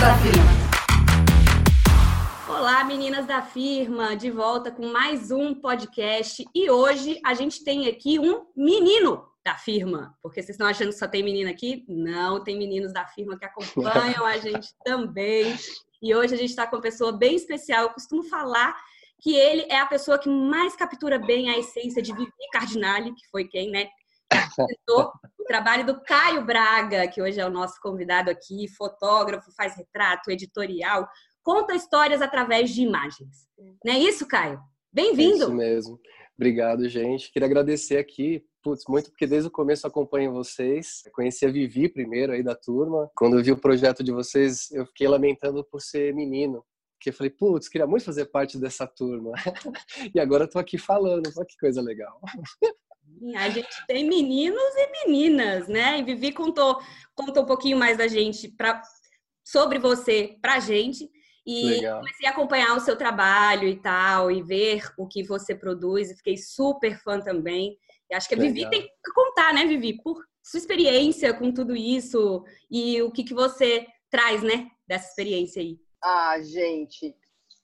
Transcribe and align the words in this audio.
Da 0.00 0.16
Firma. 0.18 0.48
Olá, 2.48 2.84
meninas 2.84 3.26
da 3.26 3.42
firma, 3.42 4.14
de 4.14 4.30
volta 4.30 4.70
com 4.70 4.86
mais 4.92 5.32
um 5.32 5.52
podcast. 5.52 6.44
E 6.54 6.70
hoje 6.70 7.20
a 7.26 7.34
gente 7.34 7.64
tem 7.64 7.88
aqui 7.88 8.16
um 8.16 8.46
menino 8.56 9.28
da 9.44 9.56
firma, 9.56 10.16
porque 10.22 10.40
vocês 10.40 10.50
estão 10.50 10.68
achando 10.68 10.90
que 10.90 10.98
só 10.98 11.08
tem 11.08 11.24
menina 11.24 11.50
aqui? 11.50 11.84
Não, 11.88 12.44
tem 12.44 12.56
meninos 12.56 12.92
da 12.92 13.06
firma 13.06 13.36
que 13.36 13.44
acompanham 13.44 14.24
a 14.24 14.36
gente 14.36 14.68
também. 14.86 15.56
E 16.00 16.14
hoje 16.14 16.34
a 16.34 16.38
gente 16.38 16.50
está 16.50 16.64
com 16.64 16.76
uma 16.76 16.82
pessoa 16.82 17.10
bem 17.10 17.34
especial. 17.34 17.82
Eu 17.82 17.90
costumo 17.90 18.22
falar 18.22 18.76
que 19.20 19.34
ele 19.34 19.66
é 19.68 19.80
a 19.80 19.86
pessoa 19.86 20.16
que 20.16 20.28
mais 20.28 20.76
captura 20.76 21.18
bem 21.18 21.50
a 21.50 21.58
essência 21.58 22.00
de 22.00 22.14
Vivi 22.14 22.30
Cardinale, 22.52 23.14
que 23.16 23.28
foi 23.30 23.48
quem, 23.48 23.68
né? 23.72 23.88
O 25.38 25.44
trabalho 25.46 25.86
do 25.86 26.00
Caio 26.02 26.44
Braga, 26.44 27.08
que 27.08 27.22
hoje 27.22 27.40
é 27.40 27.46
o 27.46 27.50
nosso 27.50 27.80
convidado 27.80 28.30
aqui, 28.30 28.68
fotógrafo, 28.68 29.52
faz 29.52 29.76
retrato, 29.76 30.30
editorial, 30.30 31.08
conta 31.42 31.74
histórias 31.74 32.20
através 32.20 32.70
de 32.70 32.82
imagens. 32.82 33.48
Não 33.84 33.92
é 33.92 33.98
isso, 33.98 34.26
Caio? 34.26 34.60
Bem-vindo! 34.92 35.44
É 35.44 35.46
isso 35.46 35.54
mesmo. 35.54 36.00
Obrigado, 36.36 36.88
gente. 36.88 37.32
Queria 37.32 37.46
agradecer 37.46 37.98
aqui, 37.98 38.44
putz, 38.62 38.84
muito 38.88 39.10
porque 39.10 39.26
desde 39.26 39.48
o 39.48 39.50
começo 39.50 39.86
acompanho 39.86 40.32
vocês. 40.32 41.02
Conheci 41.12 41.44
a 41.46 41.50
Vivi 41.50 41.88
primeiro 41.88 42.32
aí 42.32 42.42
da 42.42 42.54
turma. 42.54 43.10
Quando 43.16 43.38
eu 43.38 43.42
vi 43.42 43.50
o 43.50 43.60
projeto 43.60 44.04
de 44.04 44.12
vocês, 44.12 44.70
eu 44.70 44.86
fiquei 44.86 45.08
lamentando 45.08 45.64
por 45.64 45.80
ser 45.80 46.14
menino. 46.14 46.64
Porque 46.96 47.10
eu 47.10 47.14
falei, 47.14 47.30
putz, 47.30 47.68
queria 47.68 47.86
muito 47.86 48.04
fazer 48.04 48.26
parte 48.26 48.58
dessa 48.58 48.86
turma. 48.86 49.32
e 50.14 50.20
agora 50.20 50.44
eu 50.44 50.50
tô 50.50 50.58
aqui 50.58 50.76
falando, 50.78 51.28
olha 51.36 51.46
que 51.46 51.56
coisa 51.58 51.80
legal. 51.80 52.20
A 53.36 53.48
gente 53.50 53.86
tem 53.86 54.08
meninos 54.08 54.74
e 54.76 55.06
meninas, 55.06 55.68
né? 55.68 55.98
E 55.98 56.04
Vivi 56.04 56.32
contou, 56.32 56.80
contou 57.14 57.42
um 57.42 57.46
pouquinho 57.46 57.76
mais 57.76 57.98
da 57.98 58.06
gente 58.06 58.48
pra, 58.48 58.80
sobre 59.44 59.78
você 59.78 60.36
pra 60.40 60.60
gente. 60.60 61.10
E 61.46 61.64
Legal. 61.64 62.00
comecei 62.00 62.26
a 62.26 62.30
acompanhar 62.30 62.76
o 62.76 62.80
seu 62.80 62.94
trabalho 62.94 63.66
e 63.66 63.80
tal, 63.80 64.30
e 64.30 64.42
ver 64.42 64.82
o 64.98 65.08
que 65.08 65.22
você 65.22 65.54
produz, 65.54 66.10
e 66.10 66.16
fiquei 66.16 66.36
super 66.36 67.02
fã 67.02 67.18
também. 67.20 67.76
E 68.10 68.14
acho 68.14 68.28
que 68.28 68.34
a 68.34 68.38
Vivi 68.38 68.64
Legal. 68.64 68.70
tem 68.70 68.82
que 68.82 69.12
contar, 69.14 69.54
né, 69.54 69.64
Vivi, 69.64 70.00
por 70.02 70.22
sua 70.42 70.58
experiência 70.58 71.32
com 71.32 71.52
tudo 71.52 71.74
isso 71.74 72.44
e 72.70 73.00
o 73.02 73.10
que, 73.10 73.24
que 73.24 73.34
você 73.34 73.86
traz, 74.10 74.42
né, 74.42 74.66
dessa 74.86 75.08
experiência 75.08 75.62
aí. 75.62 75.78
Ah, 76.02 76.40
gente, 76.42 77.14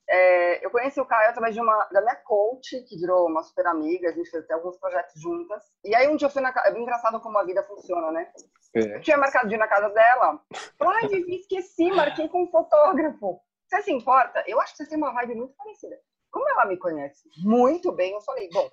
é, 0.09 0.65
eu 0.65 0.71
conheci 0.71 1.01
o 1.01 1.07
Caio 1.07 1.31
através 1.31 1.55
de 1.55 1.61
uma, 1.61 1.89
da 1.91 2.01
minha 2.01 2.17
coach, 2.17 2.83
que 2.83 2.99
virou 2.99 3.27
uma 3.27 3.43
super 3.43 3.67
amiga, 3.67 4.09
a 4.09 4.13
gente 4.13 4.31
fez 4.31 4.45
até 4.45 4.55
alguns 4.55 4.77
projetos 4.79 5.21
juntas. 5.21 5.63
E 5.83 5.95
aí 5.95 6.09
um 6.09 6.17
dia 6.17 6.27
eu 6.27 6.31
fui 6.31 6.43
na 6.43 6.53
casa, 6.53 6.69
é 6.69 6.79
engraçado 6.79 7.21
como 7.21 7.39
a 7.39 7.45
vida 7.45 7.63
funciona, 7.63 8.13
né? 8.13 8.31
É. 8.75 8.97
Eu 8.97 9.01
tinha 9.01 9.17
marcado 9.17 9.49
de 9.49 9.55
ir 9.55 9.59
na 9.59 9.69
casa 9.69 9.89
dela, 9.89 10.41
ai, 10.81 11.09
Vivi, 11.09 11.37
esqueci, 11.37 11.91
marquei 11.91 12.29
com 12.29 12.45
um 12.45 12.51
fotógrafo. 12.51 13.41
Você 13.67 13.83
se 13.83 13.93
importa? 13.93 14.45
Eu 14.47 14.61
acho 14.61 14.73
que 14.73 14.85
você 14.85 14.91
tem 14.91 14.99
uma 14.99 15.13
vibe 15.13 15.37
muito 15.37 15.55
parecida. 15.55 15.99
Como 16.31 16.49
ela 16.49 16.67
me 16.67 16.77
conhece 16.77 17.29
muito 17.39 17.93
bem, 17.93 18.13
eu 18.13 18.21
falei, 18.21 18.49
bom, 18.53 18.69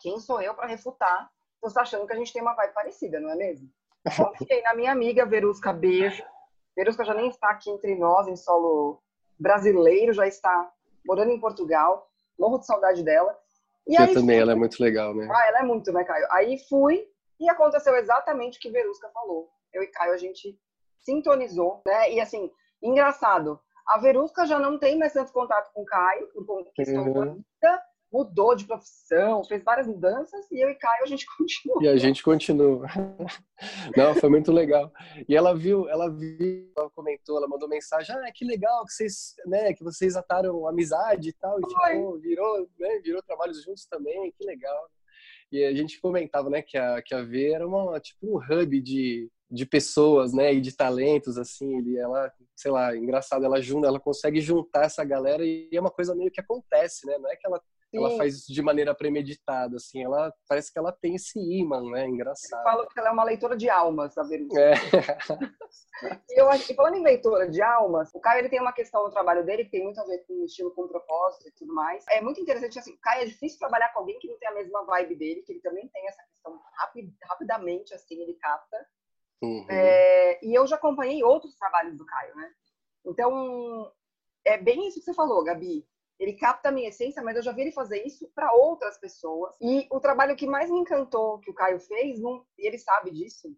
quem 0.00 0.20
sou 0.20 0.40
eu 0.40 0.54
para 0.54 0.68
refutar? 0.68 1.30
Você 1.60 1.68
está 1.68 1.80
achando 1.80 2.06
que 2.06 2.12
a 2.12 2.16
gente 2.16 2.32
tem 2.32 2.42
uma 2.42 2.54
vibe 2.54 2.74
parecida, 2.74 3.18
não 3.18 3.30
é 3.30 3.34
mesmo? 3.34 3.68
Confiei 4.16 4.62
na 4.62 4.74
minha 4.74 4.92
amiga 4.92 5.26
Verusca, 5.26 5.72
beijo. 5.72 6.22
Verusca 6.76 7.04
já 7.04 7.14
nem 7.14 7.28
está 7.28 7.50
aqui 7.50 7.70
entre 7.70 7.96
nós, 7.96 8.28
em 8.28 8.36
solo 8.36 9.02
brasileiro, 9.38 10.12
já 10.12 10.26
está 10.26 10.70
morando 11.06 11.30
em 11.30 11.40
Portugal. 11.40 12.08
Morro 12.38 12.58
de 12.58 12.66
saudade 12.66 13.02
dela. 13.02 13.36
E 13.86 13.94
eu 13.94 14.02
aí, 14.02 14.14
também, 14.14 14.36
fui... 14.36 14.42
ela 14.42 14.52
é 14.52 14.54
muito 14.54 14.80
legal, 14.82 15.14
né? 15.14 15.28
Ah, 15.30 15.48
ela 15.48 15.60
é 15.60 15.62
muito, 15.62 15.92
né, 15.92 16.04
Caio? 16.04 16.26
Aí 16.30 16.58
fui 16.68 17.06
e 17.40 17.48
aconteceu 17.48 17.94
exatamente 17.96 18.58
o 18.58 18.60
que 18.60 18.70
Verusca 18.70 19.08
falou. 19.10 19.48
Eu 19.72 19.82
e 19.82 19.86
Caio, 19.88 20.12
a 20.12 20.16
gente 20.16 20.58
sintonizou, 21.00 21.82
né? 21.86 22.12
E 22.12 22.20
assim, 22.20 22.50
engraçado, 22.82 23.60
a 23.86 23.98
Verusca 23.98 24.46
já 24.46 24.58
não 24.58 24.78
tem 24.78 24.98
mais 24.98 25.12
tanto 25.12 25.32
contato 25.32 25.72
com 25.72 25.82
o 25.82 25.86
Caio, 25.86 26.28
por 26.28 26.64
questão 26.74 27.04
uhum. 27.04 27.12
da 27.12 27.24
vida, 27.32 27.82
mudou 28.12 28.54
de 28.54 28.66
profissão, 28.66 29.44
fez 29.44 29.62
várias 29.62 29.86
mudanças, 29.86 30.50
e 30.50 30.62
eu 30.62 30.70
e 30.70 30.74
Caio 30.74 31.04
a 31.04 31.06
gente 31.06 31.26
continua. 31.36 31.82
E 31.82 31.88
a 31.88 31.96
gente 31.96 32.22
continua. 32.22 32.86
Não, 33.96 34.14
foi 34.14 34.28
muito 34.28 34.50
legal. 34.50 34.92
E 35.28 35.36
ela 35.36 35.54
viu, 35.54 35.88
ela 35.88 36.08
viu, 36.08 36.72
ela 36.76 36.90
comentou, 36.90 37.36
ela 37.36 37.48
mandou 37.48 37.68
mensagem, 37.68 38.14
ah, 38.16 38.32
que 38.34 38.44
legal 38.44 38.84
que 38.86 38.92
vocês, 38.92 39.34
né, 39.46 39.72
que 39.74 39.84
vocês 39.84 40.16
ataram 40.16 40.66
amizade 40.66 41.28
e 41.28 41.32
tal, 41.32 41.58
e 41.60 41.68
ficou, 41.68 42.18
virou, 42.18 42.68
né, 42.78 42.98
virou 43.00 43.22
trabalhos 43.22 43.62
juntos 43.62 43.86
também, 43.86 44.32
que 44.36 44.44
legal. 44.46 44.88
E 45.50 45.64
a 45.64 45.74
gente 45.74 46.00
comentava, 46.00 46.50
né, 46.50 46.62
que 46.62 46.76
a, 46.76 47.00
que 47.02 47.14
a 47.14 47.22
V 47.22 47.52
era 47.52 47.66
uma, 47.66 47.98
tipo 48.00 48.18
um 48.22 48.36
hub 48.36 48.80
de, 48.80 49.30
de 49.50 49.64
pessoas, 49.64 50.32
né, 50.32 50.52
e 50.52 50.60
de 50.60 50.76
talentos, 50.76 51.38
assim, 51.38 51.80
e 51.82 51.96
ela, 51.96 52.30
sei 52.54 52.70
lá, 52.70 52.94
engraçado, 52.94 53.44
ela 53.44 53.60
junta, 53.60 53.86
ela 53.86 53.98
consegue 53.98 54.40
juntar 54.40 54.84
essa 54.84 55.02
galera 55.04 55.44
e 55.44 55.68
é 55.72 55.80
uma 55.80 55.90
coisa 55.90 56.14
meio 56.14 56.30
que 56.30 56.40
acontece, 56.40 57.06
né, 57.06 57.16
não 57.18 57.30
é 57.30 57.36
que 57.36 57.46
ela, 57.46 57.60
ela 57.96 58.16
faz 58.18 58.34
isso 58.34 58.52
de 58.52 58.60
maneira 58.60 58.94
premeditada, 58.94 59.76
assim, 59.76 60.04
ela, 60.04 60.32
parece 60.46 60.70
que 60.70 60.78
ela 60.78 60.92
tem 60.92 61.14
esse 61.14 61.38
imã, 61.38 61.80
né, 61.90 62.06
engraçado. 62.06 62.60
Eu 62.60 62.64
falo 62.64 62.86
que 62.86 62.98
ela 62.98 63.08
é 63.08 63.12
uma 63.12 63.24
leitora 63.24 63.56
de 63.56 63.70
almas, 63.70 64.16
a 64.18 64.22
Verusca. 64.24 64.60
É. 64.60 64.74
e, 66.28 66.38
eu, 66.38 66.50
e 66.50 66.74
falando 66.74 66.96
em 66.96 67.02
leitora 67.02 67.48
de 67.48 67.62
almas, 67.62 68.10
o 68.14 68.20
Caio, 68.20 68.40
ele 68.40 68.50
tem 68.50 68.60
uma 68.60 68.74
questão 68.74 69.04
no 69.04 69.10
trabalho 69.10 69.44
dele 69.44 69.64
que 69.64 69.70
tem 69.70 69.84
muito 69.84 69.98
a 70.00 70.04
ver 70.04 70.18
com 70.26 70.34
o 70.34 70.44
estilo, 70.44 70.74
com 70.74 70.82
o 70.82 70.88
propósito 70.88 71.48
e 71.48 71.52
tudo 71.52 71.74
mais. 71.74 72.04
É 72.10 72.20
muito 72.20 72.40
interessante, 72.40 72.78
assim, 72.78 72.92
o 72.92 73.00
Caio 73.00 73.22
é 73.22 73.26
difícil 73.26 73.58
trabalhar 73.58 73.92
com 73.94 74.00
alguém 74.00 74.18
que 74.18 74.28
não 74.28 74.38
tem 74.38 74.48
a 74.48 74.54
mesma 74.54 74.84
vibe 74.84 75.16
dele, 75.16 75.42
que 75.42 75.52
ele 75.52 75.60
também 75.60 75.88
tem 75.88 76.06
essa 76.08 76.22
questão 76.24 76.60
rapid, 76.74 77.10
rapidamente, 77.22 77.94
assim, 77.94 78.20
ele 78.20 78.34
capta. 78.34 78.86
Uhum. 79.40 79.66
É, 79.70 80.44
e 80.44 80.52
eu 80.52 80.66
já 80.66 80.76
acompanhei 80.76 81.22
outros 81.22 81.56
trabalhos 81.56 81.96
do 81.96 82.04
Caio, 82.04 82.36
né? 82.36 82.50
Então, 83.06 83.90
é 84.44 84.58
bem 84.58 84.88
isso 84.88 84.98
que 84.98 85.04
você 85.04 85.14
falou, 85.14 85.42
Gabi. 85.42 85.86
Ele 86.18 86.32
capta 86.32 86.68
a 86.68 86.72
minha 86.72 86.88
essência, 86.88 87.22
mas 87.22 87.36
eu 87.36 87.42
já 87.42 87.52
vi 87.52 87.62
ele 87.62 87.72
fazer 87.72 88.04
isso 88.04 88.28
para 88.34 88.52
outras 88.52 88.98
pessoas. 88.98 89.52
E 89.60 89.86
o 89.90 90.00
trabalho 90.00 90.36
que 90.36 90.46
mais 90.46 90.70
me 90.70 90.80
encantou 90.80 91.38
que 91.38 91.50
o 91.50 91.54
Caio 91.54 91.78
fez, 91.78 92.20
não, 92.20 92.44
e 92.58 92.66
ele 92.66 92.78
sabe 92.78 93.10
disso, 93.12 93.56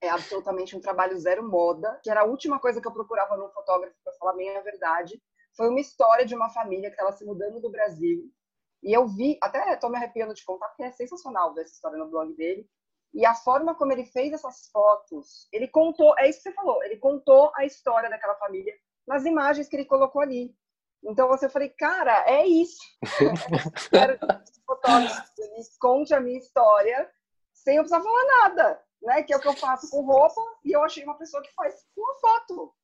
é 0.00 0.08
absolutamente 0.08 0.76
um 0.76 0.80
trabalho 0.80 1.18
zero 1.18 1.48
moda, 1.48 1.98
que 2.02 2.10
era 2.10 2.20
a 2.20 2.24
última 2.24 2.58
coisa 2.58 2.80
que 2.80 2.86
eu 2.86 2.92
procurava 2.92 3.36
num 3.36 3.50
fotógrafo, 3.50 3.96
para 4.04 4.12
falar 4.14 4.34
bem 4.34 4.56
a 4.56 4.60
verdade. 4.60 5.20
Foi 5.56 5.68
uma 5.68 5.80
história 5.80 6.24
de 6.24 6.34
uma 6.34 6.48
família 6.50 6.90
que 6.90 6.96
estava 6.96 7.12
se 7.12 7.24
mudando 7.24 7.60
do 7.60 7.70
Brasil. 7.70 8.30
E 8.82 8.92
eu 8.92 9.06
vi, 9.06 9.38
até 9.40 9.74
estou 9.74 9.90
me 9.90 9.96
arrepiando 9.96 10.34
de 10.34 10.44
contar, 10.44 10.68
porque 10.68 10.82
é 10.82 10.90
sensacional 10.90 11.54
ver 11.54 11.62
essa 11.62 11.74
história 11.74 11.98
no 11.98 12.10
blog 12.10 12.34
dele. 12.34 12.68
E 13.14 13.26
a 13.26 13.34
forma 13.34 13.74
como 13.74 13.92
ele 13.92 14.06
fez 14.06 14.32
essas 14.32 14.68
fotos, 14.72 15.46
ele 15.52 15.68
contou, 15.68 16.18
é 16.18 16.28
isso 16.28 16.42
que 16.42 16.48
você 16.48 16.54
falou, 16.54 16.82
ele 16.82 16.96
contou 16.96 17.52
a 17.54 17.64
história 17.64 18.08
daquela 18.08 18.34
família 18.36 18.74
nas 19.06 19.24
imagens 19.24 19.68
que 19.68 19.76
ele 19.76 19.84
colocou 19.84 20.22
ali. 20.22 20.54
Então 21.04 21.28
você 21.28 21.48
falei, 21.48 21.68
cara, 21.70 22.24
é 22.26 22.46
isso. 22.46 22.80
Quero 23.90 24.18
fotógrafo, 24.66 25.32
ele 25.38 25.62
conte 25.80 26.14
a 26.14 26.20
minha 26.20 26.38
história 26.38 27.10
sem 27.52 27.76
eu 27.76 27.82
precisar 27.82 28.02
falar 28.02 28.24
nada, 28.42 28.82
né? 29.02 29.22
Que 29.22 29.32
é 29.32 29.36
o 29.36 29.40
que 29.40 29.48
eu 29.48 29.56
faço 29.56 29.90
com 29.90 30.04
roupa 30.04 30.40
e 30.64 30.72
eu 30.72 30.82
achei 30.82 31.04
uma 31.04 31.18
pessoa 31.18 31.42
que 31.42 31.52
faz 31.54 31.74
uma 31.96 32.14
foto. 32.20 32.74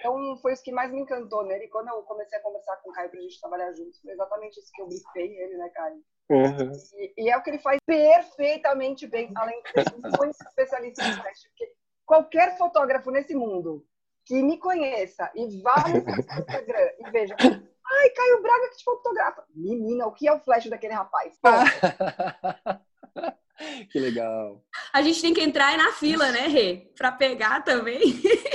Então 0.00 0.36
foi 0.38 0.52
isso 0.52 0.62
que 0.62 0.72
mais 0.72 0.90
me 0.90 1.00
encantou 1.00 1.44
nele. 1.44 1.68
Quando 1.68 1.88
eu 1.88 2.02
comecei 2.02 2.38
a 2.38 2.42
conversar 2.42 2.76
com 2.78 2.90
o 2.90 2.92
Caio 2.92 3.10
pra 3.10 3.20
gente 3.20 3.40
trabalhar 3.40 3.72
juntos, 3.72 4.00
foi 4.00 4.12
exatamente 4.12 4.58
isso 4.58 4.72
que 4.72 4.82
eu 4.82 4.88
brifei 4.88 5.36
ele, 5.38 5.56
né, 5.56 5.68
Caio? 5.70 6.02
Uhum. 6.28 6.72
E, 6.94 7.14
e, 7.24 7.30
é 7.30 7.36
o 7.36 7.42
que 7.42 7.50
ele 7.50 7.58
faz 7.58 7.78
perfeitamente 7.86 9.06
bem, 9.06 9.30
além 9.36 9.62
de 9.62 9.82
ser 9.82 9.96
muito 10.18 10.36
especialista 10.42 11.04
em 11.04 11.12
flash. 11.12 11.44
Porque 11.48 11.72
qualquer 12.04 12.56
fotógrafo 12.58 13.10
nesse 13.10 13.34
mundo 13.34 13.86
que 14.26 14.42
me 14.42 14.58
conheça 14.58 15.30
e 15.36 15.62
vá 15.62 15.88
no 15.88 15.98
Instagram 15.98 16.90
e 16.98 17.10
veja, 17.10 17.36
ai, 17.40 18.10
Caio 18.10 18.42
Braga 18.42 18.68
que 18.70 18.78
te 18.78 18.84
fotografa. 18.84 19.44
Menina, 19.54 20.06
o 20.06 20.12
que 20.12 20.26
é 20.26 20.32
o 20.32 20.40
flash 20.40 20.66
daquele 20.66 20.94
rapaz? 20.94 21.38
que 23.88 24.00
legal. 24.00 24.64
A 24.92 25.00
gente 25.00 25.22
tem 25.22 25.32
que 25.32 25.40
entrar 25.40 25.78
na 25.78 25.92
fila, 25.92 26.32
né, 26.32 26.48
Rê? 26.48 26.90
Pra 26.96 27.12
pegar 27.12 27.62
também. 27.62 28.00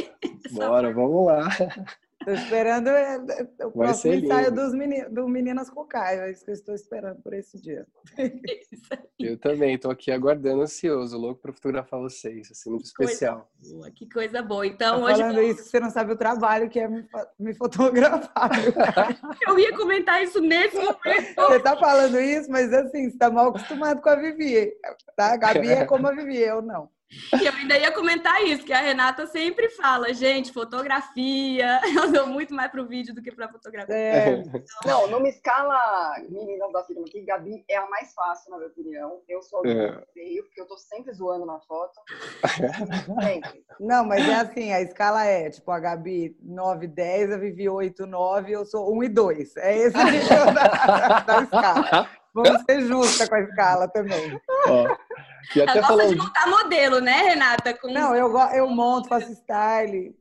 Bora, 0.52 0.94
vamos 0.94 1.26
lá. 1.26 1.48
Estou 2.22 2.36
esperando 2.36 2.90
é, 2.90 3.16
é, 3.60 3.66
o 3.66 3.72
próximo 3.72 4.14
ensaio 4.14 4.52
dos 4.52 4.72
do 5.10 5.28
Meninas 5.28 5.70
com 5.72 5.82
o 5.82 5.86
Caio. 5.86 6.22
É 6.22 6.32
isso 6.32 6.46
que 6.46 6.52
eu 6.52 6.56
estou 6.56 6.76
esperando 6.76 7.20
por 7.22 7.34
esse 7.34 7.60
dia. 7.60 7.86
Eu 9.20 9.38
também 9.38 9.76
estou 9.76 9.90
aqui 9.90 10.12
aguardando 10.12 10.62
ansioso, 10.62 11.18
louco 11.18 11.42
para 11.42 11.52
fotografar 11.52 12.00
vocês. 12.00 12.52
Assim, 12.52 12.70
muito 12.70 12.86
especial. 12.86 13.50
Coisa 13.60 13.76
boa, 13.76 13.92
que 13.92 14.10
coisa 14.10 14.42
boa. 14.42 14.68
Então, 14.68 15.00
tá 15.00 15.06
hoje. 15.06 15.18
Falando 15.22 15.36
vamos... 15.36 15.52
isso, 15.52 15.70
você 15.70 15.80
não 15.80 15.90
sabe 15.90 16.14
o 16.14 16.16
trabalho 16.16 16.70
que 16.70 16.80
é 16.80 16.88
me, 16.88 17.08
me 17.40 17.54
fotografar. 17.56 18.52
eu 19.48 19.60
ia 19.60 19.76
comentar 19.76 20.24
isso 20.24 20.40
nesse 20.40 20.78
momento. 20.78 21.36
Você 21.36 21.56
está 21.56 21.76
falando 21.76 22.20
isso, 22.20 22.52
mas 22.52 22.72
assim, 22.72 23.04
você 23.04 23.16
está 23.16 23.32
mal 23.32 23.48
acostumado 23.48 24.02
com 24.02 24.10
a 24.10 24.16
Vivi. 24.16 24.72
Tá? 25.16 25.34
A 25.34 25.38
Gabi 25.38 25.70
é 25.70 25.86
como 25.86 26.08
a 26.08 26.12
Vivi, 26.12 26.38
eu 26.38 26.62
não. 26.62 26.90
E 27.42 27.46
eu 27.46 27.54
ainda 27.54 27.78
ia 27.78 27.92
comentar 27.92 28.42
isso, 28.44 28.64
que 28.64 28.72
a 28.72 28.80
Renata 28.80 29.28
sempre 29.28 29.70
fala, 29.70 30.14
gente, 30.14 30.54
fotografia, 30.54 31.82
eu 31.96 32.12
dou 32.12 32.28
muito 32.28 32.54
mais 32.54 32.72
pro 32.72 32.88
vídeo 32.88 33.14
do 33.14 33.22
que 33.22 33.32
pra 33.32 33.50
fotografia. 33.50 33.94
É. 33.94 34.30
Então... 34.30 34.62
Não, 34.86 35.08
numa 35.08 35.28
escala 35.28 36.16
menina 36.30 36.72
da 36.72 36.84
firma 36.86 37.04
aqui, 37.06 37.22
Gabi 37.22 37.64
é 37.70 37.78
a 37.78 37.90
mais 37.90 38.14
fácil, 38.14 38.52
na 38.52 38.58
minha 38.58 38.70
opinião. 38.70 39.22
Eu 39.28 39.42
sou 39.42 39.66
é. 39.66 40.04
feio, 40.14 40.44
porque 40.46 40.62
eu 40.62 40.68
tô 40.68 40.78
sempre 40.78 41.12
zoando 41.14 41.46
na 41.46 41.60
foto. 41.60 42.00
sempre. 43.22 43.66
Não, 43.80 44.06
mas 44.06 44.28
é 44.28 44.36
assim, 44.36 44.72
a 44.72 44.82
escala 44.82 45.26
é, 45.26 45.50
tipo, 45.50 45.70
a 45.72 45.80
Gabi 45.80 46.38
9, 46.42 46.88
10, 46.88 47.32
a 47.34 47.38
Vivi 47.38 47.68
8, 47.68 48.06
9, 48.06 48.52
eu 48.52 48.66
sou 48.66 48.94
1 48.96 49.04
e 49.04 49.10
2. 49.10 49.58
É 49.58 49.78
esse 49.78 49.98
o 49.98 50.04
nível 50.04 50.54
da, 50.54 51.20
da 51.20 51.42
escala. 51.44 52.10
Vamos 52.34 52.62
ser 52.64 52.82
justa 52.82 53.28
com 53.28 53.36
a 53.36 53.42
escala 53.42 53.88
também. 53.90 54.40
Ó, 54.68 54.96
e 55.56 55.62
até 55.62 55.78
Ela 55.78 55.88
falando... 55.88 56.10
de 56.10 56.18
montar 56.18 56.48
modelo, 56.48 57.00
né, 57.00 57.18
Renata? 57.22 57.74
Com... 57.74 57.92
Não, 57.92 58.16
eu, 58.16 58.38
eu 58.54 58.70
monto, 58.70 59.10
faço 59.10 59.32
style, 59.34 60.16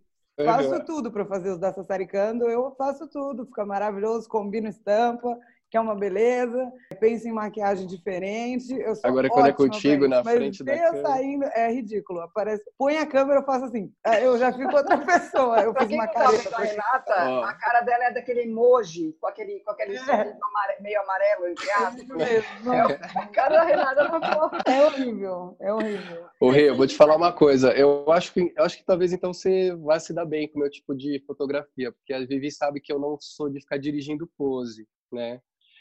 faço 0.44 0.70
uhum. 0.70 0.84
tudo 0.84 1.10
para 1.12 1.24
fazer 1.24 1.50
os 1.50 1.58
da 1.58 1.72
Sassaricando, 1.72 2.44
eu 2.44 2.74
faço 2.76 3.08
tudo, 3.08 3.46
fica 3.46 3.64
maravilhoso, 3.64 4.28
combino 4.28 4.68
estampa, 4.68 5.38
que 5.70 5.76
é 5.76 5.80
uma 5.80 5.94
beleza. 5.94 6.70
Pensa 6.98 7.28
em 7.28 7.32
maquiagem 7.32 7.86
diferente. 7.86 8.72
Eu 8.72 8.96
sou 8.96 9.08
Agora, 9.08 9.28
quando 9.28 9.46
é 9.46 9.52
contigo 9.52 10.08
na 10.08 10.24
frente 10.24 10.64
da 10.64 10.76
câmera. 10.76 11.02
saindo 11.02 11.44
é 11.44 11.72
ridículo. 11.72 12.20
Aparece, 12.20 12.64
põe 12.76 12.98
a 12.98 13.06
câmera, 13.06 13.40
eu 13.40 13.44
faço 13.44 13.66
assim. 13.66 13.92
É, 14.04 14.26
eu 14.26 14.36
já 14.36 14.52
fico 14.52 14.76
outra 14.76 14.98
pessoa. 15.06 15.60
Eu 15.60 15.72
fiz 15.74 15.88
uma 15.90 16.08
careta. 16.08 16.56
A 16.56 16.60
Renata, 16.60 17.30
oh. 17.30 17.44
a 17.44 17.54
cara 17.54 17.82
dela 17.82 18.04
é 18.06 18.12
daquele 18.12 18.42
emoji, 18.42 19.16
com 19.20 19.28
aquele, 19.28 19.60
com 19.60 19.70
aquele 19.70 19.96
é. 19.96 20.36
meio 20.80 21.00
amarelo, 21.02 21.46
entre 21.46 21.70
aspas. 21.70 22.08
mesmo. 22.08 22.74
É, 22.74 23.00
a 23.16 23.26
cara 23.26 23.56
da 23.56 23.62
Renata 23.62 24.20
tá 24.20 24.62
É 24.66 24.86
horrível, 24.86 25.56
é 25.60 25.72
horrível. 25.72 26.26
O 26.40 26.50
Rê, 26.50 26.68
eu 26.68 26.74
vou 26.74 26.86
te 26.86 26.96
falar 26.96 27.14
uma 27.14 27.32
coisa. 27.32 27.70
Eu 27.72 28.10
acho 28.10 28.32
que, 28.32 28.52
eu 28.56 28.64
acho 28.64 28.76
que 28.76 28.84
talvez 28.84 29.12
então 29.12 29.32
você 29.32 29.72
vá 29.76 30.00
se 30.00 30.12
dar 30.12 30.24
bem 30.24 30.48
com 30.48 30.58
o 30.58 30.62
meu 30.62 30.70
tipo 30.70 30.96
de 30.96 31.22
fotografia, 31.26 31.92
porque 31.92 32.12
a 32.12 32.18
Vivi 32.26 32.50
sabe 32.50 32.80
que 32.80 32.92
eu 32.92 32.98
não 32.98 33.16
sou 33.20 33.48
de 33.48 33.60
ficar 33.60 33.78
dirigindo 33.78 34.28
pose, 34.36 34.88
né? 35.12 35.40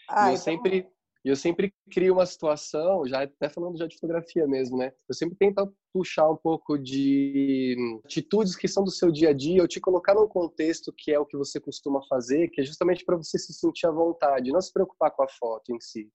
Ah, 0.09 0.29
eu 0.29 0.33
então... 0.33 0.43
sempre 0.43 0.87
eu 1.23 1.35
sempre 1.35 1.73
crio 1.91 2.13
uma 2.13 2.25
situação, 2.25 3.05
já 3.05 3.23
até 3.23 3.49
falando 3.49 3.77
já 3.77 3.85
de 3.85 3.95
fotografia 3.95 4.47
mesmo, 4.47 4.77
né? 4.77 4.93
Eu 5.07 5.13
sempre 5.13 5.35
tento 5.37 5.73
puxar 5.93 6.29
um 6.29 6.37
pouco 6.37 6.77
de 6.77 7.75
atitudes 8.05 8.55
que 8.55 8.67
são 8.69 8.83
do 8.83 8.91
seu 8.91 9.11
dia 9.11 9.29
a 9.29 9.33
dia, 9.33 9.61
eu 9.61 9.67
te 9.67 9.81
colocar 9.81 10.13
num 10.15 10.27
contexto 10.27 10.93
que 10.97 11.11
é 11.11 11.19
o 11.19 11.25
que 11.25 11.35
você 11.35 11.59
costuma 11.59 12.01
fazer, 12.07 12.47
que 12.49 12.61
é 12.61 12.63
justamente 12.63 13.03
para 13.03 13.17
você 13.17 13.37
se 13.37 13.53
sentir 13.53 13.87
à 13.87 13.91
vontade, 13.91 14.51
não 14.51 14.61
se 14.61 14.71
preocupar 14.71 15.11
com 15.11 15.23
a 15.23 15.27
foto 15.27 15.73
em 15.73 15.79
si. 15.81 16.09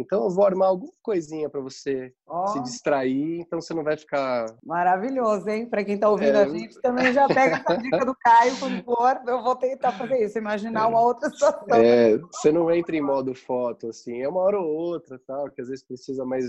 Então 0.00 0.24
eu 0.24 0.30
vou 0.30 0.44
armar 0.44 0.68
alguma 0.68 0.92
coisinha 1.02 1.48
para 1.48 1.60
você 1.60 2.12
oh. 2.26 2.46
se 2.48 2.60
distrair, 2.62 3.40
então 3.40 3.60
você 3.60 3.74
não 3.74 3.84
vai 3.84 3.96
ficar. 3.96 4.46
Maravilhoso, 4.64 5.48
hein? 5.48 5.66
Para 5.66 5.84
quem 5.84 5.94
está 5.94 6.08
ouvindo 6.08 6.36
é... 6.36 6.42
a 6.42 6.48
gente, 6.48 6.80
também 6.80 7.12
já 7.12 7.26
pega 7.28 7.56
essa 7.56 7.76
dica 7.76 8.04
do 8.04 8.14
Caio 8.14 8.58
quando 8.58 8.84
for. 8.84 9.20
Eu 9.26 9.42
vou 9.42 9.56
tentar 9.56 9.92
fazer 9.92 10.24
isso, 10.24 10.38
imaginar 10.38 10.88
uma 10.88 11.00
outra 11.00 11.30
situação. 11.30 11.66
É, 11.72 12.18
você 12.18 12.50
não 12.50 12.70
entra 12.70 12.96
em 12.96 13.00
modo 13.00 13.34
foto, 13.34 13.88
assim, 13.88 14.20
é 14.20 14.28
uma 14.28 14.40
hora 14.40 14.58
ou 14.58 14.66
outra, 14.66 15.20
tal, 15.26 15.50
que 15.50 15.60
às 15.60 15.68
vezes 15.68 15.84
precisa 15.84 16.24
mais 16.24 16.44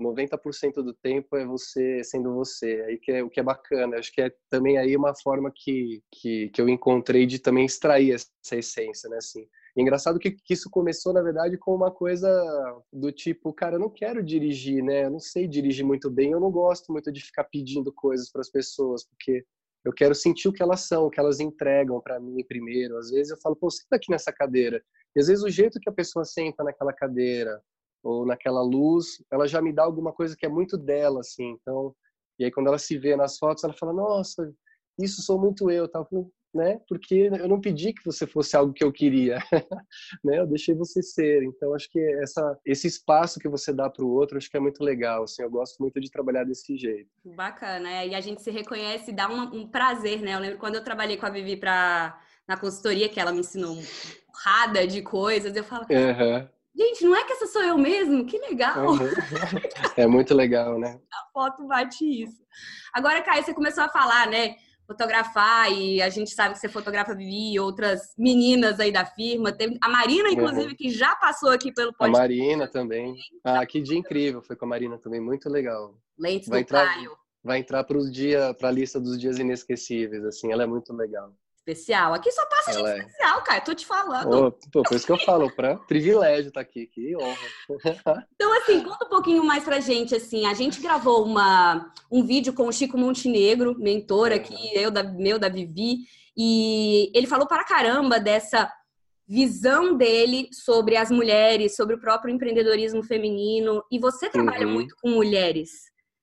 90% 0.00 0.82
do 0.82 0.92
tempo 0.92 1.36
é 1.36 1.46
você 1.46 2.02
sendo 2.02 2.34
você. 2.34 2.84
Aí 2.86 2.98
que 2.98 3.12
é 3.12 3.22
o 3.22 3.30
que 3.30 3.40
é 3.40 3.42
bacana. 3.42 3.98
Acho 3.98 4.12
que 4.12 4.22
é 4.22 4.32
também 4.50 4.76
aí 4.78 4.96
uma 4.96 5.14
forma 5.14 5.52
que, 5.54 6.02
que, 6.12 6.50
que 6.50 6.60
eu 6.60 6.68
encontrei 6.68 7.26
de 7.26 7.38
também 7.38 7.64
extrair 7.64 8.12
essa 8.12 8.56
essência, 8.56 9.08
né? 9.08 9.18
Assim, 9.18 9.46
e 9.76 9.82
engraçado 9.82 10.20
que, 10.20 10.30
que 10.30 10.54
isso 10.54 10.70
começou, 10.70 11.12
na 11.12 11.20
verdade, 11.20 11.58
com 11.58 11.74
uma 11.74 11.90
coisa 11.90 12.28
do 12.92 13.10
tipo, 13.10 13.52
cara, 13.52 13.74
eu 13.74 13.80
não 13.80 13.90
quero 13.90 14.22
dirigir, 14.22 14.82
né? 14.84 15.06
Eu 15.06 15.10
não 15.10 15.18
sei 15.18 15.48
dirigir 15.48 15.84
muito 15.84 16.08
bem, 16.08 16.30
eu 16.30 16.38
não 16.38 16.50
gosto 16.50 16.92
muito 16.92 17.10
de 17.10 17.20
ficar 17.20 17.44
pedindo 17.44 17.92
coisas 17.92 18.30
para 18.30 18.40
as 18.40 18.48
pessoas, 18.48 19.04
porque 19.04 19.44
eu 19.84 19.92
quero 19.92 20.14
sentir 20.14 20.48
o 20.48 20.52
que 20.52 20.62
elas 20.62 20.82
são, 20.82 21.06
o 21.06 21.10
que 21.10 21.18
elas 21.18 21.40
entregam 21.40 22.00
para 22.00 22.20
mim 22.20 22.44
primeiro. 22.44 22.96
Às 22.96 23.10
vezes 23.10 23.32
eu 23.32 23.38
falo, 23.38 23.56
pô, 23.56 23.68
senta 23.68 23.96
aqui 23.96 24.10
nessa 24.10 24.32
cadeira. 24.32 24.80
E 25.14 25.20
às 25.20 25.26
vezes 25.26 25.42
o 25.42 25.50
jeito 25.50 25.80
que 25.80 25.90
a 25.90 25.92
pessoa 25.92 26.24
senta 26.24 26.62
naquela 26.62 26.92
cadeira 26.92 27.60
ou 28.02 28.24
naquela 28.24 28.62
luz, 28.62 29.22
ela 29.30 29.46
já 29.48 29.60
me 29.60 29.72
dá 29.72 29.82
alguma 29.82 30.12
coisa 30.12 30.36
que 30.36 30.46
é 30.46 30.48
muito 30.48 30.78
dela, 30.78 31.20
assim. 31.20 31.50
Então, 31.60 31.94
e 32.38 32.44
aí 32.44 32.50
quando 32.52 32.68
ela 32.68 32.78
se 32.78 32.96
vê 32.96 33.16
nas 33.16 33.38
fotos, 33.38 33.64
ela 33.64 33.72
fala, 33.72 33.92
nossa, 33.92 34.54
isso 34.98 35.20
sou 35.22 35.38
muito 35.40 35.68
eu, 35.70 35.88
tal 35.88 36.06
né? 36.54 36.80
Porque 36.88 37.30
eu 37.32 37.48
não 37.48 37.60
pedi 37.60 37.92
que 37.92 38.04
você 38.04 38.26
fosse 38.26 38.56
algo 38.56 38.72
que 38.72 38.84
eu 38.84 38.92
queria, 38.92 39.38
né? 40.24 40.38
Eu 40.38 40.46
deixei 40.46 40.74
você 40.74 41.02
ser. 41.02 41.42
Então 41.42 41.74
acho 41.74 41.90
que 41.90 42.00
essa 42.22 42.58
esse 42.64 42.86
espaço 42.86 43.40
que 43.40 43.48
você 43.48 43.72
dá 43.72 43.90
para 43.90 44.04
o 44.04 44.10
outro, 44.10 44.38
acho 44.38 44.50
que 44.50 44.56
é 44.56 44.60
muito 44.60 44.82
legal. 44.82 45.24
Assim, 45.24 45.42
eu 45.42 45.50
gosto 45.50 45.78
muito 45.80 46.00
de 46.00 46.10
trabalhar 46.10 46.44
desse 46.44 46.76
jeito. 46.76 47.10
Bacana, 47.24 47.90
é. 47.90 48.08
E 48.08 48.14
a 48.14 48.20
gente 48.20 48.42
se 48.42 48.50
reconhece, 48.50 49.12
dá 49.12 49.28
um, 49.28 49.62
um 49.62 49.68
prazer, 49.68 50.20
né? 50.20 50.34
Eu 50.34 50.40
lembro 50.40 50.58
quando 50.58 50.76
eu 50.76 50.84
trabalhei 50.84 51.16
com 51.16 51.26
a 51.26 51.30
Vivi 51.30 51.56
para 51.56 52.18
na 52.46 52.56
consultoria 52.56 53.08
que 53.08 53.18
ela 53.18 53.32
me 53.32 53.40
ensinou 53.40 53.76
porrada 54.26 54.86
de 54.86 55.00
coisas, 55.00 55.56
eu 55.56 55.64
falo, 55.64 55.86
uhum. 55.90 56.48
Gente, 56.76 57.04
não 57.04 57.14
é 57.14 57.24
que 57.24 57.32
essa 57.32 57.46
sou 57.46 57.62
eu 57.62 57.78
mesmo? 57.78 58.26
Que 58.26 58.36
legal! 58.36 58.88
Uhum. 58.88 59.08
É 59.96 60.08
muito 60.08 60.34
legal, 60.34 60.76
né? 60.76 60.98
A 61.14 61.32
foto 61.32 61.64
bate 61.68 62.04
isso. 62.04 62.42
Agora, 62.92 63.22
Caio, 63.22 63.44
você 63.44 63.54
começou 63.54 63.84
a 63.84 63.88
falar, 63.88 64.28
né? 64.28 64.56
Fotografar 64.86 65.72
e 65.72 66.00
a 66.02 66.08
gente 66.08 66.30
sabe 66.30 66.54
que 66.54 66.60
você 66.60 66.68
fotografa 66.68 67.14
Vivi 67.14 67.54
e 67.54 67.60
outras 67.60 68.14
meninas 68.16 68.80
aí 68.80 68.92
da 68.92 69.04
firma. 69.04 69.52
Tem 69.52 69.76
a 69.80 69.88
Marina, 69.88 70.30
inclusive, 70.30 70.68
uhum. 70.68 70.76
que 70.76 70.90
já 70.90 71.14
passou 71.16 71.50
aqui 71.50 71.72
pelo 71.72 71.92
podcast. 71.92 72.16
A 72.16 72.20
Marina 72.20 72.68
também. 72.68 73.16
Ah, 73.42 73.64
que 73.64 73.80
dia 73.80 73.98
incrível 73.98 74.42
foi 74.42 74.56
com 74.56 74.64
a 74.64 74.68
Marina 74.68 74.98
também, 74.98 75.20
muito 75.20 75.48
legal. 75.48 75.94
Lentes 76.18 76.48
vai 76.48 76.60
do 76.60 76.62
entrar, 76.62 76.86
Caio. 76.86 77.16
Vai 77.42 77.58
entrar 77.58 77.84
para 77.84 77.98
dia, 78.10 78.54
para 78.54 78.68
a 78.68 78.72
lista 78.72 79.00
dos 79.00 79.18
dias 79.18 79.38
inesquecíveis, 79.38 80.24
assim, 80.24 80.50
ela 80.50 80.62
é 80.62 80.66
muito 80.66 80.92
legal 80.92 81.32
especial. 81.64 82.12
Aqui 82.12 82.30
só 82.30 82.44
passa 82.46 82.72
gente 82.74 82.86
é. 82.86 82.98
especial, 82.98 83.42
cara. 83.42 83.60
Tô 83.62 83.74
te 83.74 83.86
falando. 83.86 84.46
Oh, 84.46 84.52
pô, 84.70 84.82
por 84.82 84.94
isso 84.94 85.06
que 85.06 85.12
eu 85.12 85.18
falo, 85.18 85.50
pra 85.54 85.76
privilégio 85.76 86.48
estar 86.48 86.60
tá 86.62 86.68
aqui, 86.68 86.86
que 86.86 87.16
honra. 87.16 87.36
então, 88.34 88.52
assim, 88.58 88.82
conta 88.82 89.06
um 89.06 89.08
pouquinho 89.08 89.44
mais 89.44 89.64
pra 89.64 89.80
gente, 89.80 90.14
assim. 90.14 90.46
A 90.46 90.54
gente 90.54 90.80
gravou 90.80 91.24
uma, 91.24 91.90
um 92.10 92.22
vídeo 92.24 92.52
com 92.52 92.68
o 92.68 92.72
Chico 92.72 92.98
Montenegro, 92.98 93.76
mentor 93.78 94.30
aqui, 94.30 94.54
eu 94.74 94.90
da, 94.90 95.02
meu, 95.02 95.38
da 95.38 95.48
Vivi, 95.48 96.00
e 96.36 97.10
ele 97.14 97.26
falou 97.26 97.46
para 97.46 97.64
caramba 97.64 98.20
dessa 98.20 98.70
visão 99.26 99.96
dele 99.96 100.48
sobre 100.52 100.96
as 100.96 101.10
mulheres, 101.10 101.74
sobre 101.74 101.96
o 101.96 102.00
próprio 102.00 102.32
empreendedorismo 102.32 103.02
feminino. 103.02 103.82
E 103.90 103.98
você 103.98 104.28
trabalha 104.28 104.66
uhum. 104.66 104.74
muito 104.74 104.94
com 105.00 105.08
mulheres. 105.10 105.70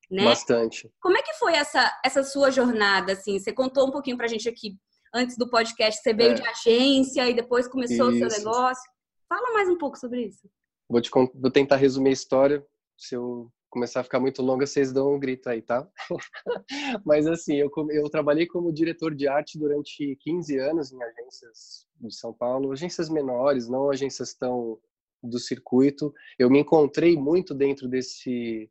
Né? 0.09 0.25
Bastante. 0.25 0.91
Como 1.01 1.17
é 1.17 1.23
que 1.23 1.33
foi 1.35 1.53
essa, 1.53 1.89
essa 2.05 2.21
sua 2.21 2.51
jornada, 2.51 3.13
assim? 3.13 3.39
Você 3.39 3.53
contou 3.53 3.87
um 3.87 3.91
pouquinho 3.91 4.17
pra 4.17 4.27
gente 4.27 4.47
aqui 4.47 4.75
antes 5.13 5.37
do 5.37 5.49
podcast 5.49 6.01
você 6.01 6.13
veio 6.13 6.31
é. 6.31 6.33
de 6.35 6.43
agência 6.43 7.29
e 7.29 7.33
depois 7.33 7.67
começou 7.67 8.11
isso. 8.11 8.25
o 8.25 8.29
seu 8.29 8.39
negócio. 8.39 8.91
Fala 9.27 9.53
mais 9.53 9.69
um 9.69 9.77
pouco 9.77 9.97
sobre 9.97 10.25
isso. 10.25 10.49
Vou, 10.89 11.01
te, 11.01 11.09
vou 11.09 11.51
tentar 11.51 11.77
resumir 11.77 12.09
a 12.09 12.13
história. 12.13 12.65
Se 12.97 13.15
eu 13.15 13.51
começar 13.69 14.01
a 14.01 14.03
ficar 14.03 14.19
muito 14.19 14.41
longa, 14.41 14.67
vocês 14.67 14.91
dão 14.91 15.13
um 15.13 15.19
grito 15.19 15.49
aí, 15.49 15.61
tá? 15.61 15.87
Mas 17.05 17.25
assim, 17.25 17.55
eu, 17.55 17.71
eu 17.89 18.09
trabalhei 18.09 18.45
como 18.45 18.73
diretor 18.73 19.15
de 19.15 19.27
arte 19.27 19.57
durante 19.57 20.17
15 20.21 20.57
anos 20.57 20.91
em 20.91 21.01
agências 21.01 21.87
de 21.95 22.13
São 22.13 22.33
Paulo, 22.33 22.71
agências 22.71 23.09
menores, 23.09 23.69
não 23.69 23.89
agências 23.89 24.33
tão 24.33 24.77
do 25.23 25.39
circuito. 25.39 26.13
Eu 26.37 26.49
me 26.49 26.59
encontrei 26.59 27.15
muito 27.15 27.53
dentro 27.53 27.87
desse 27.87 28.69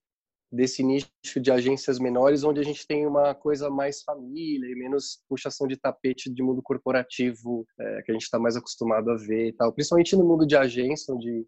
desse 0.53 0.83
nicho 0.83 1.09
de 1.41 1.51
agências 1.51 1.99
menores, 1.99 2.43
onde 2.43 2.61
a 2.61 2.65
gente 2.65 2.87
tem 2.87 3.07
uma 3.07 3.35
coisa 3.35 3.71
mais 3.71 4.03
família 4.03 4.67
e 4.67 4.75
menos 4.75 5.23
puxação 5.29 5.67
de 5.67 5.77
tapete 5.77 6.29
de 6.29 6.43
mundo 6.43 6.61
corporativo 6.63 7.67
é, 7.79 8.03
que 8.03 8.11
a 8.11 8.15
gente 8.15 8.25
está 8.25 8.39
mais 8.39 8.57
acostumado 8.57 9.11
a 9.11 9.17
ver 9.17 9.49
e 9.49 9.53
tal. 9.53 9.73
Principalmente 9.73 10.17
no 10.17 10.25
mundo 10.25 10.47
de 10.47 10.57
agência, 10.57 11.15
onde 11.15 11.47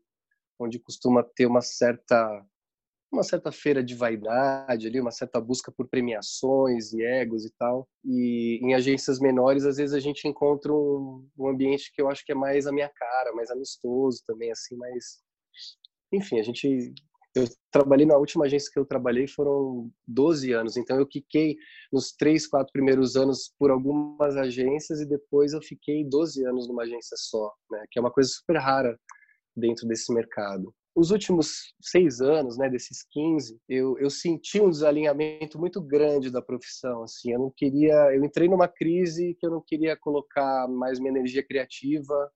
onde 0.58 0.78
costuma 0.78 1.24
ter 1.24 1.46
uma 1.46 1.60
certa 1.60 2.44
uma 3.12 3.22
certa 3.22 3.52
feira 3.52 3.84
de 3.84 3.94
vaidade 3.94 4.86
ali, 4.86 4.98
uma 4.98 5.10
certa 5.10 5.38
busca 5.38 5.70
por 5.70 5.86
premiações 5.86 6.94
e 6.94 7.02
egos 7.02 7.44
e 7.44 7.52
tal. 7.58 7.86
E 8.02 8.58
em 8.62 8.74
agências 8.74 9.18
menores, 9.18 9.66
às 9.66 9.76
vezes 9.76 9.94
a 9.94 10.00
gente 10.00 10.26
encontra 10.26 10.72
um, 10.72 11.28
um 11.36 11.48
ambiente 11.48 11.92
que 11.92 12.00
eu 12.00 12.08
acho 12.08 12.24
que 12.24 12.32
é 12.32 12.34
mais 12.34 12.66
a 12.66 12.72
minha 12.72 12.88
cara, 12.88 13.34
mais 13.34 13.50
amistoso 13.50 14.22
também, 14.26 14.50
assim, 14.50 14.76
mais 14.76 15.20
enfim, 16.10 16.38
a 16.38 16.42
gente 16.42 16.94
eu 17.34 17.44
trabalhei 17.70 18.04
na 18.04 18.16
última 18.16 18.44
agência 18.44 18.70
que 18.72 18.78
eu 18.78 18.84
trabalhei 18.84 19.26
foram 19.26 19.90
12 20.06 20.52
anos, 20.52 20.76
então 20.76 20.98
eu 20.98 21.06
fiquei 21.10 21.56
nos 21.92 22.12
três, 22.12 22.46
quatro 22.46 22.72
primeiros 22.72 23.16
anos 23.16 23.52
por 23.58 23.70
algumas 23.70 24.36
agências 24.36 25.00
e 25.00 25.06
depois 25.06 25.52
eu 25.52 25.62
fiquei 25.62 26.04
12 26.04 26.44
anos 26.44 26.68
numa 26.68 26.82
agência 26.82 27.16
só, 27.16 27.52
né? 27.70 27.84
Que 27.90 27.98
é 27.98 28.02
uma 28.02 28.10
coisa 28.10 28.28
super 28.28 28.58
rara 28.58 28.98
dentro 29.56 29.86
desse 29.86 30.12
mercado. 30.12 30.74
Os 30.94 31.10
últimos 31.10 31.74
seis 31.80 32.20
anos, 32.20 32.58
né, 32.58 32.68
desses 32.68 33.02
15, 33.10 33.58
eu, 33.66 33.98
eu 33.98 34.10
senti 34.10 34.60
um 34.60 34.68
desalinhamento 34.68 35.58
muito 35.58 35.80
grande 35.80 36.30
da 36.30 36.42
profissão. 36.42 37.02
Assim, 37.04 37.32
eu 37.32 37.38
não 37.38 37.50
queria, 37.50 38.14
eu 38.14 38.22
entrei 38.22 38.46
numa 38.46 38.68
crise 38.68 39.34
que 39.40 39.46
eu 39.46 39.50
não 39.50 39.62
queria 39.66 39.96
colocar 39.96 40.68
mais 40.68 41.00
minha 41.00 41.10
energia 41.10 41.42
criativa 41.42 42.30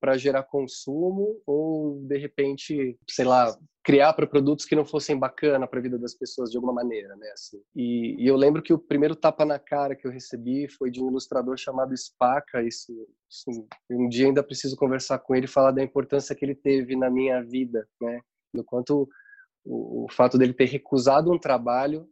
para 0.00 0.16
gerar 0.16 0.42
consumo 0.42 1.40
ou 1.46 2.00
de 2.00 2.18
repente, 2.18 2.98
sei 3.08 3.24
lá, 3.24 3.56
criar 3.84 4.12
para 4.12 4.26
produtos 4.26 4.64
que 4.64 4.76
não 4.76 4.84
fossem 4.84 5.18
bacana 5.18 5.66
para 5.66 5.78
a 5.78 5.82
vida 5.82 5.98
das 5.98 6.14
pessoas 6.14 6.50
de 6.50 6.56
alguma 6.56 6.72
maneira, 6.72 7.16
né? 7.16 7.30
Assim. 7.32 7.60
E, 7.74 8.16
e, 8.22 8.26
eu 8.26 8.36
lembro 8.36 8.62
que 8.62 8.72
o 8.72 8.78
primeiro 8.78 9.16
tapa 9.16 9.44
na 9.44 9.58
cara 9.58 9.96
que 9.96 10.06
eu 10.06 10.10
recebi 10.10 10.68
foi 10.68 10.90
de 10.90 11.02
um 11.02 11.08
ilustrador 11.08 11.56
chamado 11.56 11.96
Spaca. 11.96 12.62
Isso, 12.62 12.92
assim, 13.28 13.66
um 13.90 14.08
dia 14.08 14.26
ainda 14.26 14.42
preciso 14.42 14.76
conversar 14.76 15.18
com 15.18 15.34
ele 15.34 15.46
e 15.46 15.48
falar 15.48 15.72
da 15.72 15.82
importância 15.82 16.34
que 16.34 16.44
ele 16.44 16.54
teve 16.54 16.94
na 16.96 17.10
minha 17.10 17.42
vida, 17.42 17.86
né? 18.00 18.20
Do 18.54 18.64
quanto 18.64 19.08
o, 19.64 20.04
o 20.04 20.08
fato 20.10 20.38
dele 20.38 20.52
ter 20.52 20.66
recusado 20.66 21.32
um 21.32 21.38
trabalho 21.38 22.08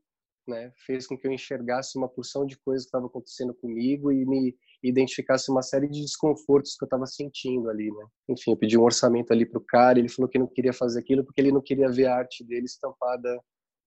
né? 0.50 0.72
Fez 0.84 1.06
com 1.06 1.16
que 1.16 1.26
eu 1.26 1.32
enxergasse 1.32 1.96
uma 1.96 2.08
porção 2.08 2.44
de 2.44 2.58
coisas 2.58 2.84
que 2.84 2.88
estava 2.88 3.06
acontecendo 3.06 3.54
comigo 3.54 4.10
e 4.10 4.26
me 4.26 4.56
identificasse 4.82 5.50
uma 5.50 5.62
série 5.62 5.88
de 5.88 6.00
desconfortos 6.00 6.76
que 6.76 6.84
eu 6.84 6.86
estava 6.86 7.06
sentindo 7.06 7.68
ali, 7.68 7.90
né? 7.90 8.06
Enfim, 8.28 8.52
eu 8.52 8.56
pedi 8.56 8.78
um 8.78 8.82
orçamento 8.82 9.32
ali 9.32 9.44
pro 9.44 9.60
cara, 9.60 9.98
ele 9.98 10.08
falou 10.08 10.28
que 10.28 10.38
não 10.38 10.46
queria 10.46 10.72
fazer 10.72 11.00
aquilo 11.00 11.24
porque 11.24 11.40
ele 11.40 11.52
não 11.52 11.60
queria 11.60 11.90
ver 11.90 12.06
a 12.06 12.16
arte 12.16 12.44
dele 12.44 12.64
estampada 12.64 13.38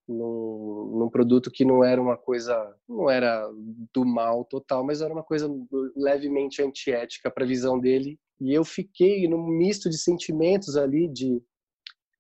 num, 0.08 0.98
num, 1.00 1.10
produto 1.10 1.50
que 1.50 1.64
não 1.64 1.84
era 1.84 2.02
uma 2.02 2.18
coisa, 2.18 2.56
não 2.88 3.10
era 3.10 3.50
do 3.94 4.06
mal 4.06 4.46
total, 4.46 4.84
mas 4.84 5.02
era 5.02 5.14
uma 5.14 5.24
coisa 5.24 5.50
levemente 5.96 6.62
antiética 6.62 7.32
para 7.32 7.44
a 7.44 7.48
visão 7.48 7.80
dele. 7.80 8.20
E 8.40 8.54
eu 8.54 8.66
fiquei 8.66 9.28
num 9.28 9.48
misto 9.48 9.90
de 9.90 9.98
sentimentos 9.98 10.76
ali 10.76 11.08
de, 11.08 11.42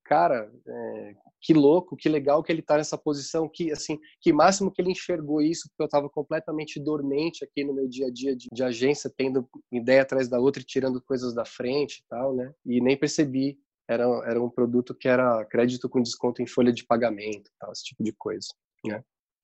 cara, 0.06 0.50
é, 0.65 1.15
que 1.43 1.53
louco, 1.53 1.97
que 1.97 2.07
legal 2.07 2.41
que 2.41 2.51
ele 2.51 2.62
está 2.62 2.77
nessa 2.77 2.97
posição, 2.97 3.50
que 3.50 3.69
assim, 3.69 4.00
que 4.21 4.31
máximo 4.31 4.71
que 4.71 4.81
ele 4.81 4.91
enxergou 4.91 5.41
isso, 5.41 5.67
porque 5.69 5.83
eu 5.83 5.85
estava 5.85 6.09
completamente 6.09 6.79
dormente 6.79 7.43
aqui 7.43 7.65
no 7.65 7.73
meu 7.73 7.88
dia 7.88 8.07
a 8.07 8.09
dia 8.09 8.33
de, 8.33 8.47
de, 8.51 8.63
agência, 8.63 9.12
tendo 9.15 9.47
ideia 9.69 10.03
atrás 10.03 10.29
da 10.29 10.39
outra 10.39 10.62
e 10.62 10.65
tirando 10.65 11.01
coisas 11.01 11.35
da 11.35 11.43
frente 11.43 11.97
e 12.00 12.03
tal, 12.07 12.33
né? 12.33 12.53
E 12.65 12.79
nem 12.79 12.97
percebi 12.97 13.59
era, 13.89 14.05
era 14.25 14.41
um 14.41 14.50
produto 14.50 14.95
que 14.95 15.09
era 15.09 15.43
crédito 15.45 15.89
com 15.89 16.01
desconto 16.01 16.41
em 16.41 16.47
folha 16.47 16.71
de 16.71 16.85
pagamento, 16.85 17.51
tal, 17.59 17.73
esse 17.73 17.83
tipo 17.83 18.01
de 18.01 18.13
coisa, 18.13 18.47
né? 18.85 19.03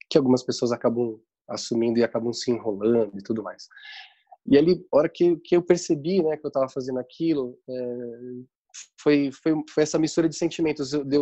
Que 0.10 0.18
algumas 0.18 0.41
pessoas 0.41 0.72
acabam 0.72 1.20
assumindo 1.50 2.00
e 2.00 2.03
acabam 2.03 2.32
se 2.32 2.50
enrolando 2.50 3.20
e 3.20 3.22
tudo 3.22 3.44
mais. 3.44 3.68
E 4.48 4.58
ali, 4.58 4.86
a 4.94 4.98
hora 4.98 5.10
que, 5.10 5.36
que 5.38 5.58
eu 5.58 5.62
percebi, 5.62 6.24
né, 6.24 6.38
que 6.38 6.46
eu 6.46 6.50
estava 6.50 6.70
fazendo 6.70 6.98
aquilo, 6.98 7.58
é, 7.70 7.98
foi, 9.00 9.32
foi, 9.32 9.53
foi 9.70 9.84
essa 9.84 10.00
mistura 10.00 10.29
de 10.29 10.36
sentimentos. 10.36 10.94
Eu, 10.94 11.03
de, 11.03 11.18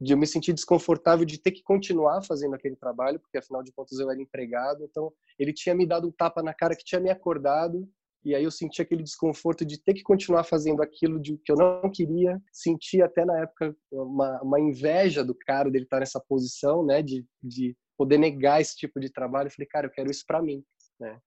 de 0.00 0.12
eu 0.12 0.18
me 0.18 0.26
sentir 0.26 0.52
desconfortável 0.52 1.24
de 1.24 1.40
ter 1.40 1.52
que 1.52 1.62
continuar 1.62 2.22
fazendo 2.22 2.54
aquele 2.54 2.76
trabalho, 2.76 3.18
porque 3.18 3.38
afinal 3.38 3.62
de 3.62 3.72
contas 3.72 3.98
eu 3.98 4.10
era 4.10 4.20
empregado. 4.20 4.84
Então, 4.84 5.12
ele 5.38 5.52
tinha 5.52 5.74
me 5.74 5.86
dado 5.86 6.08
um 6.08 6.12
tapa 6.12 6.42
na 6.42 6.54
cara 6.54 6.76
que 6.76 6.84
tinha 6.84 7.00
me 7.00 7.10
acordado 7.10 7.88
e 8.24 8.34
aí 8.34 8.44
eu 8.44 8.50
senti 8.50 8.82
aquele 8.82 9.02
desconforto 9.02 9.64
de 9.64 9.80
ter 9.80 9.94
que 9.94 10.02
continuar 10.02 10.44
fazendo 10.44 10.82
aquilo 10.82 11.20
de, 11.20 11.38
que 11.38 11.52
eu 11.52 11.56
não 11.56 11.90
queria. 11.90 12.40
Senti 12.52 13.00
até 13.00 13.24
na 13.24 13.40
época 13.40 13.74
uma, 13.90 14.42
uma 14.42 14.60
inveja 14.60 15.24
do 15.24 15.34
cara 15.34 15.70
dele 15.70 15.84
estar 15.84 16.00
nessa 16.00 16.20
posição, 16.20 16.84
né, 16.84 17.02
de, 17.02 17.24
de 17.42 17.76
poder 17.96 18.18
negar 18.18 18.60
esse 18.60 18.76
tipo 18.76 19.00
de 19.00 19.10
trabalho. 19.10 19.48
Eu 19.48 19.52
falei, 19.52 19.68
cara, 19.68 19.86
eu 19.86 19.90
quero 19.90 20.10
isso 20.10 20.24
para 20.26 20.42
mim, 20.42 20.62
né? 21.00 21.18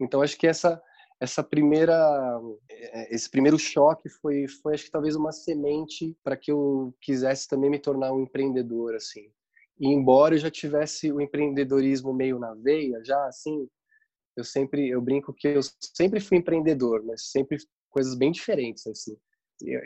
Então 0.00 0.22
acho 0.22 0.36
que 0.36 0.46
essa 0.46 0.82
essa 1.24 1.42
primeira 1.42 1.94
é, 2.70 3.14
esse 3.14 3.28
primeiro 3.28 3.58
choque 3.58 4.08
foi 4.08 4.46
foi 4.46 4.74
acho 4.74 4.84
que 4.84 4.90
talvez 4.90 5.16
uma 5.16 5.32
semente 5.32 6.16
para 6.22 6.36
que 6.36 6.52
eu 6.52 6.94
quisesse 7.00 7.48
também 7.48 7.70
me 7.70 7.78
tornar 7.78 8.12
um 8.12 8.20
empreendedor 8.20 8.94
assim. 8.94 9.30
E 9.80 9.88
embora 9.88 10.34
eu 10.34 10.38
já 10.38 10.50
tivesse 10.50 11.10
o 11.10 11.20
empreendedorismo 11.20 12.12
meio 12.12 12.38
na 12.38 12.54
veia, 12.54 13.02
já 13.04 13.26
assim, 13.26 13.68
eu 14.36 14.44
sempre 14.44 14.88
eu 14.88 15.00
brinco 15.00 15.34
que 15.34 15.48
eu 15.48 15.60
sempre 15.96 16.20
fui 16.20 16.38
empreendedor, 16.38 17.02
mas 17.04 17.30
sempre 17.30 17.56
coisas 17.90 18.14
bem 18.14 18.30
diferentes 18.30 18.86
assim. 18.86 19.16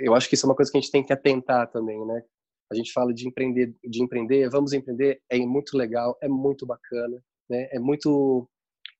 Eu 0.00 0.14
acho 0.14 0.28
que 0.28 0.34
isso 0.34 0.46
é 0.46 0.48
uma 0.48 0.56
coisa 0.56 0.70
que 0.70 0.78
a 0.78 0.80
gente 0.80 0.90
tem 0.90 1.04
que 1.04 1.12
atentar 1.12 1.70
também, 1.70 2.04
né? 2.06 2.22
A 2.70 2.74
gente 2.74 2.92
fala 2.92 3.14
de 3.14 3.26
empreender, 3.28 3.74
de 3.82 4.02
empreender, 4.02 4.48
vamos 4.50 4.72
empreender, 4.72 5.22
é 5.30 5.38
muito 5.38 5.76
legal, 5.76 6.18
é 6.20 6.28
muito 6.28 6.66
bacana, 6.66 7.22
né? 7.48 7.68
É 7.70 7.78
muito 7.78 8.48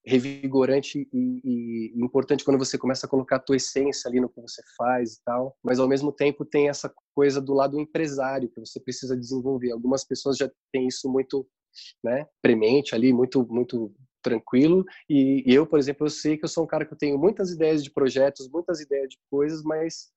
revigorante 0.09 1.07
e, 1.13 1.41
e, 1.45 2.03
importante 2.03 2.43
quando 2.43 2.59
você 2.59 2.79
começa 2.79 3.07
a 3.07 3.09
colocar 3.09 3.37
a 3.37 3.41
tua 3.41 3.57
essência 3.57 4.09
ali 4.09 4.21
no 4.21 4.29
que 4.29 4.41
você 4.41 4.63
faz 4.77 5.15
e 5.15 5.23
tal, 5.23 5.57
mas 5.63 5.79
ao 5.79 5.87
mesmo 5.87 6.11
tempo 6.11 6.45
tem 6.45 6.69
essa 6.69 6.93
coisa 7.15 7.41
do 7.41 7.53
lado 7.53 7.79
empresário 7.79 8.49
que 8.49 8.59
você 8.59 8.81
precisa 8.81 9.17
desenvolver. 9.17 9.71
Algumas 9.71 10.05
pessoas 10.05 10.39
já 10.39 10.51
têm 10.73 10.89
isso 10.89 11.11
muito, 11.11 11.47
né, 12.03 12.27
premente 12.41 12.95
ali, 12.95 13.13
muito 13.13 13.47
muito 13.51 13.95
tranquilo. 14.23 14.85
E, 15.09 15.45
e, 15.47 15.55
eu, 15.55 15.67
por 15.67 15.79
exemplo, 15.79 16.07
eu 16.07 16.11
sei 16.11 16.37
que 16.37 16.45
eu 16.45 16.49
sou 16.49 16.65
um 16.65 16.67
cara 16.67 16.85
que 16.85 16.93
eu 16.93 16.99
tenho 16.99 17.19
muitas 17.19 17.51
ideias 17.51 17.85
de 17.85 17.91
projetos, 17.91 18.49
muitas 18.51 18.81
ideias 18.81 19.11
de 19.11 19.19
coisas, 19.31 19.63
mas 19.63 20.11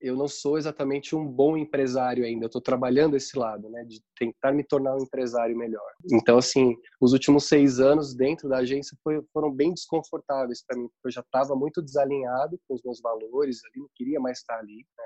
eu 0.00 0.16
não 0.16 0.28
sou 0.28 0.56
exatamente 0.56 1.14
um 1.16 1.26
bom 1.26 1.56
empresário 1.56 2.24
ainda. 2.24 2.44
Eu 2.44 2.48
estou 2.48 2.62
trabalhando 2.62 3.16
esse 3.16 3.38
lado, 3.38 3.68
né, 3.68 3.84
de 3.84 4.00
tentar 4.16 4.52
me 4.52 4.64
tornar 4.64 4.94
um 4.96 5.02
empresário 5.02 5.56
melhor. 5.56 5.90
Então, 6.12 6.38
assim, 6.38 6.76
os 7.00 7.12
últimos 7.12 7.48
seis 7.48 7.80
anos 7.80 8.14
dentro 8.14 8.48
da 8.48 8.58
agência 8.58 8.96
foi, 9.02 9.20
foram 9.32 9.52
bem 9.52 9.72
desconfortáveis 9.74 10.64
para 10.64 10.78
mim, 10.78 10.88
porque 10.88 11.08
eu 11.08 11.12
já 11.12 11.20
estava 11.20 11.54
muito 11.54 11.82
desalinhado 11.82 12.58
com 12.66 12.74
os 12.74 12.82
meus 12.82 13.00
valores, 13.00 13.60
ali 13.64 13.80
não 13.80 13.90
queria 13.94 14.20
mais 14.20 14.38
estar 14.38 14.58
ali. 14.58 14.76
Né? 14.76 15.04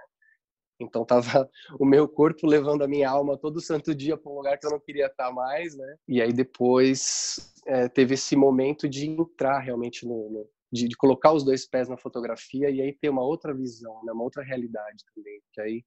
Então 0.81 1.05
tava 1.05 1.23
o 1.81 1.85
meu 1.85 2.09
corpo 2.09 2.47
levando 2.47 2.83
a 2.83 2.89
minha 2.89 3.09
alma 3.09 3.39
todo 3.39 3.61
santo 3.61 3.95
dia 3.95 4.17
para 4.17 4.31
um 4.31 4.37
lugar 4.37 4.59
que 4.59 4.67
eu 4.67 4.71
não 4.71 4.81
queria 4.81 5.07
estar 5.07 5.33
mais, 5.33 5.77
né? 5.77 5.97
E 6.09 6.21
aí 6.21 6.33
depois 6.33 7.53
é, 7.67 7.89
teve 7.89 8.15
esse 8.15 8.37
momento 8.37 8.89
de 8.89 9.07
entrar 9.07 9.59
realmente 9.61 10.07
no, 10.07 10.31
no 10.31 10.49
de, 10.73 10.89
de, 10.89 10.97
colocar 10.97 11.33
os 11.33 11.45
dois 11.45 11.67
pés 11.67 11.89
na 11.89 11.97
fotografia 11.97 12.71
e 12.71 12.81
aí 12.81 12.93
ter 12.93 13.11
uma 13.11 13.23
outra 13.23 13.55
visão, 13.55 14.03
né? 14.05 14.13
Uma 14.13 14.25
outra 14.25 14.43
realidade 14.43 15.05
também, 15.15 15.41
que 15.53 15.61
aí 15.61 15.85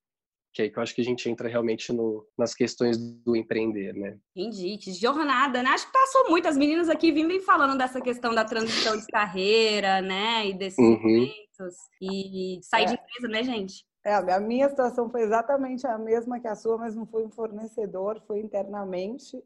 que 0.55 0.61
aí 0.61 0.69
que 0.69 0.79
eu 0.79 0.83
acho 0.83 0.95
que 0.95 1.01
a 1.01 1.03
gente 1.03 1.29
entra 1.29 1.49
realmente 1.49 1.91
no, 1.91 2.25
nas 2.37 2.55
questões 2.55 2.97
do 2.97 3.35
empreender, 3.35 3.93
né? 3.93 4.17
Entendi, 4.33 4.77
que 4.77 4.93
jornada, 4.93 5.61
né? 5.61 5.69
Acho 5.71 5.85
que 5.85 5.91
passou 5.91 6.29
muito, 6.29 6.47
as 6.47 6.55
meninas 6.55 6.87
aqui 6.87 7.11
vivem 7.11 7.41
falando 7.41 7.77
dessa 7.77 7.99
questão 7.99 8.33
da 8.33 8.45
transição 8.45 8.97
de 8.97 9.05
carreira, 9.07 10.01
né? 10.01 10.47
E 10.47 10.53
desses 10.53 10.79
uhum. 10.79 10.93
momentos, 10.93 11.75
e 12.01 12.59
sair 12.63 12.83
é. 12.83 12.87
de 12.87 12.93
empresa, 12.93 13.27
né, 13.27 13.43
gente? 13.43 13.85
É, 14.05 14.13
a 14.13 14.39
minha 14.39 14.69
situação 14.69 15.09
foi 15.09 15.23
exatamente 15.23 15.85
a 15.85 15.97
mesma 15.97 16.39
que 16.39 16.47
a 16.47 16.55
sua, 16.55 16.77
mas 16.77 16.95
não 16.95 17.05
foi 17.05 17.25
um 17.25 17.31
fornecedor, 17.31 18.21
foi 18.25 18.39
internamente. 18.39 19.43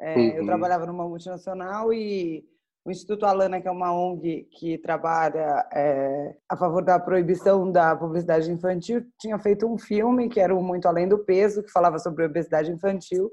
É, 0.00 0.16
uhum. 0.16 0.28
Eu 0.30 0.46
trabalhava 0.46 0.86
numa 0.86 1.06
multinacional 1.06 1.92
e 1.92 2.44
o 2.88 2.90
Instituto 2.90 3.26
Alana, 3.26 3.60
que 3.60 3.68
é 3.68 3.70
uma 3.70 3.92
ONG 3.92 4.48
que 4.50 4.78
trabalha 4.78 5.68
é, 5.74 6.34
a 6.48 6.56
favor 6.56 6.82
da 6.82 6.98
proibição 6.98 7.70
da 7.70 7.94
publicidade 7.94 8.50
infantil, 8.50 9.04
tinha 9.20 9.38
feito 9.38 9.66
um 9.66 9.76
filme 9.76 10.30
que 10.30 10.40
era 10.40 10.54
o 10.54 10.62
Muito 10.62 10.88
Além 10.88 11.06
do 11.06 11.18
Peso, 11.18 11.62
que 11.62 11.70
falava 11.70 11.98
sobre 11.98 12.24
obesidade 12.24 12.72
infantil. 12.72 13.30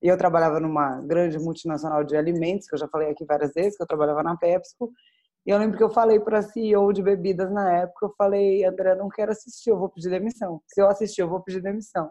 E 0.00 0.06
eu 0.06 0.16
trabalhava 0.16 0.60
numa 0.60 1.00
grande 1.00 1.36
multinacional 1.40 2.04
de 2.04 2.16
alimentos, 2.16 2.68
que 2.68 2.76
eu 2.76 2.78
já 2.78 2.86
falei 2.86 3.10
aqui 3.10 3.24
várias 3.24 3.52
vezes, 3.52 3.76
que 3.76 3.82
eu 3.82 3.88
trabalhava 3.88 4.22
na 4.22 4.36
PepsiCo. 4.36 4.92
E 5.44 5.50
eu 5.50 5.58
lembro 5.58 5.76
que 5.76 5.82
eu 5.82 5.90
falei 5.90 6.20
para 6.20 6.38
a 6.38 6.42
CEO 6.42 6.92
de 6.92 7.02
bebidas 7.02 7.50
na 7.50 7.78
época, 7.78 8.06
eu 8.06 8.14
falei, 8.16 8.64
André, 8.64 8.94
não 8.94 9.08
quero 9.08 9.32
assistir, 9.32 9.70
eu 9.70 9.78
vou 9.80 9.88
pedir 9.88 10.10
demissão. 10.10 10.62
Se 10.68 10.80
eu 10.80 10.86
assistir, 10.86 11.22
eu 11.22 11.28
vou 11.28 11.40
pedir 11.40 11.60
demissão. 11.60 12.08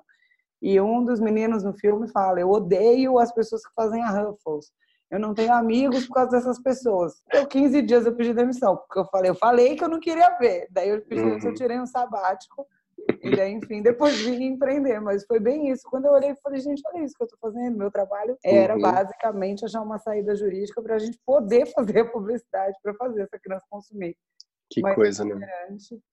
E 0.61 0.79
um 0.81 1.05
dos 1.05 1.21
meninos 1.21 1.63
no 1.63 1.73
filme 1.73 2.09
fala, 2.09 2.41
eu 2.41 2.49
odeio 2.49 3.17
as 3.17 3.33
pessoas 3.33 3.65
que 3.65 3.73
fazem 3.73 4.03
a 4.03 4.09
Ruffles. 4.09 4.73
Eu 5.11 5.19
não 5.19 5.33
tenho 5.33 5.51
amigos 5.51 6.07
por 6.07 6.13
causa 6.13 6.31
dessas 6.31 6.57
pessoas. 6.57 7.21
Deu 7.29 7.45
15 7.45 7.81
dias 7.81 8.05
eu 8.05 8.15
pedi 8.15 8.33
demissão, 8.33 8.77
porque 8.77 8.97
eu 8.97 9.05
falei, 9.05 9.29
eu 9.29 9.35
falei 9.35 9.75
que 9.75 9.83
eu 9.83 9.89
não 9.89 9.99
queria 9.99 10.29
ver. 10.37 10.67
Daí 10.71 10.87
eu 10.87 11.01
pedi 11.01 11.21
demissão, 11.21 11.49
eu 11.49 11.53
uhum. 11.53 11.57
tirei 11.57 11.77
um 11.77 11.85
sabático. 11.85 12.65
E 13.21 13.35
daí, 13.35 13.51
enfim, 13.51 13.81
depois 13.81 14.17
vim 14.21 14.45
empreender. 14.45 15.01
Mas 15.01 15.25
foi 15.25 15.39
bem 15.39 15.69
isso. 15.69 15.83
Quando 15.89 16.05
eu 16.05 16.13
olhei, 16.13 16.33
falei, 16.41 16.61
gente, 16.61 16.81
olha 16.85 17.03
isso 17.03 17.13
que 17.15 17.23
eu 17.23 17.25
estou 17.25 17.39
fazendo. 17.41 17.77
Meu 17.77 17.91
trabalho 17.91 18.37
era 18.41 18.75
uhum. 18.75 18.81
basicamente 18.81 19.65
achar 19.65 19.81
uma 19.81 19.99
saída 19.99 20.33
jurídica 20.33 20.81
para 20.81 20.95
a 20.95 20.99
gente 20.99 21.19
poder 21.25 21.65
fazer 21.75 21.99
a 21.99 22.09
publicidade, 22.09 22.77
para 22.81 22.93
fazer 22.93 23.23
essa 23.23 23.37
criança 23.37 23.65
consumir. 23.69 24.15
Que 24.69 24.81
mas, 24.81 24.95
coisa, 24.95 25.25
né? 25.25 25.45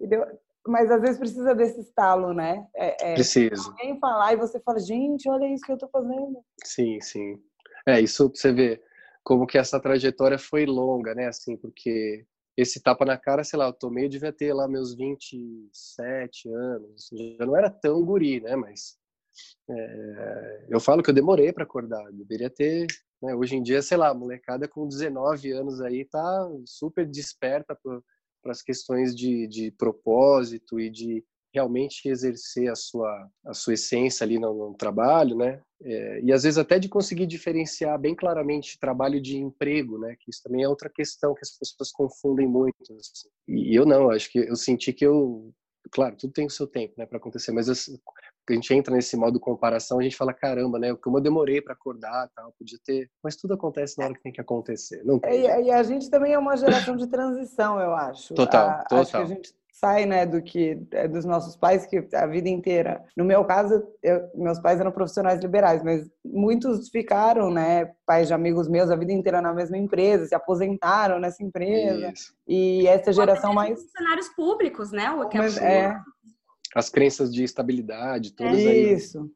Deu... 0.01 0.27
Mas 0.67 0.91
às 0.91 1.01
vezes 1.01 1.19
precisa 1.19 1.55
desse 1.55 1.81
estalo, 1.81 2.35
né? 2.35 2.67
É, 2.75 3.13
é, 3.13 3.15
Preciso. 3.15 3.71
Alguém 3.71 3.97
falar 4.01 4.33
e 4.33 4.37
você 4.37 4.59
fala, 4.59 4.81
gente, 4.81 5.31
olha 5.31 5.47
isso 5.47 5.65
que 5.65 5.71
eu 5.71 5.77
estou 5.77 5.89
fazendo. 5.89 6.41
Sim, 6.65 7.01
sim. 7.01 7.41
É, 7.87 8.01
isso 8.01 8.29
você 8.35 8.53
vê 8.53 8.83
como 9.29 9.47
que 9.47 9.59
essa 9.59 9.79
trajetória 9.79 10.39
foi 10.39 10.65
longa, 10.65 11.15
né? 11.15 11.27
Assim, 11.27 11.55
porque 11.55 12.25
esse 12.57 12.83
tapa 12.83 13.05
na 13.05 13.19
cara, 13.19 13.45
sei 13.45 13.59
lá, 13.59 13.67
eu 13.67 13.75
tomei, 13.75 14.07
eu 14.07 14.09
devia 14.09 14.33
ter 14.33 14.55
lá 14.55 14.67
meus 14.67 14.95
27 14.95 16.49
anos, 16.49 17.11
já 17.13 17.45
não 17.45 17.55
era 17.55 17.69
tão 17.69 18.03
guri, 18.03 18.41
né? 18.41 18.57
Mas 18.57 18.97
é, 19.69 20.67
eu 20.71 20.81
falo 20.81 21.03
que 21.03 21.11
eu 21.11 21.15
demorei 21.15 21.53
para 21.53 21.65
acordar, 21.65 22.11
deveria 22.11 22.49
ter. 22.49 22.87
Né? 23.23 23.35
Hoje 23.35 23.55
em 23.55 23.63
dia, 23.63 23.83
sei 23.83 23.99
lá, 23.99 24.15
molecada 24.15 24.67
com 24.67 24.89
19 24.89 25.53
anos 25.53 25.83
aí 25.83 26.07
tá 26.07 26.51
super 26.65 27.07
desperta 27.07 27.79
para 28.43 28.51
as 28.51 28.63
questões 28.63 29.15
de, 29.15 29.47
de 29.47 29.71
propósito 29.73 30.81
e 30.81 30.89
de 30.89 31.23
realmente 31.53 32.09
exercer 32.09 32.71
a 32.71 32.75
sua 32.75 33.31
a 33.45 33.53
sua 33.53 33.75
essência 33.75 34.25
ali 34.25 34.39
no, 34.39 34.71
no 34.71 34.75
trabalho, 34.75 35.37
né? 35.37 35.61
É, 35.83 36.21
e 36.23 36.33
às 36.33 36.43
vezes 36.43 36.59
até 36.59 36.79
de 36.79 36.89
conseguir 36.89 37.27
diferenciar 37.27 37.99
bem 37.99 38.15
claramente 38.15 38.79
trabalho 38.81 39.21
de 39.21 39.37
emprego, 39.37 39.99
né? 39.99 40.17
Que 40.19 40.31
isso 40.31 40.43
também 40.43 40.65
é 40.65 40.69
outra 40.69 40.91
questão 40.91 41.35
que 41.35 41.41
as 41.43 41.57
pessoas 41.57 41.93
confundem 41.93 42.49
muito. 42.49 42.75
Assim. 42.83 43.29
E 43.47 43.79
eu 43.79 43.87
não, 43.87 44.11
acho 44.11 44.31
que 44.31 44.39
eu 44.39 44.57
senti 44.57 44.93
que 44.93 45.07
eu, 45.07 45.53
claro, 45.93 46.17
tudo 46.17 46.33
tem 46.33 46.47
o 46.47 46.51
seu 46.51 46.67
tempo, 46.67 46.95
né, 46.99 47.07
para 47.07 47.19
acontecer, 47.19 47.53
mas 47.53 47.69
assim, 47.69 47.97
a 48.49 48.53
gente 48.53 48.75
entra 48.75 48.95
nesse 48.95 49.17
modo 49.17 49.39
comparação, 49.39 50.01
a 50.01 50.03
gente 50.03 50.17
fala 50.17 50.33
caramba, 50.33 50.79
né? 50.81 50.95
Como 50.97 51.19
eu 51.19 51.23
demorei 51.23 51.61
para 51.61 51.75
acordar, 51.75 52.29
tal, 52.35 52.53
podia 52.59 52.79
ter, 52.85 53.09
mas 53.23 53.37
tudo 53.37 53.55
acontece 53.55 53.99
na 53.99 54.07
hora 54.07 54.15
que 54.15 54.23
tem 54.23 54.33
que 54.33 54.41
acontecer. 54.41 55.05
Não 55.05 55.19
tem 55.19 55.45
e, 55.45 55.67
e, 55.67 55.71
a 55.71 55.83
gente 55.85 56.11
também 56.11 56.33
é 56.33 56.39
uma 56.39 56.57
geração 56.57 56.97
de 56.97 57.07
transição, 57.07 57.79
eu 57.81 57.95
acho. 57.95 58.35
Total, 58.35 58.69
a, 58.69 58.79
total. 58.85 58.99
Acho 58.99 59.11
que 59.13 59.17
a 59.17 59.25
gente 59.27 59.55
sai, 59.81 60.07
né, 60.07 60.27
do 60.27 60.43
que 60.43 60.77
é 60.91 61.07
dos 61.07 61.25
nossos 61.25 61.57
pais 61.57 61.87
que 61.87 62.05
a 62.13 62.27
vida 62.27 62.49
inteira. 62.49 63.05
No 63.17 63.25
meu 63.25 63.45
caso, 63.45 63.83
eu, 64.03 64.29
meus 64.35 64.59
pais 64.59 64.81
eram 64.81 64.91
profissionais 64.91 65.41
liberais, 65.41 65.83
mas 65.85 66.11
muitos 66.25 66.89
ficaram, 66.89 67.51
né, 67.51 67.93
pais 68.05 68.27
de 68.27 68.35
amigos 68.35 68.69
meus 68.69 68.91
a 68.91 68.97
vida 68.97 69.13
inteira 69.13 69.41
na 69.41 69.55
mesma 69.55 69.79
empresa, 69.79 70.27
se 70.27 70.35
aposentaram 70.35 71.21
nessa 71.21 71.43
empresa. 71.43 72.13
Isso. 72.13 72.35
E 72.47 72.87
essa 72.89 73.13
geração 73.13 73.55
mais 73.55 73.81
funcionários 73.81 74.29
públicos, 74.31 74.91
né, 74.91 75.11
o 75.13 75.29
que 75.29 75.39
é, 75.39 75.47
é. 75.61 76.01
As 76.75 76.91
crenças 76.91 77.33
de 77.33 77.45
estabilidade, 77.45 78.35
todas 78.35 78.59
é. 78.59 78.69
aí. 78.69 78.93
Isso. 78.93 79.31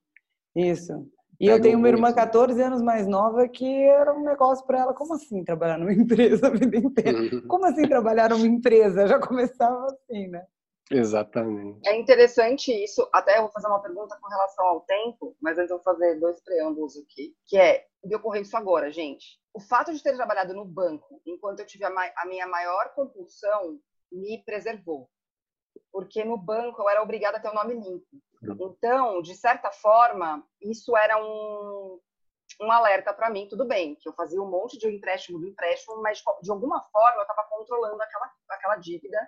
Isso. 0.57 1.09
E 1.43 1.49
eu 1.49 1.61
tenho 1.61 1.77
uma 1.77 1.89
irmã 1.89 2.13
14 2.13 2.63
anos 2.63 2.81
mais 2.81 3.05
nova 3.09 3.49
que 3.49 3.67
era 3.67 4.15
um 4.15 4.23
negócio 4.23 4.65
para 4.65 4.79
ela. 4.79 4.95
Como 4.95 5.13
assim 5.15 5.43
trabalhar 5.43 5.77
numa 5.77 5.91
empresa 5.93 6.47
a 6.47 6.51
vida 6.51 6.77
inteira? 6.77 7.19
Uhum. 7.19 7.49
Como 7.49 7.67
assim 7.67 7.83
trabalhar 7.89 8.31
numa 8.31 8.47
empresa? 8.47 9.09
Já 9.09 9.19
começava 9.19 9.87
assim, 9.87 10.29
né? 10.29 10.47
Exatamente. 10.89 11.81
É 11.85 11.99
interessante 11.99 12.73
isso. 12.73 13.09
Até 13.13 13.39
eu 13.39 13.43
vou 13.43 13.51
fazer 13.51 13.67
uma 13.67 13.83
pergunta 13.83 14.17
com 14.21 14.29
relação 14.29 14.65
ao 14.67 14.81
tempo, 14.83 15.37
mas 15.41 15.59
antes 15.59 15.73
eu 15.73 15.79
vou 15.79 15.85
fazer 15.85 16.15
dois 16.21 16.41
preâmbulos 16.45 16.97
aqui. 16.97 17.35
Que 17.47 17.57
é, 17.57 17.87
me 18.05 18.15
ocorreu 18.15 18.43
isso 18.43 18.57
agora, 18.57 18.93
gente. 18.93 19.41
O 19.53 19.59
fato 19.59 19.93
de 19.93 20.01
ter 20.01 20.15
trabalhado 20.15 20.55
no 20.55 20.65
banco 20.65 21.21
enquanto 21.27 21.59
eu 21.59 21.67
tive 21.67 21.85
a, 21.85 21.91
a 22.19 22.25
minha 22.25 22.47
maior 22.47 22.93
compulsão 22.95 23.81
me 24.13 24.41
preservou. 24.45 25.09
Porque 25.91 26.23
no 26.23 26.37
banco 26.37 26.83
eu 26.83 26.89
era 26.89 27.03
obrigada 27.03 27.39
a 27.39 27.41
ter 27.41 27.49
o 27.49 27.51
um 27.51 27.55
nome 27.55 27.75
limpo. 27.75 28.07
Então, 28.43 29.23
de 29.23 29.35
certa 29.37 29.71
forma, 29.71 30.45
isso 30.61 30.97
era 30.97 31.17
um, 31.17 32.01
um 32.61 32.73
alerta 32.73 33.13
para 33.15 33.31
mim, 33.31 33.49
tudo 33.49 33.67
bem, 33.67 33.95
que 33.97 34.09
eu 34.09 34.13
fazia 34.15 34.41
um 34.43 34.51
monte 34.51 34.79
de 34.79 34.89
empréstimo 34.89 35.39
do 35.39 35.47
empréstimo, 35.47 36.03
mas 36.03 36.23
de 36.43 36.51
alguma 36.51 36.83
forma 36.91 37.19
eu 37.19 37.23
estava 37.23 37.49
controlando 37.49 38.03
aquela, 38.03 38.33
aquela 38.49 38.77
dívida, 38.77 39.19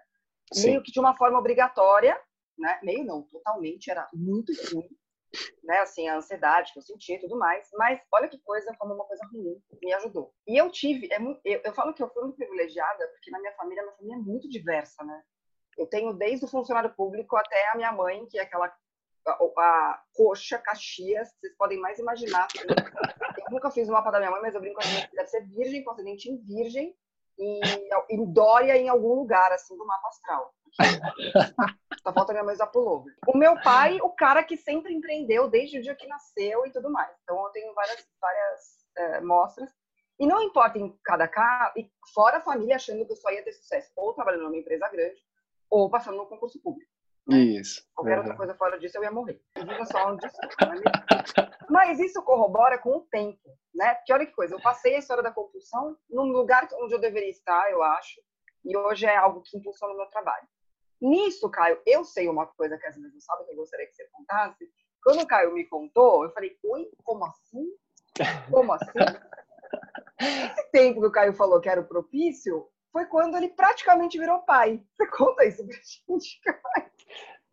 Sim. 0.52 0.70
meio 0.70 0.82
que 0.82 0.92
de 0.92 1.00
uma 1.00 1.16
forma 1.16 1.38
obrigatória, 1.38 2.20
né? 2.58 2.80
Meio 2.82 3.04
não, 3.04 3.22
totalmente, 3.22 3.90
era 3.90 4.08
muito 4.12 4.52
ruim, 4.72 4.88
né? 5.62 5.80
Assim, 5.80 6.08
a 6.08 6.16
ansiedade 6.16 6.72
que 6.72 6.78
eu 6.78 6.82
sentia 6.82 7.16
e 7.16 7.20
tudo 7.20 7.38
mais, 7.38 7.68
mas 7.74 8.00
olha 8.12 8.28
que 8.28 8.38
coisa, 8.38 8.74
como 8.78 8.94
uma 8.94 9.04
coisa 9.04 9.24
ruim, 9.32 9.62
me 9.82 9.92
ajudou. 9.94 10.32
E 10.46 10.56
eu 10.60 10.70
tive, 10.70 11.08
é, 11.12 11.18
eu, 11.44 11.60
eu 11.64 11.74
falo 11.74 11.94
que 11.94 12.02
eu 12.02 12.10
fui 12.10 12.22
muito 12.22 12.36
privilegiada, 12.36 13.06
porque 13.08 13.30
na 13.30 13.38
minha 13.38 13.54
família, 13.54 13.82
minha 13.82 13.96
família 13.96 14.16
é 14.16 14.18
muito 14.18 14.48
diversa, 14.48 15.04
né? 15.04 15.22
Eu 15.76 15.86
tenho 15.86 16.12
desde 16.12 16.44
o 16.44 16.48
funcionário 16.48 16.94
público 16.94 17.36
até 17.36 17.70
a 17.70 17.76
minha 17.76 17.90
mãe, 17.90 18.24
que 18.26 18.38
é 18.38 18.42
aquela 18.42 18.72
a, 19.26 19.32
a 19.32 20.02
coxa, 20.12 20.58
Caxias, 20.58 21.28
vocês 21.38 21.56
podem 21.56 21.78
mais 21.80 21.98
imaginar. 21.98 22.48
Eu 22.58 23.50
nunca 23.50 23.70
fiz 23.70 23.88
o 23.88 23.92
mapa 23.92 24.10
da 24.10 24.18
minha 24.18 24.30
mãe, 24.30 24.42
mas 24.42 24.54
eu 24.54 24.60
brinco 24.60 24.80
que 24.80 25.16
deve 25.16 25.28
ser 25.28 25.46
virgem, 25.46 25.82
com 25.82 25.90
acidente 25.90 26.30
em 26.30 26.36
virgem, 26.38 26.94
e 27.38 27.60
em 28.10 28.24
Dória 28.32 28.76
em 28.76 28.88
algum 28.88 29.14
lugar, 29.14 29.52
assim, 29.52 29.76
do 29.76 29.86
mapa 29.86 30.08
astral. 30.08 30.54
Só 32.02 32.12
falta 32.12 32.32
minha 32.32 32.44
mãe 32.44 32.54
usar 32.54 32.66
pullover. 32.66 33.14
O 33.26 33.36
meu 33.36 33.60
pai, 33.62 33.98
o 34.02 34.10
cara 34.10 34.42
que 34.42 34.56
sempre 34.56 34.92
empreendeu 34.92 35.48
desde 35.48 35.78
o 35.78 35.82
dia 35.82 35.94
que 35.94 36.06
nasceu 36.06 36.66
e 36.66 36.70
tudo 36.70 36.90
mais. 36.90 37.14
Então 37.22 37.42
eu 37.42 37.50
tenho 37.50 37.74
várias, 37.74 38.06
várias 38.20 38.60
é, 38.96 39.20
mostras. 39.20 39.70
E 40.18 40.26
não 40.26 40.42
importa 40.42 40.78
em 40.78 40.96
cada 41.02 41.26
caso, 41.26 41.72
fora 42.12 42.36
a 42.36 42.40
família 42.40 42.76
achando 42.76 43.04
que 43.04 43.12
eu 43.12 43.16
só 43.16 43.30
ia 43.30 43.42
ter 43.42 43.52
sucesso, 43.52 43.90
ou 43.96 44.14
trabalhando 44.14 44.44
numa 44.44 44.56
empresa 44.56 44.88
grande, 44.88 45.20
ou 45.68 45.90
passando 45.90 46.18
no 46.18 46.26
concurso 46.26 46.60
público. 46.62 46.90
Né? 47.26 47.38
Isso. 47.38 47.82
Qualquer 47.94 48.12
uhum. 48.12 48.18
outra 48.18 48.36
coisa 48.36 48.54
fora 48.54 48.78
disso, 48.78 48.98
eu 48.98 49.02
ia 49.02 49.10
morrer. 49.10 49.40
Viva 49.56 49.86
só 49.86 50.12
onde 50.12 50.26
Mas 51.70 51.98
isso 51.98 52.22
corrobora 52.22 52.78
com 52.78 52.98
o 52.98 53.00
tempo, 53.00 53.40
né? 53.74 53.94
Porque 53.94 54.12
olha 54.12 54.26
que 54.26 54.32
coisa, 54.32 54.54
eu 54.54 54.60
passei 54.60 54.96
a 54.96 54.98
história 54.98 55.22
da 55.22 55.32
compulsão 55.32 55.96
num 56.10 56.24
lugar 56.24 56.68
onde 56.80 56.94
eu 56.94 57.00
deveria 57.00 57.30
estar, 57.30 57.70
eu 57.70 57.82
acho, 57.82 58.20
e 58.64 58.76
hoje 58.76 59.06
é 59.06 59.16
algo 59.16 59.42
que 59.42 59.56
impulsiona 59.56 59.94
o 59.94 59.96
meu 59.96 60.06
trabalho. 60.06 60.46
Nisso, 61.00 61.50
Caio, 61.50 61.80
eu 61.86 62.04
sei 62.04 62.28
uma 62.28 62.46
coisa 62.46 62.78
que 62.78 62.86
às 62.86 62.94
vezes 62.94 63.12
não 63.12 63.20
sabe, 63.20 63.44
que 63.44 63.52
eu 63.52 63.56
gostaria 63.56 63.86
que 63.86 63.94
você 63.94 64.08
contasse. 64.12 64.70
Quando 65.02 65.20
o 65.20 65.26
Caio 65.26 65.52
me 65.52 65.64
contou, 65.66 66.24
eu 66.24 66.30
falei, 66.30 66.56
oi, 66.62 66.90
como 67.02 67.26
assim? 67.26 67.66
Como 68.50 68.72
assim? 68.72 68.90
Esse 70.18 70.70
tempo 70.70 71.00
que 71.00 71.06
o 71.06 71.12
Caio 71.12 71.34
falou 71.34 71.60
que 71.60 71.68
era 71.68 71.80
o 71.80 71.86
propício, 71.86 72.70
foi 72.92 73.04
quando 73.06 73.36
ele 73.36 73.48
praticamente 73.48 74.18
virou 74.18 74.42
pai. 74.42 74.82
Você 74.94 75.06
conta 75.08 75.44
isso 75.44 75.66
pra 75.66 75.76
gente, 75.76 76.40
Caio? 76.40 76.93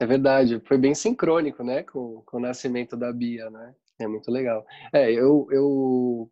É 0.02 0.06
verdade, 0.08 0.60
foi 0.66 0.80
bem 0.80 0.96
sincrônico, 0.96 1.64
né, 1.64 1.84
com, 1.84 2.24
com 2.26 2.38
o 2.38 2.40
nascimento 2.40 2.98
da 2.98 3.14
Bia, 3.14 3.52
né? 3.52 3.76
É 4.00 4.08
muito 4.08 4.32
legal. 4.32 4.66
É, 4.92 5.12
eu, 5.12 5.48
eu, 5.52 6.32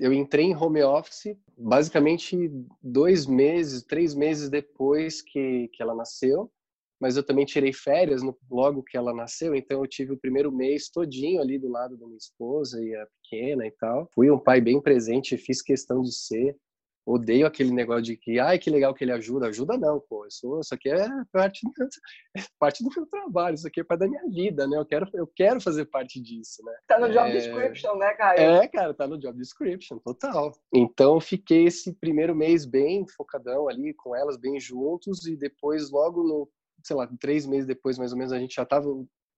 eu 0.00 0.14
entrei 0.14 0.46
em 0.46 0.56
home 0.56 0.82
office 0.82 1.36
basicamente 1.54 2.50
dois 2.82 3.26
meses, 3.26 3.82
três 3.82 4.14
meses 4.14 4.48
depois 4.48 5.20
que, 5.20 5.68
que 5.74 5.82
ela 5.82 5.94
nasceu, 5.94 6.50
mas 6.98 7.14
eu 7.14 7.22
também 7.22 7.44
tirei 7.44 7.70
férias 7.70 8.22
no, 8.22 8.34
logo 8.50 8.82
que 8.82 8.96
ela 8.96 9.12
nasceu, 9.12 9.54
então 9.54 9.82
eu 9.82 9.86
tive 9.86 10.14
o 10.14 10.18
primeiro 10.18 10.50
mês 10.50 10.88
todinho 10.88 11.42
ali 11.42 11.58
do 11.58 11.68
lado 11.68 11.98
da 11.98 12.06
minha 12.06 12.16
esposa 12.16 12.82
e 12.82 12.94
a 12.94 13.06
pequena 13.20 13.66
e 13.66 13.72
tal. 13.72 14.08
Fui 14.14 14.30
um 14.30 14.38
pai 14.38 14.58
bem 14.58 14.80
presente, 14.80 15.36
fiz 15.36 15.60
questão 15.60 16.00
de 16.00 16.14
ser 16.14 16.56
odeio 17.04 17.46
aquele 17.46 17.72
negócio 17.72 18.02
de 18.02 18.16
que, 18.16 18.38
ai, 18.38 18.58
que 18.58 18.70
legal 18.70 18.94
que 18.94 19.04
ele 19.04 19.12
ajuda. 19.12 19.48
Ajuda 19.48 19.76
não, 19.76 20.00
pô. 20.00 20.26
Isso, 20.26 20.60
isso 20.60 20.74
aqui 20.74 20.88
é 20.88 21.08
parte, 21.32 21.60
do, 21.64 21.72
é 22.36 22.40
parte 22.58 22.84
do 22.84 22.90
meu 22.94 23.06
trabalho, 23.06 23.54
isso 23.54 23.66
aqui 23.66 23.80
é 23.80 23.84
parte 23.84 24.00
da 24.00 24.08
minha 24.08 24.28
vida, 24.28 24.66
né? 24.66 24.76
Eu 24.76 24.86
quero, 24.86 25.08
eu 25.14 25.26
quero 25.26 25.60
fazer 25.60 25.86
parte 25.86 26.20
disso, 26.20 26.62
né? 26.64 26.72
Tá 26.86 26.98
no 26.98 27.08
job 27.08 27.28
é... 27.28 27.32
description, 27.32 27.96
né, 27.96 28.14
Caio? 28.14 28.40
É, 28.40 28.68
cara, 28.68 28.94
tá 28.94 29.06
no 29.06 29.18
job 29.18 29.36
description, 29.38 29.98
total. 29.98 30.52
Então, 30.72 31.20
fiquei 31.20 31.66
esse 31.66 31.92
primeiro 31.94 32.34
mês 32.34 32.64
bem 32.64 33.06
focadão 33.08 33.68
ali, 33.68 33.92
com 33.94 34.14
elas 34.14 34.36
bem 34.36 34.58
juntos, 34.60 35.26
e 35.26 35.36
depois, 35.36 35.90
logo 35.90 36.22
no, 36.22 36.48
sei 36.84 36.96
lá, 36.96 37.08
três 37.20 37.46
meses 37.46 37.66
depois, 37.66 37.98
mais 37.98 38.12
ou 38.12 38.18
menos, 38.18 38.32
a 38.32 38.38
gente 38.38 38.54
já 38.54 38.64
tava 38.64 38.88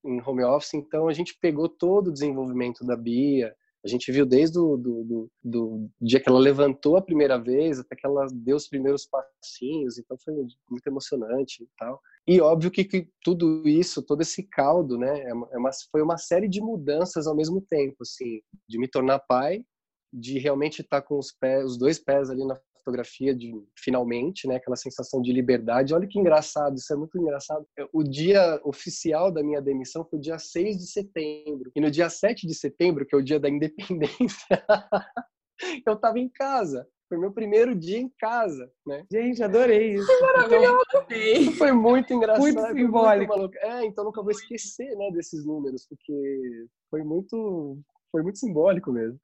em 0.04 0.20
home 0.20 0.44
office, 0.44 0.74
então 0.74 1.08
a 1.08 1.12
gente 1.12 1.36
pegou 1.40 1.68
todo 1.68 2.08
o 2.08 2.12
desenvolvimento 2.12 2.84
da 2.84 2.94
Bia, 2.94 3.54
a 3.84 3.88
gente 3.88 4.10
viu 4.10 4.24
desde 4.24 4.58
o 4.58 4.76
do, 4.78 5.04
do, 5.04 5.30
do, 5.42 5.90
dia 6.00 6.18
que 6.18 6.28
ela 6.28 6.38
levantou 6.38 6.96
a 6.96 7.02
primeira 7.02 7.36
vez 7.38 7.78
até 7.78 7.94
que 7.94 8.06
ela 8.06 8.26
deu 8.32 8.56
os 8.56 8.66
primeiros 8.66 9.06
passinhos, 9.06 9.98
então 9.98 10.16
foi 10.16 10.32
muito 10.34 10.86
emocionante 10.86 11.62
e 11.62 11.68
tal. 11.78 12.00
E 12.26 12.40
óbvio 12.40 12.70
que, 12.70 12.82
que 12.82 13.08
tudo 13.22 13.68
isso, 13.68 14.02
todo 14.02 14.22
esse 14.22 14.42
caldo, 14.42 14.96
né, 14.96 15.24
é 15.24 15.34
uma, 15.34 15.68
é 15.68 15.70
foi 15.92 16.00
uma 16.00 16.16
série 16.16 16.48
de 16.48 16.62
mudanças 16.62 17.26
ao 17.26 17.36
mesmo 17.36 17.60
tempo, 17.60 17.96
assim, 18.00 18.40
de 18.66 18.78
me 18.78 18.88
tornar 18.88 19.18
pai, 19.18 19.62
de 20.10 20.38
realmente 20.38 20.80
estar 20.80 21.02
com 21.02 21.18
os 21.18 21.30
pés, 21.30 21.64
os 21.66 21.76
dois 21.76 21.98
pés 21.98 22.30
ali 22.30 22.44
na 22.46 22.58
fotografia 22.84 23.34
de 23.34 23.52
finalmente, 23.78 24.46
né, 24.46 24.56
aquela 24.56 24.76
sensação 24.76 25.22
de 25.22 25.32
liberdade. 25.32 25.94
Olha 25.94 26.06
que 26.06 26.18
engraçado, 26.18 26.76
isso 26.76 26.92
é 26.92 26.96
muito 26.96 27.18
engraçado. 27.18 27.66
O 27.92 28.02
dia 28.04 28.60
oficial 28.62 29.32
da 29.32 29.42
minha 29.42 29.62
demissão 29.62 30.04
foi 30.04 30.18
o 30.18 30.22
dia 30.22 30.38
6 30.38 30.76
de 30.76 30.86
setembro. 30.86 31.70
E 31.74 31.80
no 31.80 31.90
dia 31.90 32.10
7 32.10 32.46
de 32.46 32.54
setembro, 32.54 33.06
que 33.06 33.14
é 33.14 33.18
o 33.18 33.24
dia 33.24 33.40
da 33.40 33.48
independência, 33.48 34.62
eu 35.86 35.94
estava 35.94 36.18
em 36.18 36.28
casa. 36.28 36.86
Foi 37.08 37.18
meu 37.18 37.32
primeiro 37.32 37.74
dia 37.74 37.98
em 37.98 38.10
casa, 38.18 38.70
né? 38.86 39.04
Gente, 39.12 39.42
adorei 39.42 39.94
isso. 39.94 40.06
Que 40.06 40.20
maravilhoso! 40.22 40.78
Então, 41.10 41.52
foi 41.52 41.72
muito 41.72 42.12
engraçado. 42.12 42.42
Muito 42.42 42.66
simbólico. 42.72 43.38
Muito 43.38 43.58
é, 43.58 43.84
então 43.84 44.04
nunca 44.04 44.22
vou 44.22 44.30
esquecer, 44.30 44.96
né, 44.96 45.10
desses 45.12 45.44
números, 45.44 45.86
porque 45.86 46.66
foi 46.90 47.02
muito, 47.04 47.78
foi 48.10 48.22
muito 48.22 48.38
simbólico 48.38 48.90
mesmo. 48.90 49.18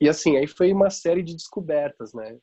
E 0.00 0.08
assim, 0.08 0.36
aí 0.36 0.46
foi 0.46 0.72
uma 0.72 0.90
série 0.90 1.22
de 1.22 1.34
descobertas, 1.34 2.12
né? 2.14 2.38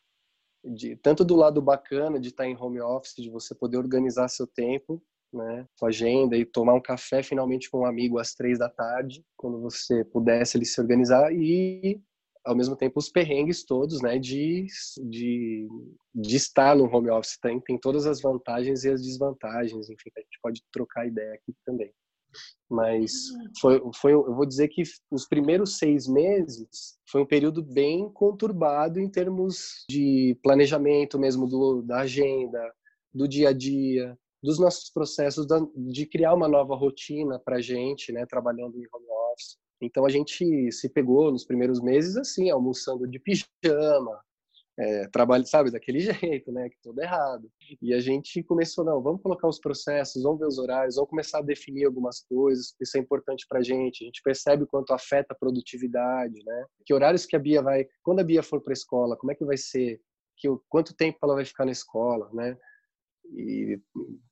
De 0.66 0.96
tanto 0.98 1.24
do 1.24 1.36
lado 1.36 1.62
bacana 1.62 2.20
de 2.20 2.30
estar 2.30 2.46
em 2.46 2.58
home 2.58 2.82
office, 2.82 3.16
de 3.16 3.30
você 3.30 3.54
poder 3.54 3.78
organizar 3.78 4.28
seu 4.28 4.48
tempo, 4.48 5.02
né, 5.34 5.68
sua 5.78 5.90
agenda 5.90 6.36
e 6.38 6.46
tomar 6.46 6.74
um 6.74 6.82
café 6.82 7.22
finalmente 7.22 7.70
com 7.70 7.82
um 7.82 7.86
amigo 7.86 8.18
às 8.18 8.34
três 8.34 8.58
da 8.58 8.70
tarde, 8.70 9.24
quando 9.36 9.60
você 9.60 10.04
pudesse 10.06 10.58
ele 10.58 10.66
se 10.66 10.80
organizar 10.80 11.34
e 11.34 12.02
ao 12.46 12.56
mesmo 12.56 12.76
tempo 12.76 13.00
os 13.00 13.10
perrengues 13.10 13.66
todos, 13.66 14.02
né, 14.02 14.20
de, 14.20 14.68
de, 15.10 15.68
de 16.14 16.36
estar 16.36 16.76
no 16.76 16.86
home 16.86 17.10
office 17.10 17.38
tem, 17.42 17.60
tem 17.60 17.78
todas 17.78 18.06
as 18.06 18.22
vantagens 18.22 18.84
e 18.84 18.90
as 18.90 19.02
desvantagens, 19.02 19.90
enfim, 19.90 20.10
a 20.16 20.22
gente 20.22 20.40
pode 20.42 20.62
trocar 20.72 21.08
ideia 21.08 21.34
aqui 21.34 21.54
também. 21.66 21.92
Mas 22.70 23.12
foi, 23.60 23.82
foi, 23.96 24.14
eu 24.14 24.36
vou 24.36 24.46
dizer 24.46 24.68
que 24.68 24.84
os 25.12 25.28
primeiros 25.28 25.78
seis 25.78 26.08
meses 26.08 26.98
foi 27.10 27.22
um 27.22 27.26
período 27.26 27.64
bem 27.64 28.10
conturbado 28.12 29.00
em 29.00 29.10
termos 29.10 29.86
de 29.90 30.38
planejamento 30.42 31.20
mesmo 31.20 31.48
do, 31.48 31.82
da 31.82 32.00
agenda, 32.00 32.62
do 33.14 33.28
dia 33.28 33.50
a 33.50 33.54
dia, 33.54 34.18
dos 34.44 34.60
nossos 34.60 34.90
processos 34.90 35.48
de 35.76 36.06
criar 36.06 36.34
uma 36.34 36.48
nova 36.48 36.76
rotina 36.76 37.40
para 37.40 37.58
a 37.58 37.62
gente, 37.62 38.12
né, 38.12 38.26
trabalhando 38.26 38.78
em 38.78 38.88
home 38.94 39.08
office. 39.32 39.58
Então 39.82 40.06
a 40.06 40.10
gente 40.10 40.72
se 40.72 40.90
pegou 40.90 41.32
nos 41.32 41.46
primeiros 41.46 41.82
meses 41.82 42.16
assim, 42.16 42.50
almoçando 42.50 43.08
de 43.08 43.20
pijama, 43.20 44.20
é, 44.78 45.08
trabalho, 45.08 45.46
sabe, 45.46 45.72
daquele 45.72 46.00
jeito, 46.42 46.52
né, 46.52 46.70
que 46.70 46.78
tudo 46.82 47.02
errado. 47.02 47.50
E 47.82 47.94
a 47.94 48.00
gente 48.00 48.44
começou, 48.44 48.84
não, 48.84 49.02
vamos 49.02 49.22
colocar 49.22 49.48
os 49.48 49.60
processos, 49.60 50.22
vamos 50.22 50.40
ver 50.40 50.48
os 50.48 50.58
horários, 50.58 50.96
vamos 50.96 51.10
começar 51.10 51.40
a 51.40 51.44
definir 51.44 51.86
algumas 51.86 52.22
coisas, 52.22 52.76
isso 52.80 52.98
é 52.98 53.00
importante 53.00 53.46
para 53.48 53.60
a 53.60 53.64
gente. 53.64 54.04
A 54.04 54.06
gente 54.06 54.22
percebe 54.22 54.64
o 54.64 54.68
quanto 54.68 54.94
afeta 54.94 55.34
a 55.34 55.38
produtividade, 55.38 56.44
né? 56.46 56.66
Que 56.86 56.94
horários 56.94 57.26
que 57.26 57.36
a 57.36 57.40
Bia 57.40 57.62
vai, 57.62 57.86
quando 58.04 58.20
a 58.20 58.24
Bia 58.24 58.44
for 58.44 58.62
para 58.62 58.72
a 58.72 58.74
escola, 58.74 59.18
como 59.18 59.32
é 59.32 59.36
que 59.36 59.46
vai 59.46 59.58
ser? 59.58 60.00
Que 60.38 60.48
quanto 60.70 60.96
tempo 60.96 61.18
ela 61.24 61.36
vai 61.36 61.46
ficar 61.46 61.66
na 61.66 61.72
escola, 61.72 62.30
né? 62.34 62.58
E 63.34 63.80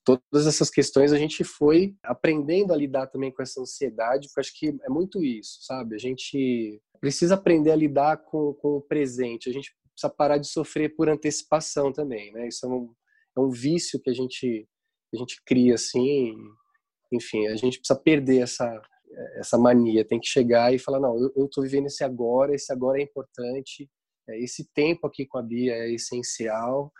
todas 0.03 0.45
essas 0.45 0.69
questões 0.69 1.11
a 1.11 1.17
gente 1.17 1.43
foi 1.43 1.95
aprendendo 2.03 2.73
a 2.73 2.77
lidar 2.77 3.07
também 3.07 3.31
com 3.31 3.41
essa 3.41 3.59
ansiedade, 3.59 4.27
porque 4.27 4.39
acho 4.41 4.59
que 4.59 4.77
é 4.83 4.89
muito 4.89 5.23
isso, 5.23 5.59
sabe? 5.61 5.95
A 5.95 5.97
gente 5.97 6.79
precisa 6.99 7.33
aprender 7.33 7.71
a 7.71 7.75
lidar 7.75 8.17
com, 8.17 8.53
com 8.53 8.77
o 8.77 8.81
presente, 8.81 9.49
a 9.49 9.53
gente 9.53 9.75
precisa 9.93 10.13
parar 10.13 10.37
de 10.37 10.47
sofrer 10.47 10.95
por 10.95 11.09
antecipação 11.09 11.91
também, 11.91 12.31
né? 12.31 12.47
Isso 12.47 12.65
é 12.65 12.69
um, 12.69 12.93
é 13.37 13.39
um 13.39 13.49
vício 13.49 13.99
que 14.01 14.09
a 14.09 14.13
gente, 14.13 14.67
a 15.13 15.17
gente 15.17 15.41
cria 15.45 15.75
assim, 15.75 16.35
enfim, 17.11 17.47
a 17.47 17.55
gente 17.55 17.79
precisa 17.79 17.99
perder 17.99 18.41
essa, 18.41 18.81
essa 19.35 19.57
mania, 19.57 20.05
tem 20.05 20.19
que 20.19 20.27
chegar 20.27 20.73
e 20.73 20.79
falar, 20.79 20.99
não, 20.99 21.17
eu 21.35 21.45
estou 21.45 21.63
vivendo 21.63 21.87
esse 21.87 22.03
agora, 22.03 22.53
esse 22.55 22.71
agora 22.71 22.99
é 22.99 23.03
importante, 23.03 23.89
é, 24.29 24.39
esse 24.39 24.69
tempo 24.73 25.07
aqui 25.07 25.25
com 25.25 25.37
a 25.37 25.41
Bia 25.41 25.73
é 25.73 25.91
essencial, 25.91 26.91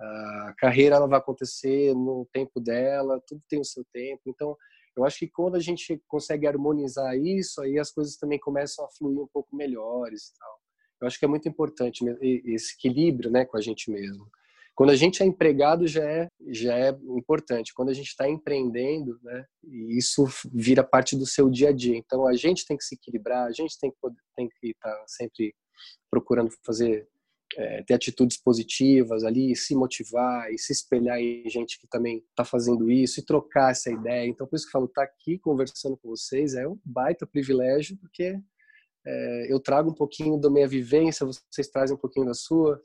a 0.00 0.54
carreira 0.56 0.96
ela 0.96 1.06
vai 1.06 1.18
acontecer 1.18 1.94
no 1.94 2.26
tempo 2.32 2.58
dela, 2.58 3.22
tudo 3.26 3.42
tem 3.48 3.60
o 3.60 3.64
seu 3.64 3.84
tempo. 3.92 4.22
Então, 4.26 4.56
eu 4.96 5.04
acho 5.04 5.18
que 5.18 5.28
quando 5.28 5.56
a 5.56 5.60
gente 5.60 6.02
consegue 6.08 6.46
harmonizar 6.46 7.16
isso, 7.16 7.60
aí 7.60 7.78
as 7.78 7.92
coisas 7.92 8.16
também 8.16 8.38
começam 8.38 8.84
a 8.84 8.90
fluir 8.90 9.20
um 9.20 9.28
pouco 9.28 9.54
melhores 9.54 10.28
e 10.28 10.38
tal. 10.38 10.59
Eu 11.00 11.06
acho 11.06 11.18
que 11.18 11.24
é 11.24 11.28
muito 11.28 11.48
importante 11.48 12.04
esse 12.20 12.74
equilíbrio, 12.74 13.30
né, 13.30 13.44
com 13.44 13.56
a 13.56 13.60
gente 13.60 13.90
mesmo. 13.90 14.26
Quando 14.74 14.90
a 14.90 14.96
gente 14.96 15.22
é 15.22 15.26
empregado 15.26 15.86
já 15.86 16.04
é 16.04 16.28
já 16.48 16.74
é 16.74 16.88
importante. 17.16 17.74
Quando 17.74 17.90
a 17.90 17.94
gente 17.94 18.08
está 18.08 18.28
empreendendo, 18.28 19.18
né, 19.22 19.44
isso 19.90 20.24
vira 20.52 20.82
parte 20.82 21.16
do 21.16 21.26
seu 21.26 21.50
dia 21.50 21.68
a 21.68 21.72
dia. 21.72 21.96
Então 21.96 22.26
a 22.26 22.34
gente 22.34 22.64
tem 22.66 22.76
que 22.76 22.84
se 22.84 22.94
equilibrar, 22.94 23.46
a 23.46 23.52
gente 23.52 23.78
tem 23.78 23.90
que 23.90 23.96
tem 24.36 24.48
que 24.48 24.68
estar 24.68 24.90
tá 24.90 25.04
sempre 25.06 25.54
procurando 26.10 26.50
fazer 26.64 27.06
é, 27.56 27.82
ter 27.82 27.94
atitudes 27.94 28.36
positivas 28.36 29.24
ali, 29.24 29.54
se 29.56 29.74
motivar 29.74 30.50
e 30.52 30.58
se 30.58 30.72
espelhar 30.72 31.18
em 31.18 31.48
gente 31.48 31.78
que 31.80 31.88
também 31.88 32.18
está 32.30 32.44
fazendo 32.44 32.90
isso 32.90 33.20
e 33.20 33.24
trocar 33.24 33.72
essa 33.72 33.90
ideia. 33.90 34.26
Então, 34.26 34.46
por 34.46 34.56
isso 34.56 34.64
que 34.64 34.70
eu 34.70 34.72
falo, 34.72 34.86
estar 34.86 35.06
tá 35.06 35.12
aqui 35.12 35.38
conversando 35.38 35.96
com 35.96 36.08
vocês 36.08 36.54
é 36.54 36.66
um 36.66 36.78
baita 36.84 37.26
privilégio, 37.26 37.96
porque 37.98 38.38
eu 39.48 39.60
trago 39.60 39.90
um 39.90 39.94
pouquinho 39.94 40.38
da 40.38 40.50
minha 40.50 40.68
vivência, 40.68 41.26
vocês 41.26 41.68
trazem 41.68 41.96
um 41.96 42.00
pouquinho 42.00 42.26
da 42.26 42.34
sua, 42.34 42.80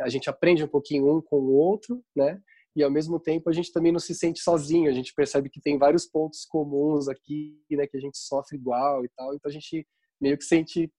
a 0.00 0.08
gente 0.08 0.30
aprende 0.30 0.64
um 0.64 0.68
pouquinho 0.68 1.16
um 1.16 1.20
com 1.20 1.36
o 1.36 1.52
outro, 1.52 2.02
né? 2.14 2.40
E 2.74 2.82
ao 2.82 2.90
mesmo 2.90 3.18
tempo 3.18 3.50
a 3.50 3.52
gente 3.52 3.72
também 3.72 3.92
não 3.92 3.98
se 3.98 4.14
sente 4.14 4.40
sozinho, 4.40 4.88
a 4.88 4.92
gente 4.92 5.12
percebe 5.12 5.50
que 5.50 5.60
tem 5.60 5.76
vários 5.76 6.06
pontos 6.06 6.44
comuns 6.44 7.08
aqui, 7.08 7.60
né? 7.70 7.86
Que 7.86 7.96
a 7.96 8.00
gente 8.00 8.18
sofre 8.18 8.56
igual 8.56 9.04
e 9.04 9.08
tal, 9.16 9.34
então 9.34 9.48
a 9.48 9.52
gente 9.52 9.86
meio 10.20 10.38
que 10.38 10.44
sente 10.44 10.90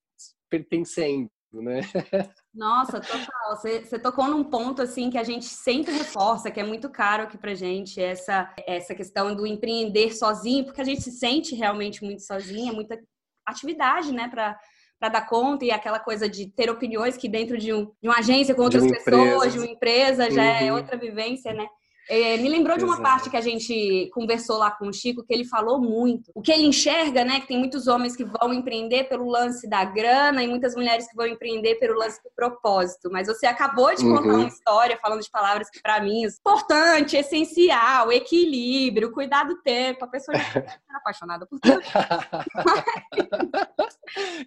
pertencendo 0.50 1.30
né? 1.60 1.82
Nossa, 2.54 3.00
total. 3.02 3.56
Você, 3.56 3.84
você, 3.84 4.00
tocou 4.00 4.28
num 4.28 4.44
ponto 4.44 4.82
assim 4.82 5.10
que 5.10 5.18
a 5.18 5.24
gente 5.24 5.46
sempre 5.46 5.92
reforça, 5.92 6.52
que 6.52 6.60
é 6.60 6.64
muito 6.64 6.90
caro 6.90 7.24
aqui 7.24 7.38
pra 7.38 7.54
gente, 7.54 8.02
essa, 8.02 8.54
essa 8.66 8.96
questão 8.96 9.36
do 9.36 9.46
empreender 9.46 10.14
sozinho, 10.14 10.66
porque 10.66 10.82
a 10.82 10.86
gente 10.86 11.02
se 11.02 11.12
sente 11.12 11.56
realmente 11.56 12.04
muito 12.04 12.22
sozinha, 12.22 12.72
muita 12.72 12.98
atividade, 13.46 14.14
né, 14.14 14.30
para 14.30 14.58
para 15.02 15.10
dar 15.10 15.28
conta 15.28 15.66
e 15.66 15.72
aquela 15.72 15.98
coisa 15.98 16.30
de 16.30 16.46
ter 16.46 16.70
opiniões 16.70 17.18
que 17.18 17.28
dentro 17.28 17.58
de, 17.58 17.74
um, 17.74 17.86
de 18.00 18.08
uma 18.08 18.20
agência 18.20 18.54
com 18.54 18.62
outras 18.62 18.86
pessoas, 18.86 19.52
de 19.52 19.58
uma 19.58 19.68
empresa, 19.68 20.30
já 20.30 20.44
é 20.44 20.62
uhum. 20.62 20.68
é 20.68 20.74
outra 20.74 20.96
vivência, 20.96 21.52
né? 21.52 21.68
É, 22.14 22.36
me 22.36 22.50
lembrou 22.50 22.78
de 22.78 22.84
uma 22.84 22.96
Exato. 22.96 23.10
parte 23.10 23.30
que 23.30 23.38
a 23.38 23.42
gente 23.42 24.10
conversou 24.14 24.58
lá 24.58 24.70
com 24.70 24.90
o 24.90 24.92
Chico, 24.92 25.24
que 25.24 25.34
ele 25.34 25.46
falou 25.46 25.80
muito. 25.80 26.30
O 26.36 26.42
que 26.42 26.52
ele 26.52 26.66
enxerga, 26.66 27.24
né? 27.24 27.40
Que 27.40 27.48
tem 27.48 27.58
muitos 27.58 27.88
homens 27.88 28.18
que 28.18 28.26
vão 28.26 28.54
empreender 28.54 29.06
pelo 29.06 29.30
lance 29.30 29.66
da 29.66 29.86
grana 29.86 30.44
e 30.44 30.48
muitas 30.48 30.76
mulheres 30.76 31.08
que 31.08 31.16
vão 31.16 31.26
empreender 31.26 31.76
pelo 31.76 31.98
lance 31.98 32.22
do 32.22 32.30
propósito. 32.36 33.10
Mas 33.10 33.28
você 33.28 33.46
acabou 33.46 33.96
de 33.96 34.04
contar 34.04 34.28
uhum. 34.28 34.40
uma 34.40 34.48
história 34.50 35.00
falando 35.02 35.22
de 35.22 35.32
palavras 35.32 35.70
que, 35.70 35.82
para 35.82 36.02
mim, 36.02 36.26
importante, 36.26 37.16
essencial, 37.16 38.12
equilíbrio, 38.12 39.14
cuidar 39.14 39.46
do 39.46 39.62
tempo. 39.62 40.04
A 40.04 40.10
pessoa 40.10 40.38
já 40.38 40.60
está 40.60 40.80
apaixonada 40.98 41.48
por 41.48 41.62
tudo. 41.62 41.80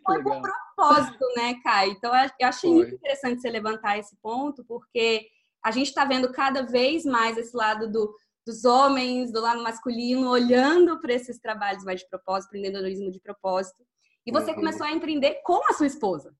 Foi 0.04 0.22
com 0.22 0.42
propósito, 0.42 1.24
né, 1.34 1.54
Kai? 1.64 1.88
Então, 1.88 2.12
eu 2.14 2.46
achei 2.46 2.68
Foi. 2.68 2.78
muito 2.78 2.94
interessante 2.94 3.40
você 3.40 3.48
levantar 3.48 3.98
esse 3.98 4.14
ponto, 4.16 4.62
porque 4.68 5.30
a 5.64 5.70
gente 5.70 5.88
está 5.88 6.04
vendo 6.04 6.30
cada 6.30 6.62
vez 6.62 7.04
mais 7.04 7.38
esse 7.38 7.56
lado 7.56 7.90
do, 7.90 8.14
dos 8.46 8.64
homens, 8.66 9.32
do 9.32 9.40
lado 9.40 9.62
masculino, 9.62 10.28
olhando 10.28 11.00
para 11.00 11.14
esses 11.14 11.38
trabalhos 11.40 11.82
mais 11.84 12.00
de 12.00 12.08
propósito, 12.08 12.54
empreendedorismo 12.56 13.10
de 13.10 13.18
propósito. 13.18 13.82
E 14.26 14.30
você 14.30 14.50
uhum. 14.50 14.56
começou 14.56 14.86
a 14.86 14.92
empreender 14.92 15.40
com 15.42 15.60
a 15.70 15.72
sua 15.72 15.86
esposa. 15.86 16.34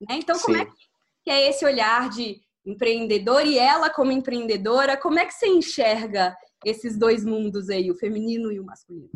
Né? 0.00 0.16
Então, 0.16 0.36
Sim. 0.36 0.42
como 0.42 0.56
é 0.58 0.66
que 1.24 1.30
é 1.30 1.48
esse 1.48 1.64
olhar 1.64 2.08
de 2.08 2.40
empreendedor 2.64 3.44
e 3.44 3.58
ela 3.58 3.90
como 3.90 4.12
empreendedora? 4.12 4.96
Como 4.96 5.18
é 5.18 5.26
que 5.26 5.34
você 5.34 5.48
enxerga 5.48 6.36
esses 6.64 6.96
dois 6.96 7.24
mundos 7.24 7.68
aí, 7.68 7.90
o 7.90 7.96
feminino 7.96 8.52
e 8.52 8.60
o 8.60 8.64
masculino? 8.64 9.10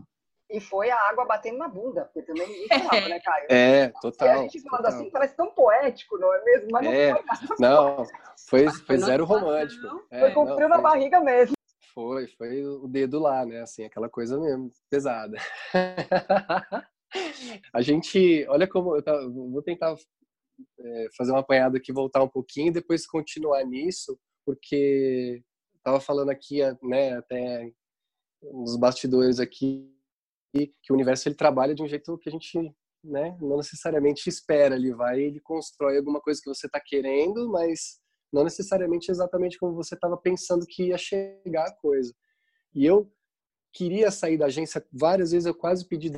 E 0.52 0.60
foi 0.60 0.90
a 0.90 1.08
água 1.08 1.24
batendo 1.24 1.56
na 1.56 1.66
bunda, 1.66 2.04
porque 2.04 2.20
também 2.22 2.46
ninguém 2.46 2.68
falava, 2.68 3.08
né, 3.08 3.20
Caio? 3.20 3.46
É, 3.48 3.88
total. 4.02 4.28
E 4.28 4.30
a 4.30 4.36
gente 4.42 4.60
falando 4.60 4.84
total. 4.84 5.00
assim 5.00 5.10
parece 5.10 5.34
tão 5.34 5.50
poético, 5.54 6.18
não 6.18 6.34
é 6.34 6.44
mesmo? 6.44 6.68
Mas 6.70 6.86
é, 6.86 7.10
não 7.10 7.16
foi 7.16 7.56
Não, 7.58 8.04
foi, 8.48 8.68
foi 8.68 8.98
zero 8.98 9.24
romântico. 9.24 10.06
É, 10.10 10.20
foi 10.20 10.32
com 10.32 10.46
frio 10.54 10.68
na 10.68 10.78
barriga 10.78 11.20
mesmo. 11.20 11.54
Foi, 11.94 12.26
foi 12.26 12.66
o 12.66 12.86
dedo 12.86 13.18
lá, 13.18 13.46
né? 13.46 13.62
Assim, 13.62 13.84
aquela 13.84 14.10
coisa 14.10 14.38
mesmo, 14.38 14.70
pesada. 14.90 15.38
a 17.72 17.80
gente, 17.80 18.46
olha 18.48 18.68
como, 18.68 18.94
eu 18.94 19.02
tava, 19.02 19.26
vou 19.28 19.62
tentar 19.62 19.94
é, 20.78 21.06
fazer 21.16 21.32
uma 21.32 21.40
apanhada 21.40 21.78
aqui, 21.78 21.92
voltar 21.92 22.22
um 22.22 22.28
pouquinho 22.28 22.68
e 22.68 22.72
depois 22.72 23.06
continuar 23.06 23.64
nisso, 23.64 24.18
porque 24.44 25.42
estava 25.76 25.98
falando 25.98 26.28
aqui, 26.30 26.60
né, 26.82 27.16
até 27.16 27.70
nos 28.42 28.76
bastidores 28.76 29.40
aqui, 29.40 29.90
que 30.52 30.92
o 30.92 30.94
universo 30.94 31.28
ele 31.28 31.34
trabalha 31.34 31.74
de 31.74 31.82
um 31.82 31.88
jeito 31.88 32.18
que 32.18 32.28
a 32.28 32.32
gente 32.32 32.74
né, 33.02 33.36
não 33.40 33.56
necessariamente 33.56 34.28
espera. 34.28 34.76
Ele 34.76 34.94
vai, 34.94 35.20
ele 35.20 35.40
constrói 35.40 35.96
alguma 35.96 36.20
coisa 36.20 36.40
que 36.42 36.48
você 36.48 36.66
está 36.66 36.80
querendo, 36.80 37.50
mas 37.50 38.00
não 38.32 38.44
necessariamente 38.44 39.10
exatamente 39.10 39.58
como 39.58 39.74
você 39.74 39.94
estava 39.94 40.16
pensando 40.16 40.66
que 40.66 40.88
ia 40.88 40.98
chegar 40.98 41.66
a 41.66 41.74
coisa. 41.76 42.14
E 42.74 42.84
eu 42.86 43.10
queria 43.72 44.10
sair 44.10 44.38
da 44.38 44.46
agência 44.46 44.84
várias 44.92 45.32
vezes, 45.32 45.46
eu 45.46 45.54
quase 45.54 45.86
pedi 45.86 46.12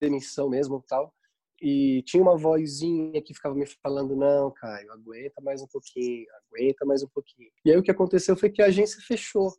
demissão 0.00 0.48
mesmo, 0.48 0.84
tal. 0.88 1.12
E 1.60 2.02
tinha 2.02 2.22
uma 2.22 2.36
vozinha 2.36 3.22
que 3.22 3.32
ficava 3.34 3.54
me 3.54 3.66
falando: 3.82 4.14
"Não, 4.14 4.52
Caio, 4.52 4.92
aguenta 4.92 5.40
mais 5.40 5.62
um 5.62 5.66
pouquinho, 5.66 6.26
aguenta 6.50 6.84
mais 6.84 7.02
um 7.02 7.08
pouquinho". 7.08 7.50
E 7.64 7.70
aí 7.70 7.78
o 7.78 7.82
que 7.82 7.90
aconteceu 7.90 8.36
foi 8.36 8.50
que 8.50 8.60
a 8.60 8.66
agência 8.66 9.00
fechou, 9.00 9.52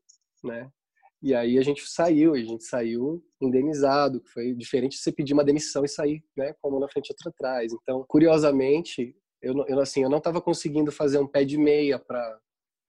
né? 0.43 0.71
E 1.21 1.33
aí 1.33 1.57
a 1.57 1.63
gente 1.63 1.81
saiu, 1.87 2.33
a 2.33 2.37
gente 2.37 2.63
saiu 2.63 3.23
indenizado, 3.41 4.21
que 4.21 4.29
foi 4.29 4.53
diferente 4.53 4.93
de 4.93 4.99
você 4.99 5.11
pedir 5.11 5.33
uma 5.33 5.43
demissão 5.43 5.83
e 5.83 5.89
sair, 5.89 6.23
né, 6.35 6.53
com 6.61 6.69
uma 6.69 6.79
na 6.79 6.89
frente 6.89 7.09
e 7.09 7.13
outra 7.13 7.29
atrás. 7.29 7.73
Então, 7.73 8.05
curiosamente, 8.07 9.15
eu, 9.41 9.55
eu 9.67 9.79
assim, 9.79 10.03
eu 10.03 10.09
não 10.09 10.19
estava 10.19 10.41
conseguindo 10.41 10.91
fazer 10.91 11.17
um 11.17 11.27
pé 11.27 11.43
de 11.43 11.57
meia 11.57 11.97
para 11.97 12.39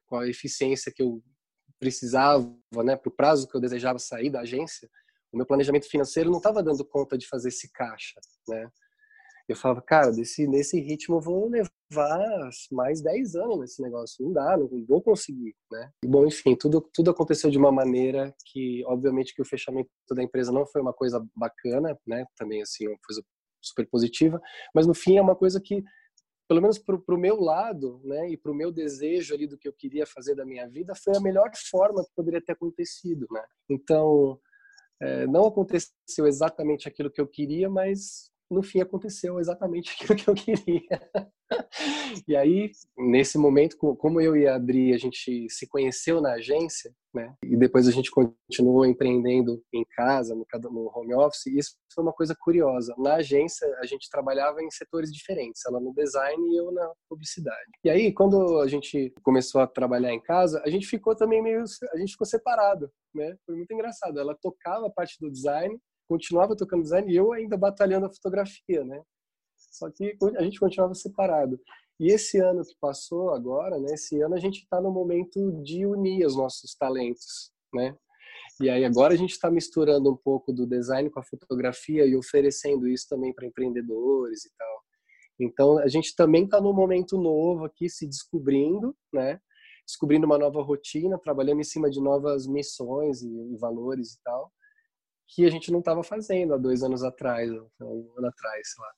com 0.06 0.16
a 0.16 0.28
eficiência 0.28 0.92
que 0.94 1.02
eu 1.02 1.22
precisava, 1.78 2.50
né, 2.84 2.96
para 2.96 3.08
o 3.08 3.14
prazo 3.14 3.48
que 3.48 3.56
eu 3.56 3.60
desejava 3.60 3.98
sair 3.98 4.30
da 4.30 4.40
agência. 4.40 4.88
O 5.32 5.36
meu 5.36 5.46
planejamento 5.46 5.88
financeiro 5.88 6.30
não 6.30 6.38
estava 6.38 6.62
dando 6.62 6.84
conta 6.84 7.16
de 7.16 7.26
fazer 7.26 7.48
esse 7.48 7.70
caixa, 7.70 8.18
né? 8.48 8.70
Eu 9.52 9.56
falava, 9.56 9.80
cara, 9.80 10.10
desse, 10.12 10.46
nesse 10.46 10.78
ritmo 10.78 11.16
eu 11.16 11.20
vou 11.20 11.48
levar 11.48 12.50
mais 12.70 13.00
10 13.00 13.34
anos 13.34 13.58
nesse 13.58 13.82
negócio. 13.82 14.22
Não 14.24 14.32
dá, 14.32 14.56
não 14.56 14.68
vou 14.86 15.02
conseguir, 15.02 15.54
né? 15.70 15.90
E, 16.04 16.06
bom, 16.06 16.26
enfim, 16.26 16.54
tudo, 16.54 16.86
tudo 16.92 17.10
aconteceu 17.10 17.50
de 17.50 17.56
uma 17.56 17.72
maneira 17.72 18.34
que, 18.44 18.84
obviamente, 18.86 19.34
que 19.34 19.40
o 19.40 19.46
fechamento 19.46 19.88
da 20.10 20.22
empresa 20.22 20.52
não 20.52 20.66
foi 20.66 20.82
uma 20.82 20.92
coisa 20.92 21.26
bacana, 21.34 21.98
né? 22.06 22.26
Também, 22.36 22.60
assim, 22.60 22.86
uma 22.86 22.98
coisa 23.06 23.22
super 23.62 23.88
positiva, 23.88 24.40
mas 24.74 24.86
no 24.86 24.94
fim 24.94 25.16
é 25.16 25.22
uma 25.22 25.34
coisa 25.34 25.60
que, 25.60 25.82
pelo 26.46 26.60
menos 26.60 26.78
para 26.78 26.96
o 26.96 27.18
meu 27.18 27.40
lado, 27.40 28.00
né? 28.04 28.30
E 28.30 28.36
para 28.36 28.52
o 28.52 28.54
meu 28.54 28.70
desejo 28.70 29.34
ali 29.34 29.46
do 29.46 29.56
que 29.56 29.66
eu 29.66 29.72
queria 29.72 30.06
fazer 30.06 30.34
da 30.34 30.44
minha 30.44 30.68
vida, 30.68 30.94
foi 30.94 31.16
a 31.16 31.20
melhor 31.20 31.50
forma 31.70 32.04
que 32.04 32.10
poderia 32.14 32.42
ter 32.42 32.52
acontecido, 32.52 33.26
né? 33.30 33.42
Então, 33.70 34.38
é, 35.00 35.26
não 35.26 35.46
aconteceu 35.46 36.26
exatamente 36.26 36.86
aquilo 36.86 37.10
que 37.10 37.20
eu 37.20 37.26
queria, 37.26 37.70
mas 37.70 38.30
no 38.50 38.62
fim 38.62 38.80
aconteceu 38.80 39.38
exatamente 39.38 39.92
aquilo 39.94 40.18
que 40.18 40.28
eu 40.28 40.34
queria. 40.34 41.10
e 42.26 42.36
aí, 42.36 42.70
nesse 42.96 43.38
momento, 43.38 43.76
como 43.76 44.20
eu 44.20 44.36
e 44.36 44.46
a 44.46 44.56
Adri, 44.56 44.92
a 44.92 44.98
gente 44.98 45.48
se 45.48 45.66
conheceu 45.66 46.20
na 46.20 46.34
agência, 46.34 46.92
né? 47.12 47.34
E 47.42 47.56
depois 47.56 47.88
a 47.88 47.90
gente 47.90 48.10
continuou 48.10 48.84
empreendendo 48.84 49.62
em 49.72 49.84
casa, 49.96 50.34
no, 50.34 50.92
home 50.94 51.14
office, 51.14 51.46
e 51.46 51.58
isso 51.58 51.76
foi 51.92 52.04
uma 52.04 52.12
coisa 52.12 52.36
curiosa. 52.38 52.94
Na 52.98 53.14
agência, 53.14 53.66
a 53.80 53.86
gente 53.86 54.10
trabalhava 54.10 54.62
em 54.62 54.70
setores 54.70 55.10
diferentes, 55.10 55.64
ela 55.66 55.80
no 55.80 55.92
design 55.94 56.42
e 56.52 56.56
eu 56.56 56.70
na 56.70 56.92
publicidade. 57.08 57.70
E 57.84 57.90
aí, 57.90 58.12
quando 58.12 58.60
a 58.60 58.68
gente 58.68 59.12
começou 59.22 59.60
a 59.60 59.66
trabalhar 59.66 60.12
em 60.12 60.20
casa, 60.20 60.62
a 60.64 60.70
gente 60.70 60.86
ficou 60.86 61.16
também 61.16 61.42
meio, 61.42 61.64
a 61.92 61.98
gente 61.98 62.12
ficou 62.12 62.26
separado, 62.26 62.90
né? 63.14 63.36
Foi 63.46 63.56
muito 63.56 63.72
engraçado. 63.72 64.18
Ela 64.18 64.36
tocava 64.40 64.86
a 64.86 64.90
parte 64.90 65.16
do 65.18 65.30
design 65.30 65.78
continuava 66.08 66.56
tocando 66.56 66.82
design 66.82 67.12
e 67.12 67.16
eu 67.16 67.32
ainda 67.32 67.56
batalhando 67.56 68.06
a 68.06 68.12
fotografia, 68.12 68.84
né? 68.84 69.02
Só 69.56 69.90
que 69.90 70.16
a 70.36 70.42
gente 70.42 70.58
continuava 70.58 70.94
separado. 70.94 71.60
E 72.00 72.12
esse 72.12 72.38
ano 72.38 72.62
que 72.62 72.74
passou 72.80 73.30
agora, 73.30 73.78
né? 73.78 73.92
Esse 73.94 74.20
ano 74.20 74.34
a 74.34 74.38
gente 74.38 74.62
está 74.62 74.80
no 74.80 74.90
momento 74.90 75.52
de 75.62 75.84
unir 75.84 76.24
os 76.24 76.36
nossos 76.36 76.74
talentos, 76.74 77.52
né? 77.74 77.96
E 78.60 78.68
aí 78.68 78.84
agora 78.84 79.14
a 79.14 79.16
gente 79.16 79.32
está 79.32 79.50
misturando 79.50 80.10
um 80.10 80.16
pouco 80.16 80.52
do 80.52 80.66
design 80.66 81.10
com 81.10 81.20
a 81.20 81.24
fotografia 81.24 82.04
e 82.04 82.16
oferecendo 82.16 82.88
isso 82.88 83.06
também 83.08 83.32
para 83.32 83.46
empreendedores 83.46 84.44
e 84.44 84.50
tal. 84.56 84.82
Então 85.40 85.78
a 85.78 85.88
gente 85.88 86.14
também 86.16 86.44
está 86.44 86.60
num 86.60 86.72
momento 86.72 87.16
novo 87.16 87.64
aqui, 87.64 87.88
se 87.88 88.06
descobrindo, 88.06 88.96
né? 89.12 89.40
Descobrindo 89.86 90.26
uma 90.26 90.38
nova 90.38 90.60
rotina, 90.62 91.18
trabalhando 91.18 91.60
em 91.60 91.64
cima 91.64 91.88
de 91.88 92.00
novas 92.00 92.46
missões 92.46 93.22
e, 93.22 93.56
valores 93.56 94.14
e 94.14 94.22
tal, 94.22 94.52
que 95.28 95.44
a 95.44 95.50
gente 95.50 95.70
não 95.70 95.80
estava 95.80 96.02
fazendo 96.02 96.54
há 96.54 96.56
dois 96.56 96.82
anos 96.82 97.04
atrás, 97.04 97.50
um 97.50 98.12
ano 98.16 98.28
atrás, 98.28 98.72
sei 98.72 98.82
lá. 98.82 98.92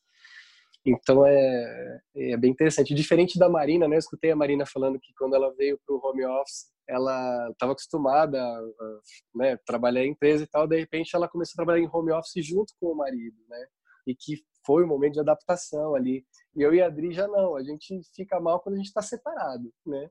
Então 0.86 1.26
é, 1.26 2.00
é 2.16 2.36
bem 2.36 2.50
interessante. 2.50 2.94
Diferente 2.94 3.38
da 3.38 3.48
Marina, 3.48 3.86
né? 3.86 3.96
Eu 3.96 4.00
escutei 4.00 4.30
a 4.30 4.36
Marina 4.36 4.64
falando 4.64 4.98
que 4.98 5.12
quando 5.18 5.34
ela 5.34 5.52
veio 5.54 5.78
para 5.84 5.94
o 5.94 6.00
home 6.02 6.24
office, 6.24 6.70
ela 6.88 7.48
estava 7.50 7.72
acostumada 7.72 8.42
a 8.42 8.60
né, 9.34 9.56
trabalhar 9.64 10.04
em 10.04 10.10
empresa 10.10 10.42
e 10.42 10.46
tal, 10.46 10.66
de 10.66 10.76
repente 10.76 11.14
ela 11.14 11.28
começou 11.28 11.52
a 11.54 11.64
trabalhar 11.64 11.84
em 11.84 11.90
home 11.92 12.12
office 12.12 12.44
junto 12.44 12.72
com 12.80 12.88
o 12.88 12.96
marido, 12.96 13.36
né? 13.48 13.66
E 14.06 14.14
que 14.14 14.42
foi 14.64 14.84
um 14.84 14.88
momento 14.88 15.14
de 15.14 15.20
adaptação 15.20 15.94
ali. 15.94 16.24
Eu 16.56 16.74
e 16.74 16.82
a 16.82 16.86
Adri 16.86 17.12
já 17.12 17.28
não, 17.28 17.56
a 17.56 17.62
gente 17.62 18.00
fica 18.14 18.40
mal 18.40 18.60
quando 18.60 18.74
a 18.74 18.78
gente 18.78 18.88
está 18.88 19.02
separado, 19.02 19.72
né? 19.86 20.10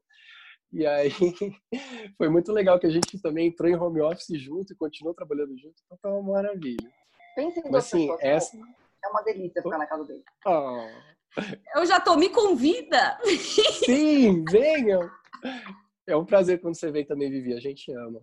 E 0.71 0.85
aí 0.85 1.09
foi 2.17 2.29
muito 2.29 2.51
legal 2.51 2.79
que 2.79 2.85
a 2.85 2.91
gente 2.91 3.19
também 3.21 3.47
entrou 3.47 3.69
em 3.69 3.75
home 3.75 4.01
office 4.01 4.39
junto 4.39 4.73
e 4.73 4.75
continuou 4.75 5.15
trabalhando 5.15 5.57
junto, 5.57 5.75
então 5.85 5.97
tá 6.01 6.09
uma 6.09 6.33
maravilha. 6.33 6.91
Pensa 7.35 7.59
em 7.59 7.71
Mas, 7.71 7.85
assim, 7.85 8.09
essa... 8.19 8.57
É 9.03 9.07
uma 9.07 9.21
delícia 9.21 9.61
ficar 9.63 9.77
na 9.77 9.87
casa 9.87 10.05
dele. 10.05 10.23
Oh. 10.45 10.87
Eu 11.75 11.85
já 11.85 11.99
tô, 11.99 12.15
me 12.15 12.29
convida! 12.29 13.17
Sim, 13.85 14.43
venham! 14.43 15.09
É 16.05 16.15
um 16.15 16.25
prazer 16.25 16.59
quando 16.59 16.75
você 16.75 16.91
vem 16.91 17.05
também, 17.05 17.29
Vivi. 17.29 17.53
A 17.53 17.59
gente 17.59 17.91
ama. 17.93 18.21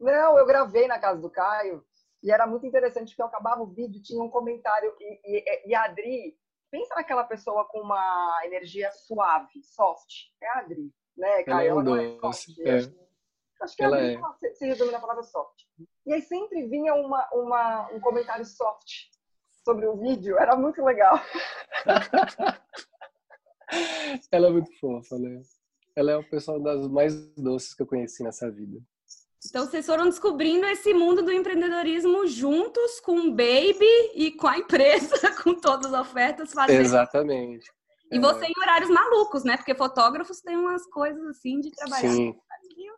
Não, 0.00 0.38
eu 0.38 0.46
gravei 0.46 0.88
na 0.88 0.98
casa 0.98 1.20
do 1.20 1.30
Caio 1.30 1.84
e 2.22 2.30
era 2.30 2.46
muito 2.46 2.66
interessante 2.66 3.10
porque 3.10 3.22
eu 3.22 3.26
acabava 3.26 3.62
o 3.62 3.72
vídeo, 3.72 4.02
tinha 4.02 4.22
um 4.22 4.30
comentário 4.30 4.92
e, 5.00 5.20
e, 5.24 5.68
e 5.68 5.74
a 5.74 5.84
Adri, 5.84 6.36
pensa 6.70 6.94
naquela 6.94 7.24
pessoa 7.24 7.64
com 7.66 7.80
uma 7.80 8.40
energia 8.44 8.90
suave, 8.92 9.62
soft. 9.62 10.30
É 10.42 10.48
a 10.48 10.58
Adri, 10.58 10.92
né? 11.16 11.44
Ela, 11.46 11.64
ela 11.64 12.02
é 12.02 12.18
soft. 12.20 12.58
É. 12.60 12.76
Acho 13.62 13.76
que 13.76 13.82
ela 13.82 13.96
a 13.96 14.00
Adri 14.00 14.20
é. 14.44 14.54
se 14.54 14.66
resume 14.66 14.92
na 14.92 15.00
palavra 15.00 15.22
soft. 15.22 15.64
E 16.04 16.12
aí 16.12 16.20
sempre 16.22 16.66
vinha 16.66 16.94
uma, 16.94 17.26
uma, 17.32 17.88
um 17.92 18.00
comentário 18.00 18.44
soft 18.44 19.08
sobre 19.64 19.86
o 19.86 19.96
vídeo, 19.96 20.38
era 20.38 20.54
muito 20.54 20.84
legal. 20.84 21.18
ela 24.30 24.46
é 24.46 24.50
muito 24.50 24.78
fofa, 24.78 25.18
né? 25.18 25.42
ela 25.96 26.12
é 26.12 26.16
uma 26.16 26.28
pessoa 26.28 26.60
das 26.60 26.86
mais 26.86 27.14
doces 27.34 27.74
que 27.74 27.82
eu 27.82 27.86
conheci 27.86 28.22
nessa 28.22 28.50
vida. 28.50 28.78
Então 29.48 29.64
vocês 29.64 29.86
foram 29.86 30.04
descobrindo 30.04 30.66
esse 30.66 30.92
mundo 30.92 31.22
do 31.22 31.32
empreendedorismo 31.32 32.26
juntos 32.26 33.00
com 33.00 33.18
o 33.18 33.30
Baby 33.30 34.12
e 34.14 34.32
com 34.32 34.46
a 34.46 34.58
empresa, 34.58 35.16
com 35.42 35.54
todas 35.54 35.94
as 35.94 36.00
ofertas 36.00 36.52
fazendo. 36.52 36.80
Exatamente. 36.80 37.72
E 38.10 38.18
você 38.18 38.46
em 38.46 38.52
horários 38.60 38.90
malucos, 38.90 39.44
né? 39.44 39.56
Porque 39.56 39.74
fotógrafos 39.74 40.40
têm 40.40 40.56
umas 40.56 40.86
coisas 40.86 41.22
assim 41.26 41.60
de 41.60 41.70
trabalhar. 41.70 42.08
Sim. 42.08 42.34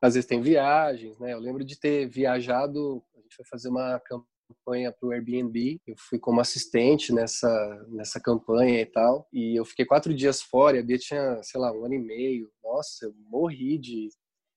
Às 0.03 0.15
vezes 0.15 0.29
tem 0.29 0.41
viagens, 0.41 1.19
né? 1.19 1.33
Eu 1.33 1.39
lembro 1.39 1.65
de 1.65 1.79
ter 1.79 2.09
viajado, 2.09 3.03
a 3.17 3.21
gente 3.21 3.35
foi 3.35 3.45
fazer 3.47 3.69
uma 3.69 4.01
campanha 4.01 4.93
para 4.93 5.09
o 5.09 5.13
Airbnb. 5.13 5.81
Eu 5.87 5.95
fui 5.99 6.19
como 6.19 6.41
assistente 6.41 7.13
nessa, 7.13 7.87
nessa 7.89 8.21
campanha 8.21 8.81
e 8.81 8.87
tal. 8.87 9.27
E 9.33 9.59
eu 9.59 9.65
fiquei 9.65 9.85
quatro 9.85 10.15
dias 10.15 10.43
fora 10.43 10.77
e 10.77 10.81
a 10.81 10.83
Bia 10.83 10.99
tinha, 10.99 11.43
sei 11.43 11.61
lá, 11.61 11.73
um 11.73 11.85
ano 11.85 11.95
e 11.95 11.99
meio. 11.99 12.51
Nossa, 12.63 13.07
eu 13.07 13.15
morri 13.29 13.79
de, 13.79 14.09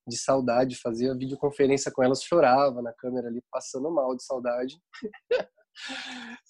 de 0.08 0.18
saudade. 0.18 0.76
Fazia 0.78 1.16
videoconferência 1.16 1.92
com 1.92 2.04
ela, 2.04 2.14
chorava 2.16 2.82
na 2.82 2.94
câmera 2.94 3.28
ali, 3.28 3.42
passando 3.50 3.90
mal 3.90 4.16
de 4.16 4.24
saudade. 4.24 4.78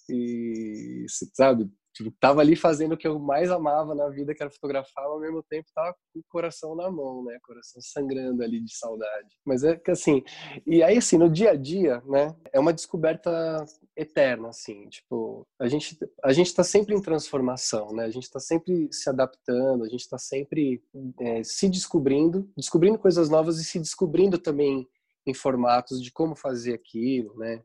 e, 0.10 1.06
sabe, 1.34 1.70
Tipo, 1.94 2.12
tava 2.20 2.40
ali 2.40 2.56
fazendo 2.56 2.94
o 2.94 2.98
que 2.98 3.08
eu 3.08 3.20
mais 3.20 3.52
amava 3.52 3.94
na 3.94 4.08
vida, 4.10 4.34
que 4.34 4.42
era 4.42 4.52
fotografar, 4.52 5.04
mas 5.04 5.14
ao 5.14 5.20
mesmo 5.20 5.44
tempo 5.44 5.68
tava 5.76 5.94
com 6.14 6.20
o 6.20 6.24
coração 6.30 6.76
na 6.76 6.90
mão, 6.90 7.24
né? 7.24 7.38
Coração 7.44 7.82
sangrando 7.82 8.42
ali 8.44 8.62
de 8.62 8.76
saudade. 8.76 9.30
Mas 9.46 9.64
é 9.64 9.76
que 9.76 9.92
assim, 9.92 10.24
e 10.66 10.82
aí 10.82 10.98
assim, 10.98 11.18
no 11.18 11.30
dia 11.30 11.52
a 11.52 11.56
dia, 11.56 12.02
né? 12.06 12.34
É 12.54 12.60
uma 12.60 12.72
descoberta 12.72 13.66
eterna, 13.96 14.50
assim, 14.50 14.88
tipo, 14.88 15.46
a 15.60 15.68
gente 15.68 15.98
a 16.24 16.32
gente 16.32 16.54
tá 16.56 16.64
sempre 16.64 16.96
em 16.96 17.02
transformação, 17.02 17.94
né? 17.94 18.06
A 18.06 18.10
gente 18.10 18.30
tá 18.30 18.40
sempre 18.40 18.88
se 18.92 19.10
adaptando, 19.10 19.84
a 19.84 19.90
gente 19.90 20.08
tá 20.08 20.18
sempre 20.18 20.82
é, 21.20 21.44
se 21.44 21.70
descobrindo, 21.70 22.50
descobrindo 22.56 22.98
coisas 22.98 23.30
novas 23.30 23.60
e 23.60 23.66
se 23.66 23.80
descobrindo 23.80 24.38
também 24.38 24.88
em 25.26 25.34
formatos 25.34 26.02
de 26.02 26.12
como 26.12 26.36
fazer 26.36 26.74
aquilo, 26.74 27.38
né? 27.38 27.62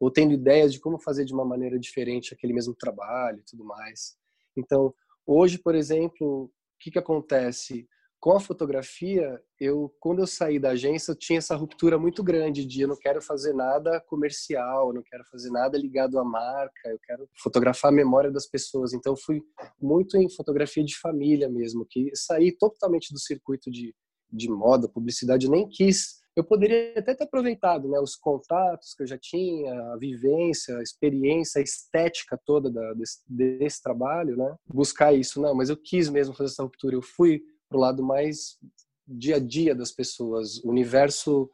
Ou 0.00 0.10
tendo 0.10 0.32
ideias 0.32 0.72
de 0.72 0.80
como 0.80 0.98
fazer 0.98 1.24
de 1.24 1.32
uma 1.32 1.44
maneira 1.44 1.78
diferente 1.78 2.32
aquele 2.32 2.52
mesmo 2.52 2.74
trabalho 2.74 3.40
e 3.40 3.44
tudo 3.44 3.64
mais. 3.64 4.16
Então, 4.56 4.94
hoje, 5.26 5.58
por 5.58 5.74
exemplo, 5.74 6.44
o 6.44 6.50
que, 6.78 6.90
que 6.90 6.98
acontece? 6.98 7.88
Com 8.20 8.32
a 8.32 8.40
fotografia, 8.40 9.40
eu 9.60 9.94
quando 10.00 10.20
eu 10.20 10.26
saí 10.26 10.58
da 10.58 10.70
agência, 10.70 11.12
eu 11.12 11.16
tinha 11.16 11.38
essa 11.38 11.54
ruptura 11.54 11.96
muito 11.98 12.22
grande 12.22 12.66
de 12.66 12.80
eu 12.80 12.88
não 12.88 12.96
quero 12.96 13.22
fazer 13.22 13.52
nada 13.52 14.00
comercial, 14.00 14.92
não 14.92 15.02
quero 15.02 15.24
fazer 15.30 15.50
nada 15.50 15.78
ligado 15.78 16.18
à 16.18 16.24
marca, 16.24 16.88
eu 16.88 16.98
quero 16.98 17.28
fotografar 17.40 17.92
a 17.92 17.94
memória 17.94 18.30
das 18.30 18.46
pessoas. 18.46 18.92
Então, 18.92 19.16
fui 19.16 19.40
muito 19.80 20.16
em 20.16 20.28
fotografia 20.28 20.84
de 20.84 20.96
família 20.98 21.48
mesmo, 21.48 21.86
que 21.88 22.10
saí 22.14 22.50
totalmente 22.50 23.12
do 23.12 23.20
circuito 23.20 23.70
de, 23.70 23.94
de 24.32 24.50
moda, 24.50 24.88
publicidade, 24.88 25.46
eu 25.46 25.52
nem 25.52 25.68
quis 25.68 26.17
eu 26.38 26.44
poderia 26.44 26.92
até 26.96 27.14
ter 27.14 27.24
aproveitado 27.24 27.88
né, 27.88 27.98
os 27.98 28.14
contatos 28.14 28.94
que 28.94 29.02
eu 29.02 29.06
já 29.06 29.18
tinha, 29.18 29.74
a 29.92 29.96
vivência, 29.96 30.78
a 30.78 30.82
experiência, 30.82 31.58
a 31.58 31.62
estética 31.62 32.40
toda 32.46 32.70
da, 32.70 32.94
desse, 32.94 33.18
desse, 33.26 33.82
trabalho, 33.82 34.36
né? 34.36 34.54
buscar 34.72 35.12
isso. 35.12 35.40
Não, 35.40 35.52
mas 35.52 35.68
eu 35.68 35.76
quis 35.76 36.08
mesmo 36.08 36.32
fazer 36.32 36.52
essa 36.52 36.62
ruptura. 36.62 36.94
Eu 36.94 37.02
fui 37.02 37.42
para 37.68 37.76
o 37.76 37.80
lado 37.80 38.04
mais 38.04 38.56
dia 39.04 39.36
a 39.36 39.40
dia 39.40 39.74
das 39.74 39.90
pessoas, 39.90 40.62
o 40.62 40.70
universo 40.70 41.50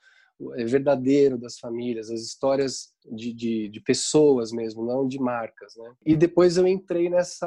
é, 0.56 0.64
verdadeiro 0.64 1.38
das 1.38 1.58
famílias, 1.58 2.10
as 2.10 2.20
histórias 2.20 2.92
de, 3.10 3.32
de, 3.32 3.68
de 3.70 3.80
pessoas 3.80 4.52
mesmo, 4.52 4.84
não 4.84 5.08
de 5.08 5.18
marcas. 5.18 5.74
Né? 5.76 5.94
E 6.04 6.14
depois 6.14 6.58
eu 6.58 6.66
entrei 6.66 7.08
nessa 7.08 7.46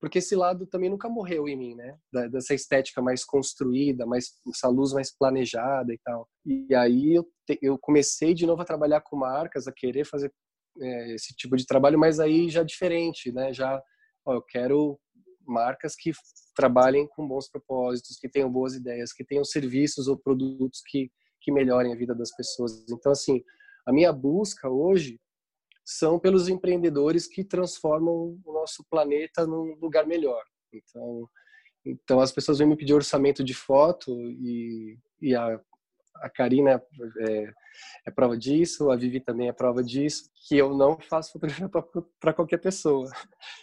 porque 0.00 0.18
esse 0.18 0.34
lado 0.34 0.66
também 0.66 0.88
nunca 0.88 1.08
morreu 1.08 1.46
em 1.48 1.56
mim, 1.56 1.74
né? 1.74 1.96
dessa 2.30 2.54
estética 2.54 3.02
mais 3.02 3.24
construída, 3.24 4.06
mais 4.06 4.32
essa 4.48 4.68
luz 4.68 4.92
mais 4.92 5.14
planejada 5.14 5.92
e 5.92 5.98
tal. 5.98 6.28
E 6.46 6.74
aí 6.74 7.14
eu, 7.14 7.24
te, 7.46 7.58
eu 7.60 7.78
comecei 7.78 8.32
de 8.32 8.46
novo 8.46 8.62
a 8.62 8.64
trabalhar 8.64 9.02
com 9.02 9.16
marcas, 9.16 9.68
a 9.68 9.72
querer 9.72 10.04
fazer 10.04 10.32
é, 10.80 11.14
esse 11.14 11.34
tipo 11.34 11.56
de 11.56 11.66
trabalho, 11.66 11.98
mas 11.98 12.18
aí 12.18 12.48
já 12.48 12.62
diferente, 12.62 13.30
né? 13.30 13.52
Já, 13.52 13.82
ó, 14.24 14.34
eu 14.34 14.42
quero 14.42 14.98
marcas 15.46 15.94
que 15.94 16.12
trabalhem 16.56 17.06
com 17.06 17.28
bons 17.28 17.48
propósitos, 17.50 18.16
que 18.16 18.28
tenham 18.28 18.50
boas 18.50 18.74
ideias, 18.74 19.12
que 19.12 19.24
tenham 19.24 19.44
serviços 19.44 20.08
ou 20.08 20.16
produtos 20.16 20.80
que 20.86 21.10
que 21.40 21.50
melhorem 21.50 21.92
a 21.92 21.96
vida 21.96 22.14
das 22.14 22.34
pessoas. 22.34 22.84
Então, 22.90 23.12
assim, 23.12 23.42
a 23.86 23.92
minha 23.92 24.12
busca 24.12 24.68
hoje 24.68 25.18
são 25.90 26.20
pelos 26.20 26.48
empreendedores 26.48 27.26
que 27.26 27.42
transformam 27.42 28.38
o 28.44 28.52
nosso 28.52 28.84
planeta 28.88 29.44
num 29.44 29.76
lugar 29.80 30.06
melhor. 30.06 30.44
Então, 30.72 31.28
então 31.84 32.20
as 32.20 32.30
pessoas 32.30 32.58
vêm 32.58 32.68
me 32.68 32.76
pedir 32.76 32.94
orçamento 32.94 33.42
de 33.42 33.52
foto 33.52 34.12
e, 34.30 34.96
e 35.20 35.34
a, 35.34 35.60
a 36.20 36.28
Karina 36.28 36.82
é, 37.18 37.52
é, 38.06 38.10
prova 38.10 38.36
disso, 38.36 38.90
a 38.90 38.96
Vivi 38.96 39.20
também 39.20 39.48
é 39.48 39.52
prova 39.52 39.82
disso, 39.82 40.30
que 40.46 40.56
eu 40.56 40.74
não 40.74 40.98
faço 41.00 41.32
fotografia 41.32 41.68
para 42.20 42.32
qualquer 42.32 42.58
pessoa. 42.58 43.10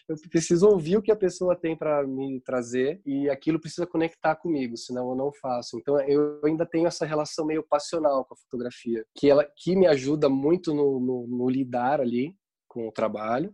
Eu 0.08 0.16
preciso 0.30 0.68
ouvir 0.68 0.98
o 0.98 1.02
que 1.02 1.12
a 1.12 1.16
pessoa 1.16 1.56
tem 1.56 1.76
para 1.76 2.06
me 2.06 2.42
trazer 2.42 3.02
e 3.06 3.30
aquilo 3.30 3.60
precisa 3.60 3.86
conectar 3.86 4.36
comigo, 4.36 4.78
senão 4.78 5.10
eu 5.10 5.16
não 5.16 5.32
faço. 5.34 5.78
Então 5.78 6.00
eu 6.02 6.42
ainda 6.46 6.66
tenho 6.66 6.88
essa 6.88 7.06
relação 7.06 7.46
meio 7.46 7.64
passional 7.64 8.26
com 8.26 8.34
a 8.34 8.38
fotografia, 8.38 9.06
que 9.16 9.30
ela 9.30 9.48
que 9.56 9.76
me 9.76 9.88
ajuda 9.88 10.30
muito 10.30 10.74
no, 10.74 11.00
no, 11.00 11.28
no 11.28 11.50
lidar 11.50 12.02
ali 12.02 12.36
com 12.68 12.88
o 12.88 12.92
trabalho 12.92 13.54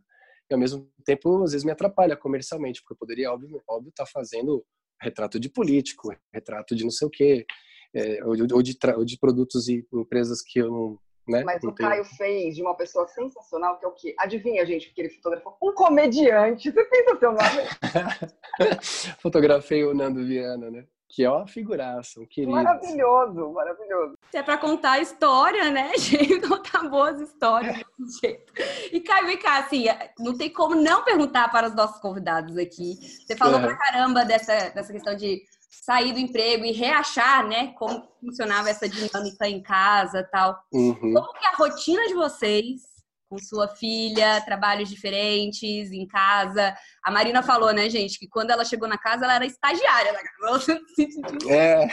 e 0.50 0.54
ao 0.54 0.60
mesmo 0.60 0.90
tempo 1.06 1.44
às 1.44 1.52
vezes 1.52 1.66
me 1.66 1.72
atrapalha 1.72 2.16
comercialmente, 2.16 2.82
porque 2.82 2.94
eu 2.94 2.98
poderia 2.98 3.32
óbvio, 3.32 3.58
estar 3.90 4.06
tá 4.06 4.10
fazendo 4.12 4.66
retrato 5.02 5.40
de 5.40 5.50
político, 5.50 6.16
retrato 6.34 6.76
de 6.76 6.84
não 6.84 6.92
sei 6.92 7.08
o 7.08 7.12
quê, 7.12 7.46
é, 7.94 8.24
ou, 8.26 8.36
de, 8.36 8.42
ou, 8.42 8.62
de, 8.62 8.78
ou, 8.96 9.06
de, 9.06 9.18
produtos 9.18 9.68
e 9.68 9.86
empresas 9.94 10.42
que 10.42 10.60
eu 10.60 10.70
não. 10.70 11.00
Né, 11.26 11.42
Mas 11.46 11.62
não 11.64 11.70
o 11.72 11.76
Caio 11.76 12.04
fez 12.04 12.54
de 12.54 12.62
uma 12.62 12.76
pessoa 12.76 13.08
sensacional, 13.08 13.80
que 13.80 13.86
é 13.86 13.88
o 13.88 13.94
quê? 13.94 14.14
Adivinha, 14.20 14.66
gente, 14.66 14.90
o 14.90 14.94
que 14.94 15.02
ele 15.02 15.10
fotografou? 15.10 15.58
Um 15.64 15.74
comediante. 15.74 16.70
Você 16.70 16.84
pensa 16.84 17.18
seu 17.18 17.32
nome? 17.32 17.64
Fotografei 19.22 19.86
o 19.86 19.94
Nando 19.94 20.26
Viana, 20.26 20.70
né? 20.70 20.86
que 21.14 21.24
é 21.24 21.30
uma 21.30 21.46
figuraça, 21.46 22.20
um 22.20 22.26
querido. 22.26 22.54
Maravilhoso, 22.54 23.54
maravilhoso. 23.54 24.18
Se 24.32 24.38
é 24.38 24.42
para 24.42 24.58
contar 24.58 25.00
história, 25.00 25.70
né, 25.70 25.92
gente? 25.96 26.42
Contar 26.42 26.90
boas 26.90 27.22
histórias 27.22 27.84
desse 28.00 28.20
jeito. 28.20 28.52
E 28.92 29.00
Caio, 29.00 29.28
vem 29.28 29.38
cá, 29.38 29.60
assim, 29.60 29.86
não 30.18 30.36
tem 30.36 30.52
como 30.52 30.74
não 30.74 31.04
perguntar 31.04 31.52
para 31.52 31.68
os 31.68 31.76
nossos 31.76 32.02
convidados 32.02 32.58
aqui. 32.58 32.96
Você 32.96 33.36
falou 33.36 33.60
uhum. 33.60 33.62
pra 33.62 33.78
caramba 33.78 34.26
dessa, 34.26 34.70
dessa 34.70 34.92
questão 34.92 35.16
de 35.16 35.44
sair 35.86 36.14
do 36.14 36.20
emprego 36.20 36.64
e 36.66 36.72
reachar, 36.72 37.48
né, 37.48 37.74
como 37.78 38.08
funcionava 38.20 38.70
essa 38.70 38.88
dinâmica 38.88 39.48
em 39.48 39.62
casa 39.62 40.28
tal. 40.32 40.62
Uhum. 40.72 41.14
Como 41.14 41.34
que 41.34 41.46
é 41.46 41.50
a 41.50 41.56
rotina 41.56 42.08
de 42.08 42.14
vocês 42.14 42.94
com 43.30 43.38
sua 43.40 43.68
filha, 43.68 44.42
trabalhos 44.46 44.90
diferentes 44.90 45.92
em 45.92 46.06
casa. 46.06 46.76
A 47.04 47.10
Marina 47.10 47.42
falou, 47.42 47.74
né, 47.74 47.90
gente, 47.90 48.20
que 48.20 48.28
quando 48.28 48.52
ela 48.52 48.64
chegou 48.64 48.88
na 48.88 48.98
casa, 48.98 49.26
ela 49.26 49.36
era 49.36 49.46
estagiária 49.46 50.14
casa. 50.40 50.80
É. 51.50 51.88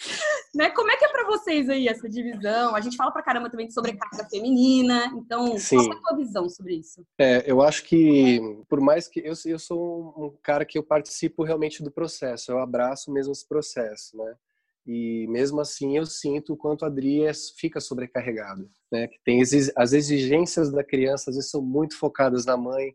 né? 0.54 0.70
Como 0.70 0.90
é 0.90 0.96
que 0.96 1.04
é 1.04 1.08
para 1.08 1.26
vocês 1.26 1.68
aí 1.68 1.88
essa 1.88 2.08
divisão? 2.08 2.74
A 2.74 2.80
gente 2.80 2.96
fala 2.96 3.12
pra 3.12 3.22
caramba 3.22 3.50
também 3.50 3.66
de 3.66 3.74
sobrecarga 3.74 4.28
feminina. 4.28 5.06
Então, 5.16 5.58
Sim. 5.58 5.76
qual 5.76 5.92
é 5.92 5.96
a 5.96 6.00
tua 6.00 6.16
visão 6.16 6.48
sobre 6.48 6.76
isso? 6.76 7.04
É, 7.18 7.50
eu 7.50 7.60
acho 7.62 7.84
que, 7.84 8.40
por 8.68 8.80
mais 8.80 9.08
que 9.08 9.20
eu, 9.20 9.34
eu 9.46 9.58
sou 9.58 10.14
um 10.16 10.36
cara 10.42 10.64
que 10.64 10.78
eu 10.78 10.82
participo 10.82 11.44
realmente 11.44 11.82
do 11.82 11.90
processo, 11.90 12.50
eu 12.50 12.58
abraço 12.58 13.12
mesmo 13.12 13.32
esse 13.32 13.46
processo, 13.46 14.16
né? 14.16 14.34
E 14.86 15.26
mesmo 15.28 15.60
assim 15.60 15.96
eu 15.96 16.06
sinto 16.06 16.54
o 16.54 16.56
quanto 16.56 16.84
a 16.84 16.88
Adri 16.88 17.24
é, 17.24 17.32
fica 17.56 17.80
sobrecarregada, 17.80 18.66
né? 18.90 19.06
Que 19.06 19.18
tem 19.24 19.40
as 19.76 19.92
exigências 19.92 20.72
da 20.72 20.82
criança 20.82 21.30
às 21.30 21.36
vezes 21.36 21.50
são 21.50 21.62
muito 21.62 21.96
focadas 21.98 22.46
na 22.46 22.56
mãe. 22.56 22.94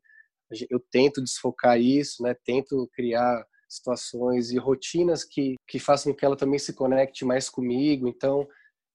Eu 0.70 0.80
tento 0.92 1.24
desfocar 1.24 1.80
isso, 1.80 2.24
né? 2.24 2.36
Tento 2.44 2.90
criar 2.94 3.46
situações 3.76 4.52
e 4.52 4.58
rotinas 4.58 5.24
que 5.24 5.56
que 5.68 5.80
façam 5.80 6.14
que 6.14 6.26
ela 6.26 6.38
também 6.38 6.60
se 6.60 6.74
conecte 6.74 7.26
mais 7.26 7.50
comigo. 7.50 8.08
Então, 8.08 8.48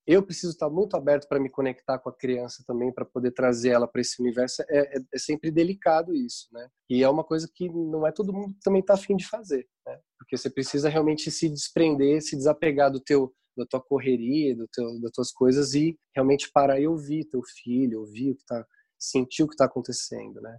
eu 0.07 0.23
preciso 0.23 0.53
estar 0.53 0.69
muito 0.69 0.97
aberto 0.97 1.29
para 1.29 1.38
me 1.38 1.49
conectar 1.49 1.99
com 1.99 2.09
a 2.09 2.16
criança 2.16 2.64
também, 2.66 2.93
para 2.93 3.05
poder 3.05 3.33
trazer 3.33 3.71
ela 3.71 3.87
para 3.87 4.01
esse 4.01 4.21
universo. 4.21 4.62
É, 4.69 4.97
é, 4.97 5.01
é, 5.14 5.19
sempre 5.19 5.51
delicado 5.51 6.14
isso, 6.14 6.49
né? 6.53 6.69
E 6.88 7.03
é 7.03 7.09
uma 7.09 7.23
coisa 7.23 7.49
que 7.55 7.69
não 7.69 8.07
é 8.07 8.12
todo 8.12 8.33
mundo 8.33 8.55
também 8.62 8.81
está 8.81 8.95
afim 8.95 9.14
de 9.16 9.27
fazer, 9.29 9.69
né? 9.87 9.99
Porque 10.19 10.37
você 10.37 10.51
precisa 10.51 10.88
realmente 10.88 11.31
se 11.31 11.49
desprender, 11.49 12.23
se 12.23 12.37
desapegar 12.37 12.90
do 12.90 13.01
teu 13.01 13.33
da 13.57 13.66
tua 13.66 13.81
correria, 13.81 14.57
do 14.57 14.66
teu, 14.69 15.01
das 15.01 15.11
tuas 15.12 15.31
coisas 15.33 15.75
e 15.75 15.99
realmente 16.14 16.51
parar 16.51 16.81
e 16.81 16.87
ouvir 16.87 17.27
teu 17.27 17.43
filho, 17.62 18.01
ouvir 18.01 18.31
o 18.31 18.35
que 18.35 18.43
está, 18.43 18.66
sentir 18.99 19.43
o 19.43 19.47
que 19.47 19.55
está 19.55 19.66
acontecendo, 19.66 20.40
né? 20.40 20.59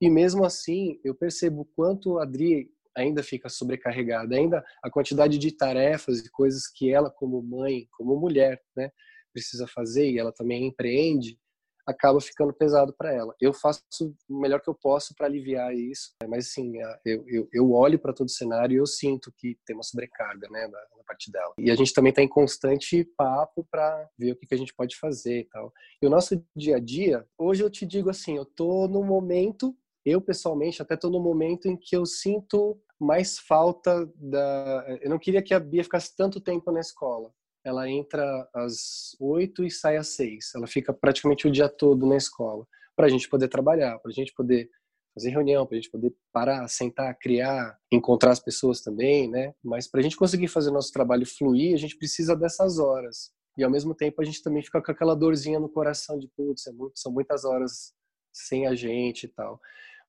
E 0.00 0.10
mesmo 0.10 0.44
assim, 0.44 1.00
eu 1.04 1.14
percebo 1.14 1.64
quanto 1.76 2.18
a 2.18 2.24
Adri 2.24 2.70
ainda 2.96 3.22
fica 3.22 3.48
sobrecarregada, 3.48 4.34
ainda 4.34 4.64
a 4.82 4.90
quantidade 4.90 5.38
de 5.38 5.52
tarefas 5.52 6.20
e 6.20 6.30
coisas 6.30 6.66
que 6.66 6.92
ela 6.92 7.10
como 7.10 7.42
mãe, 7.42 7.86
como 7.92 8.18
mulher, 8.18 8.60
né, 8.76 8.90
precisa 9.32 9.66
fazer 9.66 10.10
e 10.10 10.18
ela 10.18 10.32
também 10.32 10.66
empreende, 10.66 11.38
acaba 11.86 12.20
ficando 12.20 12.52
pesado 12.52 12.94
para 12.96 13.12
ela. 13.12 13.34
Eu 13.40 13.52
faço 13.52 13.82
o 14.28 14.40
melhor 14.40 14.60
que 14.60 14.68
eu 14.68 14.74
posso 14.74 15.14
para 15.16 15.26
aliviar 15.26 15.74
isso, 15.74 16.14
né, 16.22 16.28
mas 16.28 16.52
sim, 16.52 16.72
eu, 17.04 17.24
eu, 17.26 17.48
eu 17.52 17.72
olho 17.72 17.98
para 17.98 18.12
todo 18.12 18.28
o 18.28 18.32
cenário 18.32 18.74
e 18.74 18.78
eu 18.78 18.86
sinto 18.86 19.32
que 19.36 19.58
tem 19.66 19.74
uma 19.74 19.82
sobrecarga, 19.82 20.48
né, 20.48 20.68
da, 20.68 20.78
da 20.78 21.04
parte 21.06 21.30
dela. 21.30 21.52
E 21.58 21.70
a 21.70 21.74
gente 21.74 21.92
também 21.92 22.10
está 22.10 22.22
em 22.22 22.28
constante 22.28 23.04
papo 23.16 23.66
para 23.70 24.08
ver 24.18 24.32
o 24.32 24.36
que, 24.36 24.46
que 24.46 24.54
a 24.54 24.58
gente 24.58 24.74
pode 24.74 24.96
fazer 24.96 25.40
e 25.40 25.44
tal. 25.44 25.72
E 26.00 26.06
o 26.06 26.10
nosso 26.10 26.44
dia 26.54 26.76
a 26.76 26.80
dia, 26.80 27.26
hoje 27.36 27.62
eu 27.62 27.70
te 27.70 27.84
digo 27.84 28.10
assim, 28.10 28.36
eu 28.36 28.44
tô 28.44 28.86
no 28.86 29.02
momento 29.02 29.76
eu 30.04 30.20
pessoalmente 30.20 30.82
até 30.82 30.94
estou 30.94 31.10
no 31.10 31.20
momento 31.20 31.68
em 31.68 31.76
que 31.76 31.96
eu 31.96 32.04
sinto 32.04 32.80
mais 32.98 33.38
falta 33.38 34.08
da. 34.16 34.98
Eu 35.00 35.10
não 35.10 35.18
queria 35.18 35.42
que 35.42 35.54
a 35.54 35.60
Bia 35.60 35.84
ficasse 35.84 36.14
tanto 36.16 36.40
tempo 36.40 36.70
na 36.70 36.80
escola. 36.80 37.32
Ela 37.64 37.88
entra 37.88 38.48
às 38.54 39.16
oito 39.20 39.64
e 39.64 39.70
sai 39.70 39.96
às 39.96 40.08
seis. 40.08 40.52
Ela 40.54 40.66
fica 40.66 40.92
praticamente 40.92 41.46
o 41.46 41.50
dia 41.50 41.68
todo 41.68 42.06
na 42.06 42.16
escola 42.16 42.66
para 42.96 43.06
a 43.06 43.08
gente 43.08 43.28
poder 43.28 43.48
trabalhar, 43.48 43.98
para 43.98 44.10
a 44.10 44.14
gente 44.14 44.32
poder 44.34 44.68
fazer 45.14 45.30
reunião, 45.30 45.66
para 45.66 45.76
a 45.76 45.80
gente 45.80 45.90
poder 45.90 46.12
parar, 46.32 46.66
sentar, 46.68 47.16
criar, 47.18 47.78
encontrar 47.90 48.32
as 48.32 48.40
pessoas 48.40 48.80
também, 48.80 49.28
né? 49.28 49.54
Mas 49.62 49.86
para 49.86 50.00
a 50.00 50.02
gente 50.02 50.16
conseguir 50.16 50.48
fazer 50.48 50.70
o 50.70 50.72
nosso 50.72 50.92
trabalho 50.92 51.26
fluir, 51.26 51.74
a 51.74 51.78
gente 51.78 51.96
precisa 51.96 52.34
dessas 52.34 52.78
horas. 52.78 53.30
E 53.56 53.62
ao 53.62 53.70
mesmo 53.70 53.94
tempo 53.94 54.20
a 54.20 54.24
gente 54.24 54.42
também 54.42 54.62
fica 54.62 54.82
com 54.82 54.90
aquela 54.90 55.14
dorzinha 55.14 55.60
no 55.60 55.68
coração 55.68 56.18
de 56.18 56.28
putz, 56.28 56.66
é 56.66 56.72
muito, 56.72 56.98
são 56.98 57.12
muitas 57.12 57.44
horas 57.44 57.92
sem 58.32 58.66
a 58.66 58.74
gente 58.74 59.24
e 59.24 59.28
tal. 59.28 59.60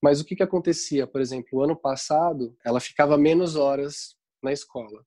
Mas 0.03 0.19
o 0.19 0.25
que, 0.25 0.35
que 0.35 0.43
acontecia? 0.43 1.07
Por 1.07 1.21
exemplo, 1.21 1.47
o 1.53 1.63
ano 1.63 1.77
passado, 1.77 2.53
ela 2.65 2.81
ficava 2.81 3.17
menos 3.17 3.55
horas 3.55 4.17
na 4.43 4.51
escola. 4.51 5.01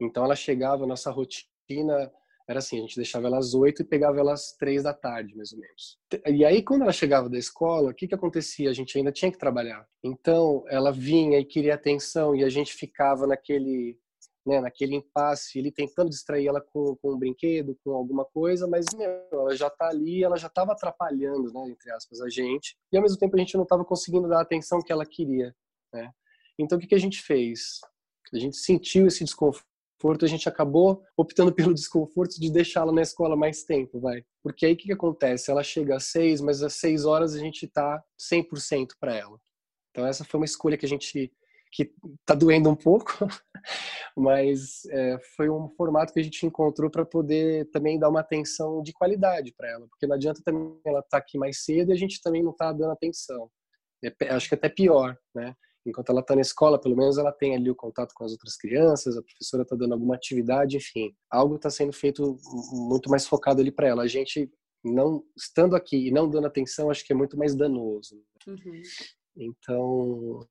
Então, 0.00 0.24
ela 0.24 0.34
chegava, 0.34 0.86
nossa 0.86 1.10
rotina 1.10 2.10
era 2.48 2.58
assim, 2.58 2.78
a 2.78 2.80
gente 2.80 2.96
deixava 2.96 3.26
ela 3.26 3.36
às 3.36 3.52
oito 3.52 3.82
e 3.82 3.84
pegava 3.84 4.18
ela 4.18 4.32
às 4.32 4.56
três 4.56 4.82
da 4.82 4.94
tarde, 4.94 5.36
mais 5.36 5.52
ou 5.52 5.58
menos. 5.58 5.98
E 6.26 6.42
aí, 6.42 6.62
quando 6.62 6.82
ela 6.82 6.92
chegava 6.92 7.28
da 7.28 7.38
escola, 7.38 7.90
o 7.90 7.94
que 7.94 8.08
que 8.08 8.14
acontecia? 8.14 8.70
A 8.70 8.72
gente 8.72 8.96
ainda 8.96 9.12
tinha 9.12 9.30
que 9.30 9.36
trabalhar. 9.36 9.86
Então, 10.02 10.64
ela 10.68 10.90
vinha 10.90 11.38
e 11.38 11.44
queria 11.44 11.74
atenção 11.74 12.34
e 12.34 12.42
a 12.42 12.48
gente 12.48 12.72
ficava 12.72 13.26
naquele 13.26 13.98
né, 14.46 14.60
naquele 14.60 14.96
impasse, 14.96 15.58
ele 15.58 15.70
tentando 15.70 16.10
distrair 16.10 16.46
ela 16.46 16.60
com, 16.60 16.96
com 16.96 17.14
um 17.14 17.18
brinquedo, 17.18 17.76
com 17.84 17.92
alguma 17.92 18.24
coisa, 18.24 18.66
mas 18.66 18.86
meu, 18.94 19.10
ela 19.32 19.54
já 19.54 19.68
está 19.68 19.88
ali, 19.88 20.24
ela 20.24 20.36
já 20.36 20.46
estava 20.46 20.72
atrapalhando, 20.72 21.52
né, 21.52 21.68
entre 21.68 21.90
aspas, 21.92 22.20
a 22.20 22.28
gente, 22.28 22.76
e 22.92 22.96
ao 22.96 23.02
mesmo 23.02 23.18
tempo 23.18 23.36
a 23.36 23.38
gente 23.38 23.56
não 23.56 23.64
estava 23.64 23.84
conseguindo 23.84 24.28
dar 24.28 24.38
a 24.38 24.42
atenção 24.42 24.80
que 24.82 24.92
ela 24.92 25.04
queria, 25.04 25.54
né? 25.92 26.10
Então 26.58 26.76
o 26.76 26.80
que, 26.80 26.86
que 26.86 26.94
a 26.94 27.00
gente 27.00 27.22
fez? 27.22 27.80
A 28.32 28.38
gente 28.38 28.56
sentiu 28.56 29.06
esse 29.06 29.24
desconforto, 29.24 30.24
a 30.24 30.28
gente 30.28 30.48
acabou 30.48 31.02
optando 31.16 31.52
pelo 31.54 31.74
desconforto 31.74 32.40
de 32.40 32.50
deixá-la 32.50 32.92
na 32.92 33.02
escola 33.02 33.36
mais 33.36 33.64
tempo, 33.64 34.00
vai. 34.00 34.24
Porque 34.42 34.66
aí 34.66 34.72
o 34.72 34.76
que, 34.76 34.84
que 34.84 34.92
acontece? 34.92 35.50
Ela 35.50 35.62
chega 35.62 35.96
às 35.96 36.04
seis, 36.04 36.40
mas 36.40 36.62
às 36.62 36.74
seis 36.74 37.04
horas 37.04 37.34
a 37.34 37.38
gente 37.38 37.64
está 37.64 38.02
100% 38.18 38.92
para 38.98 39.14
ela. 39.14 39.38
Então 39.90 40.06
essa 40.06 40.24
foi 40.24 40.38
uma 40.38 40.46
escolha 40.46 40.78
que 40.78 40.86
a 40.86 40.88
gente 40.88 41.32
que 41.70 41.92
está 42.20 42.34
doendo 42.34 42.68
um 42.68 42.76
pouco, 42.76 43.12
mas 44.16 44.84
é, 44.90 45.18
foi 45.36 45.48
um 45.48 45.68
formato 45.70 46.12
que 46.12 46.20
a 46.20 46.22
gente 46.22 46.44
encontrou 46.44 46.90
para 46.90 47.04
poder 47.04 47.68
também 47.70 47.98
dar 47.98 48.08
uma 48.08 48.20
atenção 48.20 48.82
de 48.82 48.92
qualidade 48.92 49.54
para 49.56 49.70
ela, 49.70 49.86
porque 49.88 50.06
não 50.06 50.16
adianta 50.16 50.42
também 50.44 50.78
ela 50.84 51.00
estar 51.00 51.10
tá 51.10 51.18
aqui 51.18 51.38
mais 51.38 51.64
cedo 51.64 51.90
e 51.90 51.92
a 51.92 51.96
gente 51.96 52.20
também 52.22 52.42
não 52.42 52.50
está 52.50 52.72
dando 52.72 52.92
atenção. 52.92 53.50
É, 54.02 54.28
acho 54.30 54.48
que 54.48 54.54
até 54.54 54.68
pior, 54.68 55.16
né? 55.34 55.54
Enquanto 55.86 56.10
ela 56.10 56.20
está 56.20 56.34
na 56.34 56.42
escola, 56.42 56.80
pelo 56.80 56.96
menos 56.96 57.16
ela 57.16 57.32
tem 57.32 57.54
ali 57.54 57.70
o 57.70 57.74
contato 57.74 58.12
com 58.14 58.24
as 58.24 58.32
outras 58.32 58.56
crianças, 58.56 59.16
a 59.16 59.22
professora 59.22 59.62
está 59.62 59.74
dando 59.74 59.94
alguma 59.94 60.14
atividade, 60.14 60.76
enfim, 60.76 61.14
algo 61.30 61.56
está 61.56 61.70
sendo 61.70 61.92
feito 61.92 62.36
muito 62.72 63.08
mais 63.08 63.26
focado 63.26 63.60
ali 63.60 63.72
para 63.72 63.88
ela. 63.88 64.02
A 64.02 64.06
gente 64.06 64.50
não 64.84 65.22
estando 65.36 65.74
aqui 65.74 66.08
e 66.08 66.10
não 66.10 66.28
dando 66.28 66.46
atenção, 66.46 66.90
acho 66.90 67.04
que 67.04 67.12
é 67.12 67.16
muito 67.16 67.36
mais 67.36 67.54
danoso. 67.54 68.22
Uhum. 68.46 68.82
Então, 69.36 70.46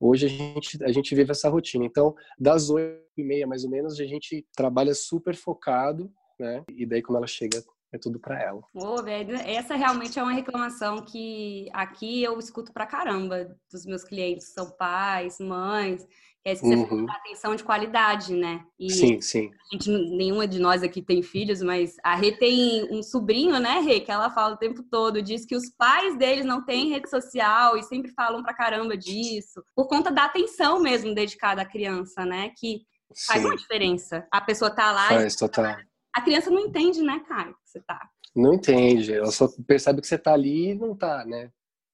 Hoje 0.00 0.24
a 0.24 0.28
gente, 0.30 0.82
a 0.82 0.90
gente 0.90 1.14
vive 1.14 1.30
essa 1.30 1.50
rotina. 1.50 1.84
Então, 1.84 2.14
das 2.38 2.70
oito 2.70 3.04
e 3.18 3.22
meia, 3.22 3.46
mais 3.46 3.64
ou 3.64 3.70
menos, 3.70 4.00
a 4.00 4.04
gente 4.06 4.46
trabalha 4.56 4.94
super 4.94 5.36
focado, 5.36 6.10
né? 6.38 6.64
E 6.70 6.86
daí, 6.86 7.02
quando 7.02 7.18
ela 7.18 7.26
chega, 7.26 7.62
é 7.92 7.98
tudo 7.98 8.18
para 8.18 8.40
ela. 8.40 8.62
Ô, 8.72 9.02
velho, 9.02 9.34
essa 9.34 9.74
realmente 9.74 10.18
é 10.18 10.22
uma 10.22 10.32
reclamação 10.32 11.04
que 11.04 11.68
aqui 11.72 12.22
eu 12.22 12.38
escuto 12.38 12.72
pra 12.72 12.86
caramba 12.86 13.54
dos 13.70 13.84
meus 13.84 14.02
clientes, 14.02 14.54
são 14.54 14.70
pais, 14.70 15.38
mães, 15.38 16.06
é 16.44 16.54
que 16.54 16.60
você 16.60 16.74
uhum. 16.74 17.06
atenção 17.10 17.54
de 17.54 17.62
qualidade, 17.62 18.34
né? 18.34 18.64
E 18.78 18.90
sim, 18.90 19.20
sim. 19.20 19.50
A 19.50 19.74
gente, 19.74 19.90
nenhuma 19.90 20.48
de 20.48 20.58
nós 20.58 20.82
aqui 20.82 21.02
tem 21.02 21.22
filhos, 21.22 21.60
mas 21.60 21.96
a 22.02 22.14
Rê 22.14 22.32
tem 22.32 22.88
um 22.90 23.02
sobrinho, 23.02 23.58
né, 23.58 23.80
Rê, 23.80 24.00
que 24.00 24.10
ela 24.10 24.30
fala 24.30 24.54
o 24.54 24.58
tempo 24.58 24.82
todo, 24.82 25.20
diz 25.20 25.44
que 25.44 25.54
os 25.54 25.68
pais 25.76 26.16
deles 26.16 26.46
não 26.46 26.64
têm 26.64 26.88
rede 26.88 27.10
social 27.10 27.76
e 27.76 27.82
sempre 27.82 28.10
falam 28.12 28.42
pra 28.42 28.54
caramba 28.54 28.96
disso, 28.96 29.62
por 29.74 29.86
conta 29.86 30.10
da 30.10 30.24
atenção 30.24 30.80
mesmo 30.80 31.14
dedicada 31.14 31.60
à 31.60 31.66
criança, 31.66 32.24
né? 32.24 32.52
Que 32.56 32.86
faz 33.26 33.42
sim. 33.42 33.46
uma 33.46 33.56
diferença. 33.56 34.26
A 34.32 34.40
pessoa 34.40 34.70
tá 34.70 34.90
lá 34.92 35.08
faz, 35.08 35.34
e... 35.34 35.38
total. 35.38 35.76
A 36.14 36.22
criança 36.22 36.50
não 36.50 36.60
entende, 36.60 37.02
né, 37.02 37.22
Caio, 37.28 37.52
que 37.52 37.70
você 37.70 37.80
tá. 37.80 38.08
Não 38.34 38.54
entende, 38.54 39.12
ela 39.12 39.30
só 39.30 39.46
percebe 39.66 40.00
que 40.00 40.06
você 40.06 40.16
tá 40.16 40.32
ali 40.32 40.70
e 40.70 40.74
não 40.74 40.96
tá, 40.96 41.24
né? 41.26 41.50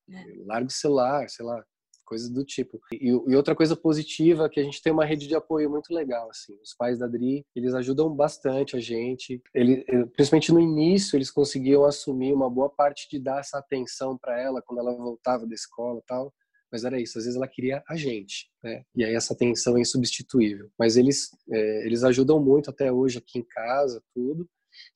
É. 0.08 0.24
Larga 0.46 0.68
o 0.68 0.70
celular, 0.70 1.28
sei 1.28 1.44
lá 1.44 1.64
coisas 2.06 2.30
do 2.30 2.44
tipo. 2.44 2.80
E, 2.92 3.08
e, 3.08 3.36
outra 3.36 3.54
coisa 3.54 3.76
positiva 3.76 4.46
é 4.46 4.48
que 4.48 4.60
a 4.60 4.62
gente 4.62 4.80
tem 4.80 4.92
uma 4.92 5.04
rede 5.04 5.26
de 5.26 5.34
apoio 5.34 5.68
muito 5.68 5.92
legal, 5.92 6.30
assim. 6.30 6.56
Os 6.62 6.72
pais 6.72 6.98
da 6.98 7.06
Dri, 7.06 7.44
eles 7.54 7.74
ajudam 7.74 8.14
bastante 8.14 8.76
a 8.76 8.80
gente. 8.80 9.42
Ele, 9.52 9.84
eh, 9.88 10.06
principalmente 10.06 10.52
no 10.52 10.60
início, 10.60 11.16
eles 11.16 11.30
conseguiam 11.30 11.84
assumir 11.84 12.32
uma 12.32 12.48
boa 12.48 12.70
parte 12.70 13.08
de 13.10 13.18
dar 13.18 13.40
essa 13.40 13.58
atenção 13.58 14.16
para 14.16 14.40
ela 14.40 14.62
quando 14.62 14.78
ela 14.78 14.94
voltava 14.96 15.46
da 15.46 15.54
escola 15.54 16.00
tal. 16.06 16.32
Mas 16.72 16.84
era 16.84 17.00
isso, 17.00 17.18
às 17.18 17.24
vezes 17.24 17.36
ela 17.36 17.46
queria 17.46 17.82
a 17.88 17.96
gente, 17.96 18.48
né? 18.62 18.82
E 18.94 19.04
aí 19.04 19.14
essa 19.14 19.34
atenção 19.34 19.76
é 19.76 19.80
insubstituível. 19.80 20.68
Mas 20.78 20.96
eles, 20.96 21.30
é, 21.50 21.86
eles 21.86 22.02
ajudam 22.02 22.42
muito 22.42 22.70
até 22.70 22.92
hoje 22.92 23.18
aqui 23.18 23.38
em 23.38 23.44
casa, 23.44 24.02
tudo 24.14 24.48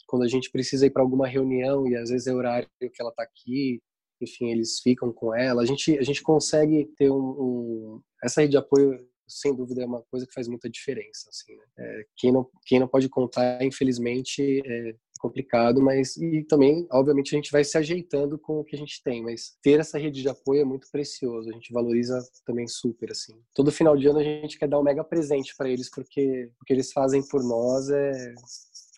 quando 0.07 0.24
a 0.24 0.28
gente 0.28 0.51
precisa 0.51 0.87
ir 0.87 0.91
para 0.91 1.03
alguma 1.03 1.26
reunião 1.26 1.87
e 1.87 1.97
às 1.97 2.11
vezes 2.11 2.26
é 2.26 2.35
horário 2.35 2.68
que 2.78 3.01
ela 3.01 3.11
está 3.11 3.22
aqui, 3.22 3.80
enfim, 4.21 4.51
eles 4.51 4.81
ficam 4.81 5.12
com 5.12 5.35
ela. 5.35 5.62
A 5.62 5.66
gente, 5.66 5.99
a 5.99 6.03
gente 6.03 6.23
consegue 6.23 6.87
ter 6.97 7.11
um, 7.11 7.16
um, 7.16 8.01
essa 8.23 8.41
rede 8.41 8.53
de 8.53 8.59
apoio 8.59 8.99
sem 9.31 9.55
dúvida 9.55 9.83
é 9.83 9.87
uma 9.87 10.03
coisa 10.11 10.27
que 10.27 10.33
faz 10.33 10.49
muita 10.49 10.68
diferença. 10.68 11.29
Assim, 11.31 11.55
né? 11.55 11.62
é, 11.79 12.05
quem, 12.16 12.33
não, 12.33 12.49
quem 12.66 12.81
não 12.81 12.89
pode 12.89 13.09
contar, 13.09 13.62
infelizmente, 13.62 14.62
é 14.66 14.95
complicado, 15.21 15.83
mas 15.83 16.16
e 16.16 16.43
também, 16.45 16.87
obviamente, 16.91 17.35
a 17.35 17.37
gente 17.37 17.53
vai 17.53 17.62
se 17.62 17.77
ajeitando 17.77 18.39
com 18.39 18.59
o 18.59 18.64
que 18.64 18.75
a 18.75 18.79
gente 18.79 19.03
tem, 19.03 19.23
mas 19.23 19.55
ter 19.62 19.79
essa 19.79 19.99
rede 19.99 20.23
de 20.23 20.29
apoio 20.29 20.62
é 20.62 20.64
muito 20.64 20.89
precioso. 20.91 21.51
A 21.51 21.53
gente 21.53 21.73
valoriza 21.73 22.18
também 22.47 22.66
super, 22.66 23.11
assim. 23.11 23.35
Todo 23.55 23.71
final 23.71 23.97
de 23.97 24.09
ano 24.09 24.18
a 24.18 24.25
gente 24.25 24.59
quer 24.59 24.66
dar 24.66 24.81
um 24.81 24.83
mega 24.83 25.05
presente 25.05 25.55
para 25.57 25.68
eles, 25.68 25.91
porque 25.91 26.51
o 26.61 26.64
que 26.64 26.73
eles 26.73 26.91
fazem 26.91 27.23
por 27.29 27.45
nós 27.45 27.91
é 27.91 28.35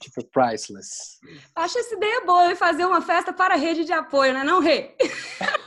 tipo 0.03 0.25
priceless. 0.31 1.19
Acho 1.55 1.79
essa 1.79 1.95
ideia 1.95 2.23
boa, 2.27 2.55
fazer 2.57 2.85
uma 2.85 3.01
festa 3.01 3.33
para 3.33 3.55
a 3.55 3.57
rede 3.57 3.85
de 3.85 3.93
apoio, 3.93 4.35
né, 4.35 4.45
não, 4.45 4.61
Rê? 4.61 4.95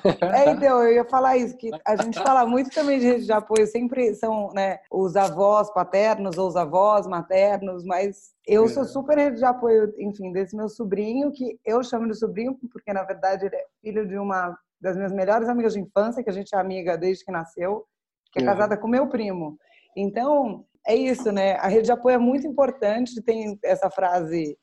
É, 0.05 0.51
então, 0.51 0.83
eu 0.83 0.93
ia 0.93 1.05
falar 1.05 1.37
isso, 1.37 1.57
que 1.57 1.71
a 1.85 1.95
gente 1.95 2.21
fala 2.21 2.45
muito 2.45 2.69
também 2.69 2.99
de 2.99 3.05
rede 3.05 3.25
de 3.25 3.31
apoio, 3.31 3.65
sempre 3.65 4.13
são 4.13 4.49
né, 4.53 4.79
os 4.91 5.15
avós 5.15 5.73
paternos 5.73 6.37
ou 6.37 6.47
os 6.47 6.55
avós 6.55 7.07
maternos, 7.07 7.83
mas 7.83 8.35
eu 8.45 8.67
sou 8.67 8.85
super 8.85 9.17
rede 9.17 9.37
de 9.37 9.45
apoio, 9.45 9.93
enfim, 9.97 10.31
desse 10.31 10.55
meu 10.55 10.69
sobrinho, 10.69 11.31
que 11.31 11.59
eu 11.65 11.83
chamo 11.83 12.07
de 12.07 12.15
sobrinho, 12.15 12.55
porque 12.71 12.93
na 12.93 13.03
verdade 13.03 13.47
ele 13.47 13.55
é 13.55 13.65
filho 13.81 14.07
de 14.07 14.17
uma 14.17 14.55
das 14.79 14.95
minhas 14.95 15.11
melhores 15.11 15.49
amigas 15.49 15.73
de 15.73 15.79
infância, 15.79 16.23
que 16.23 16.29
a 16.29 16.33
gente 16.33 16.53
é 16.53 16.59
amiga 16.59 16.97
desde 16.97 17.25
que 17.25 17.31
nasceu, 17.31 17.85
que 18.31 18.39
é 18.39 18.41
uhum. 18.41 18.47
casada 18.47 18.77
com 18.77 18.87
meu 18.87 19.07
primo. 19.07 19.57
Então, 19.95 20.65
é 20.87 20.95
isso, 20.95 21.31
né? 21.31 21.53
A 21.53 21.67
rede 21.67 21.85
de 21.85 21.91
apoio 21.91 22.15
é 22.15 22.19
muito 22.19 22.47
importante. 22.47 23.21
Tem 23.21 23.57
essa 23.63 23.89
frase 23.89 24.57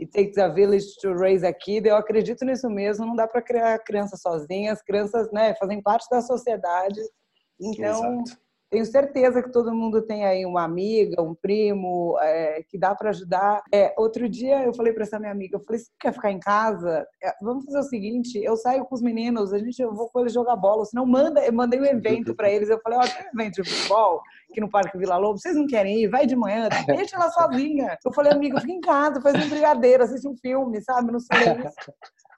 It 0.00 0.12
takes 0.12 0.38
a 0.38 0.48
village 0.48 0.94
to 1.00 1.12
raise 1.12 1.44
a 1.44 1.52
kid. 1.52 1.88
Eu 1.88 1.96
acredito 1.96 2.44
nisso 2.44 2.70
mesmo. 2.70 3.04
Não 3.04 3.16
dá 3.16 3.26
para 3.26 3.42
criar 3.42 3.78
crianças 3.80 4.20
sozinhas. 4.20 4.80
Crianças, 4.82 5.30
né, 5.32 5.54
fazem 5.56 5.82
parte 5.82 6.06
da 6.10 6.22
sociedade. 6.22 7.00
Então, 7.60 8.20
Exato. 8.20 8.40
Tenho 8.70 8.84
certeza 8.84 9.42
que 9.42 9.50
todo 9.50 9.74
mundo 9.74 10.02
tem 10.02 10.26
aí 10.26 10.44
uma 10.44 10.62
amiga, 10.62 11.22
um 11.22 11.34
primo, 11.34 12.18
é, 12.20 12.62
que 12.68 12.76
dá 12.78 12.94
para 12.94 13.10
ajudar. 13.10 13.62
É, 13.72 13.94
outro 13.96 14.28
dia 14.28 14.62
eu 14.62 14.74
falei 14.74 14.92
para 14.92 15.04
essa 15.04 15.18
minha 15.18 15.32
amiga, 15.32 15.56
eu 15.56 15.64
falei, 15.64 15.80
você 15.80 15.90
quer 15.98 16.12
ficar 16.12 16.30
em 16.30 16.38
casa? 16.38 17.06
É, 17.22 17.32
vamos 17.40 17.64
fazer 17.64 17.78
o 17.78 17.84
seguinte, 17.84 18.38
eu 18.42 18.56
saio 18.56 18.84
com 18.84 18.94
os 18.94 19.00
meninos, 19.00 19.54
a 19.54 19.58
gente, 19.58 19.80
eu 19.80 19.94
vou 19.94 20.10
com 20.10 20.20
eles 20.20 20.34
jogar 20.34 20.54
bola, 20.56 20.84
senão 20.84 21.06
manda, 21.06 21.40
eu 21.40 21.52
mandei 21.52 21.80
um 21.80 21.86
evento 21.86 22.34
para 22.34 22.50
eles, 22.50 22.68
eu 22.68 22.78
falei, 22.80 22.98
ó, 22.98 23.02
tem 23.02 23.26
um 23.26 23.40
evento 23.40 23.62
de 23.62 23.70
futebol 23.70 24.20
aqui 24.50 24.60
no 24.60 24.70
Parque 24.70 24.98
Vila 24.98 25.16
Lobo, 25.16 25.38
vocês 25.38 25.56
não 25.56 25.66
querem 25.66 26.02
ir? 26.02 26.08
Vai 26.08 26.26
de 26.26 26.36
manhã, 26.36 26.68
deixa 26.86 27.16
ela 27.16 27.30
sozinha. 27.30 27.96
Eu 28.04 28.12
falei, 28.12 28.32
amiga, 28.32 28.60
fica 28.60 28.72
em 28.72 28.80
casa, 28.80 29.20
faz 29.20 29.34
um 29.34 29.48
brigadeiro, 29.48 30.04
assiste 30.04 30.28
um 30.28 30.36
filme, 30.36 30.80
sabe, 30.82 31.10
no 31.10 31.20
silêncio. 31.20 31.70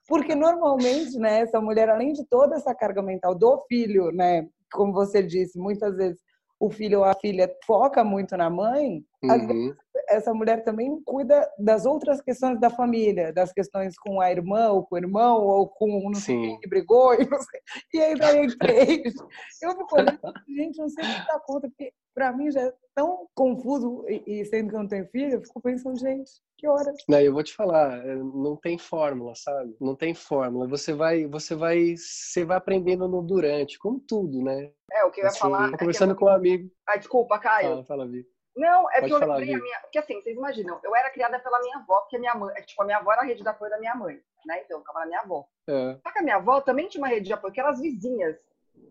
Porque 0.08 0.34
normalmente, 0.34 1.18
né, 1.18 1.40
essa 1.40 1.60
mulher, 1.60 1.88
além 1.88 2.12
de 2.12 2.24
toda 2.24 2.56
essa 2.56 2.74
carga 2.74 3.00
mental 3.00 3.34
do 3.34 3.64
filho, 3.68 4.10
né, 4.10 4.48
como 4.72 4.92
você 4.92 5.22
disse, 5.22 5.58
muitas 5.58 5.96
vezes 5.96 6.20
o 6.60 6.68
filho 6.70 6.98
ou 6.98 7.04
a 7.04 7.14
filha 7.14 7.50
foca 7.64 8.04
muito 8.04 8.36
na 8.36 8.50
mãe, 8.50 9.02
uhum. 9.22 9.74
essa 10.10 10.34
mulher 10.34 10.62
também 10.62 11.00
cuida 11.06 11.50
das 11.58 11.86
outras 11.86 12.20
questões 12.20 12.60
da 12.60 12.68
família, 12.68 13.32
das 13.32 13.50
questões 13.50 13.98
com 13.98 14.20
a 14.20 14.30
irmã 14.30 14.68
ou 14.68 14.84
com 14.84 14.94
o 14.94 14.98
irmão 14.98 15.38
ou 15.42 15.66
com 15.66 16.06
um 16.06 16.12
que 16.12 16.68
brigou 16.68 17.14
e, 17.14 17.26
não 17.26 17.40
sei, 17.40 17.60
e 17.94 17.98
aí 18.02 18.14
daí 18.14 18.58
três. 18.58 19.14
Eu 19.62 19.70
fico 19.70 19.96
olhando, 19.96 20.20
gente, 20.46 20.78
não 20.78 20.88
sei 20.90 21.02
o 21.02 21.08
que 21.08 21.26
dá 21.26 21.40
conta, 21.40 21.68
porque 21.68 21.92
para 22.14 22.32
mim 22.32 22.50
já 22.50 22.60
é 22.62 22.74
tão 22.94 23.28
confuso 23.34 24.04
e, 24.08 24.40
e 24.40 24.44
sendo 24.44 24.70
que 24.70 24.74
eu 24.74 24.80
não 24.80 24.88
tenho 24.88 25.06
filho, 25.08 25.34
eu 25.34 25.42
fico 25.42 25.60
pensando, 25.60 25.98
gente, 25.98 26.30
que 26.58 26.68
horas? 26.68 26.96
Não, 27.08 27.20
eu 27.20 27.32
vou 27.32 27.42
te 27.42 27.54
falar, 27.54 27.98
é, 28.06 28.14
não 28.16 28.56
tem 28.56 28.76
fórmula, 28.78 29.34
sabe? 29.34 29.74
Não 29.80 29.96
tem 29.96 30.14
fórmula. 30.14 30.68
Você 30.68 30.92
vai, 30.92 31.26
você 31.26 31.54
vai, 31.54 31.96
você 31.96 32.44
vai 32.44 32.56
aprendendo 32.56 33.08
no 33.08 33.22
durante, 33.22 33.78
como 33.78 34.00
tudo, 34.00 34.42
né? 34.42 34.70
É, 34.92 35.04
o 35.04 35.10
que 35.10 35.20
eu 35.20 35.24
ia 35.24 35.28
assim, 35.28 35.38
falar. 35.38 35.76
Conversando 35.78 36.12
é 36.12 36.16
com 36.16 36.26
um 36.26 36.28
amigo. 36.28 36.70
Ah, 36.86 36.96
desculpa, 36.96 37.38
Caio. 37.38 37.70
Fala, 37.70 37.84
fala, 37.84 38.08
Vi. 38.08 38.26
Não, 38.56 38.90
é 38.90 39.00
Pode 39.00 39.06
que 39.06 39.12
eu 39.12 39.18
falar, 39.20 39.36
lembrei 39.36 39.54
a 39.54 39.58
minha. 39.58 39.80
Porque 39.80 39.98
assim, 39.98 40.20
vocês 40.20 40.36
imaginam, 40.36 40.78
eu 40.82 40.94
era 40.94 41.10
criada 41.10 41.38
pela 41.38 41.60
minha 41.60 41.78
avó, 41.78 42.00
porque 42.00 42.16
a 42.16 42.20
minha 42.20 42.34
mãe. 42.34 42.52
É, 42.56 42.62
tipo, 42.62 42.82
a 42.82 42.84
minha 42.84 42.98
avó 42.98 43.12
era 43.12 43.22
a 43.22 43.24
rede 43.24 43.42
de 43.42 43.48
apoio 43.48 43.70
da 43.70 43.78
minha 43.78 43.94
mãe, 43.94 44.20
né? 44.44 44.62
Então, 44.64 44.76
eu 44.76 44.80
ficava 44.80 45.00
na 45.00 45.06
minha 45.06 45.20
avó. 45.20 45.46
É. 45.68 45.98
Só 46.02 46.12
que 46.12 46.18
a 46.18 46.22
minha 46.22 46.36
avó 46.36 46.60
também 46.60 46.88
tinha 46.88 47.00
uma 47.00 47.08
rede 47.08 47.26
de 47.26 47.32
apoio, 47.32 47.52
que 47.52 47.60
eram 47.60 47.70
as 47.70 47.80
vizinhas. 47.80 48.36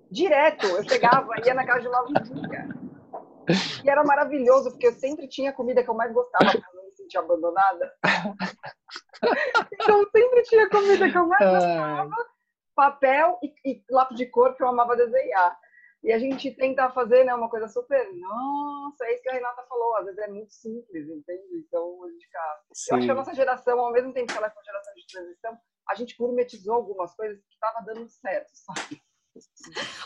Direto, 0.09 0.65
eu 0.65 0.83
chegava, 0.89 1.31
ia 1.45 1.53
na 1.53 1.65
casa 1.65 1.81
de 1.81 1.87
uma 1.87 2.05
vizinha. 2.05 2.88
E 3.83 3.89
era 3.89 4.03
maravilhoso, 4.03 4.71
porque 4.71 4.87
eu 4.87 4.93
sempre 4.93 5.27
tinha 5.27 5.49
a 5.51 5.53
comida 5.53 5.83
que 5.83 5.89
eu 5.89 5.95
mais 5.95 6.13
gostava, 6.13 6.51
pra 6.51 6.73
não 6.73 6.85
me 6.85 6.91
sentir 6.95 7.17
abandonada. 7.17 7.93
então 9.73 10.05
sempre 10.11 10.43
tinha 10.43 10.69
comida 10.69 11.09
que 11.09 11.17
eu 11.17 11.27
mais 11.27 11.49
gostava, 11.49 12.15
papel 12.75 13.39
e, 13.43 13.53
e 13.65 13.83
lápis 13.89 14.17
de 14.17 14.25
cor 14.27 14.55
que 14.55 14.63
eu 14.63 14.67
amava 14.67 14.95
desenhar. 14.95 15.57
E 16.01 16.13
a 16.13 16.19
gente 16.19 16.49
tenta 16.51 16.89
fazer 16.91 17.25
né, 17.25 17.33
uma 17.33 17.49
coisa 17.49 17.67
super. 17.67 18.07
Nossa, 18.13 19.03
é 19.03 19.13
isso 19.13 19.23
que 19.23 19.29
a 19.29 19.33
Renata 19.33 19.65
falou. 19.67 19.97
Às 19.97 20.05
vezes 20.05 20.19
é 20.19 20.27
muito 20.27 20.53
simples, 20.53 21.09
entende? 21.09 21.57
Então 21.57 22.03
a 22.05 22.09
gente 22.09 22.25
fica. 22.25 22.39
Eu 22.89 22.97
acho 22.97 23.05
que 23.05 23.11
a 23.11 23.15
nossa 23.15 23.33
geração, 23.33 23.79
ao 23.79 23.91
mesmo 23.91 24.13
tempo 24.13 24.31
que 24.31 24.37
ela 24.37 24.47
é 24.47 24.51
uma 24.51 24.63
geração 24.63 24.93
de 24.93 25.07
transição, 25.07 25.57
a 25.89 25.95
gente 25.95 26.15
gourmetizou 26.15 26.75
algumas 26.75 27.13
coisas 27.15 27.37
que 27.43 27.53
estavam 27.53 27.83
dando 27.83 28.07
certo, 28.07 28.49
sabe? 28.53 29.01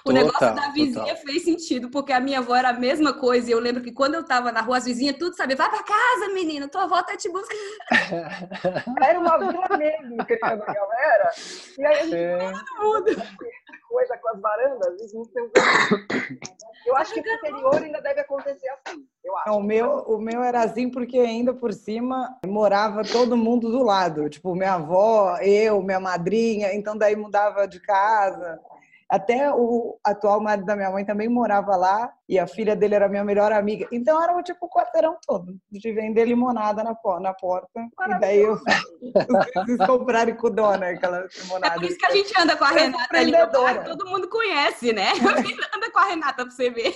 O 0.06 0.12
total, 0.12 0.14
negócio 0.14 0.56
da 0.56 0.72
vizinha 0.72 1.16
total. 1.16 1.26
fez 1.26 1.44
sentido, 1.44 1.90
porque 1.90 2.12
a 2.12 2.20
minha 2.20 2.40
avó 2.40 2.56
era 2.56 2.70
a 2.70 2.74
mesma 2.74 3.14
coisa. 3.14 3.50
E 3.50 3.54
eu 3.54 3.60
lembro 3.60 3.82
que 3.82 3.92
quando 3.92 4.16
eu 4.16 4.26
tava 4.26 4.52
na 4.52 4.62
rua, 4.62 4.78
as 4.78 4.86
vizinhas 4.86 5.18
tudo 5.18 5.36
sabia, 5.36 5.56
vai 5.56 5.70
pra 5.70 5.84
casa, 5.84 6.34
menina, 6.34 6.68
tua 6.68 6.84
avó 6.84 7.02
tá 7.04 7.16
te 7.16 7.30
buscando. 7.30 7.60
Era 9.04 9.20
uma 9.20 9.38
vila 9.38 9.78
mesmo, 9.78 10.18
criando 10.26 10.64
a 10.64 10.74
galera. 10.74 11.32
E 11.78 11.86
aí 11.86 12.00
a 12.00 12.04
gente, 12.04 12.16
é... 12.16 12.52
todo 12.52 12.84
mundo, 12.84 13.24
coisa 13.94 14.18
com 14.18 14.30
as 14.30 14.42
varandas, 14.42 15.14
Eu 16.86 16.96
acho 16.98 17.14
que 17.14 17.22
no 17.22 17.32
interior 17.32 17.76
ainda 17.76 18.02
deve 18.02 18.22
acontecer 18.22 18.68
assim. 18.70 19.06
Eu 19.24 19.38
acho. 19.38 19.50
Não, 19.50 19.60
o, 19.60 19.64
meu, 19.64 19.90
o 20.00 20.18
meu 20.20 20.44
era 20.44 20.64
assim 20.64 20.90
porque 20.90 21.18
ainda 21.20 21.54
por 21.54 21.72
cima 21.72 22.38
morava 22.46 23.04
todo 23.04 23.38
mundo 23.38 23.72
do 23.72 23.84
lado. 23.84 24.30
Tipo, 24.30 24.56
minha 24.56 24.74
avó, 24.74 25.38
eu, 25.38 25.82
minha 25.82 26.00
madrinha, 26.00 26.74
então 26.74 26.98
daí 26.98 27.16
mudava 27.16 27.68
de 27.68 27.80
casa. 27.80 28.60
Até 29.14 29.54
o 29.54 30.00
atual 30.04 30.42
marido 30.42 30.66
da 30.66 30.76
minha 30.76 30.90
mãe 30.90 31.06
também 31.06 31.30
morava 31.30 31.76
lá 31.76 32.12
e 32.28 32.40
a 32.40 32.48
filha 32.48 32.76
dele 32.76 32.96
era 32.96 33.08
minha 33.08 33.24
melhor 33.24 33.52
amiga. 33.52 33.88
Então 33.92 34.20
era 34.20 34.42
tipo 34.42 34.66
o 34.66 34.70
quarteirão 34.70 35.20
todo 35.24 35.56
de 35.70 35.92
vender 35.92 36.26
limonada 36.26 36.84
na, 36.84 36.98
na 37.20 37.32
porta. 37.36 37.70
E 37.78 38.20
daí 38.20 38.40
eu 38.40 38.60
eles 39.68 39.78
compraram 39.86 40.36
com 40.36 40.50
dona 40.50 40.90
aquela 40.90 41.28
limonada. 41.28 41.76
É 41.76 41.78
por 41.78 41.84
isso 41.84 41.98
que 42.00 42.06
a 42.08 42.10
gente 42.10 42.42
anda 42.42 42.58
com 42.58 42.64
a 42.64 42.72
Renata 42.72 43.16
ali 43.16 43.34
todo 43.86 44.10
mundo 44.10 44.28
conhece, 44.28 44.92
né? 44.92 45.12
anda 45.76 45.92
com 45.92 46.00
a 46.00 46.06
Renata 46.06 46.44
pra 46.44 46.50
você 46.50 46.72
ver. 46.72 46.96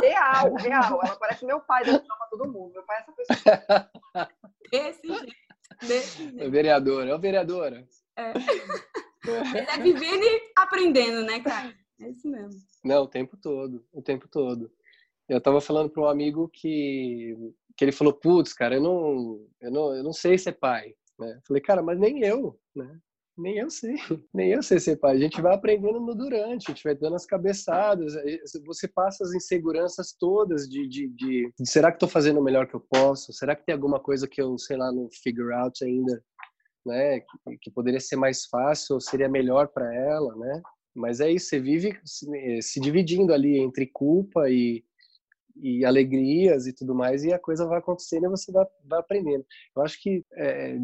Real, 0.00 0.54
real. 0.54 1.00
Ela 1.04 1.16
parece 1.16 1.44
meu 1.44 1.60
pai, 1.60 1.84
dá 1.84 1.98
pra 1.98 2.28
todo 2.30 2.50
mundo. 2.50 2.72
Meu 2.72 2.82
pai 2.86 2.96
é 2.96 3.00
essa 3.00 3.12
pessoa. 3.12 3.90
Desse 4.70 5.06
jeito. 5.06 5.36
Desse 5.82 6.22
jeito. 6.22 6.42
É 6.44 6.48
vereadora, 6.48 7.10
é 7.10 7.14
o 7.14 7.18
vereadora. 7.18 7.86
É. 8.16 8.32
Ele 9.26 9.70
é 9.70 9.78
vivendo 9.78 10.22
e 10.22 10.52
aprendendo, 10.56 11.22
né, 11.24 11.40
cara? 11.40 11.74
É 12.00 12.10
isso 12.10 12.28
mesmo. 12.28 12.60
Não, 12.84 13.02
o 13.02 13.08
tempo 13.08 13.36
todo, 13.36 13.84
o 13.92 14.00
tempo 14.00 14.28
todo. 14.28 14.70
Eu 15.28 15.40
tava 15.40 15.60
falando 15.60 15.90
para 15.90 16.02
um 16.02 16.08
amigo 16.08 16.48
que, 16.48 17.36
que 17.76 17.84
ele 17.84 17.92
falou, 17.92 18.14
putz, 18.14 18.52
cara, 18.52 18.76
eu 18.76 18.82
não, 18.82 19.46
eu 19.60 19.70
não, 19.70 19.94
eu 19.94 20.02
não 20.02 20.12
sei 20.12 20.38
ser 20.38 20.52
pai. 20.52 20.94
Né? 21.18 21.34
Eu 21.36 21.42
falei, 21.46 21.62
cara, 21.62 21.82
mas 21.82 21.98
nem 21.98 22.24
eu, 22.24 22.58
né? 22.74 22.98
Nem 23.36 23.56
eu 23.58 23.70
sei, 23.70 23.94
nem 24.34 24.50
eu 24.50 24.62
sei 24.62 24.80
ser 24.80 24.96
pai. 24.96 25.16
A 25.16 25.20
gente 25.20 25.40
vai 25.40 25.54
aprendendo 25.54 26.00
no 26.00 26.14
durante, 26.14 26.70
a 26.70 26.74
gente 26.74 26.82
vai 26.82 26.94
dando 26.94 27.14
as 27.14 27.26
cabeçadas. 27.26 28.14
Você 28.66 28.88
passa 28.88 29.22
as 29.22 29.32
inseguranças 29.32 30.12
todas 30.18 30.68
de, 30.68 30.88
de, 30.88 31.08
de, 31.08 31.52
de 31.56 31.70
será 31.70 31.92
que 31.92 31.96
estou 31.96 32.08
fazendo 32.08 32.40
o 32.40 32.42
melhor 32.42 32.66
que 32.66 32.74
eu 32.74 32.80
posso? 32.80 33.32
Será 33.32 33.54
que 33.54 33.64
tem 33.64 33.74
alguma 33.74 34.00
coisa 34.00 34.26
que 34.26 34.42
eu, 34.42 34.58
sei 34.58 34.76
lá, 34.76 34.90
não 34.90 35.08
figure 35.22 35.52
out 35.52 35.84
ainda? 35.84 36.22
Né, 36.88 37.20
que, 37.60 37.70
poderia 37.70 38.00
ser 38.00 38.16
mais 38.16 38.46
fácil 38.46 38.94
ou 38.94 39.00
seria 39.00 39.28
melhor 39.28 39.68
para 39.68 39.94
ela, 39.94 40.34
né? 40.36 40.62
Mas 40.94 41.20
é 41.20 41.30
isso, 41.30 41.48
você 41.48 41.60
vive 41.60 41.98
se, 42.04 42.26
eh, 42.36 42.60
se 42.60 42.80
dividindo 42.80 43.32
ali 43.32 43.58
entre 43.58 43.86
culpa 43.86 44.50
e, 44.50 44.82
e 45.56 45.84
alegrias 45.84 46.66
e 46.66 46.72
tudo 46.72 46.94
mais, 46.94 47.24
e 47.24 47.32
a 47.32 47.38
coisa 47.38 47.66
vai 47.66 47.78
acontecendo 47.78 48.26
e 48.26 48.30
você 48.30 48.50
vai, 48.50 48.66
vai 48.84 48.98
aprendendo. 48.98 49.44
Eu 49.76 49.82
acho 49.82 50.00
que, 50.02 50.24
é, 50.34 50.76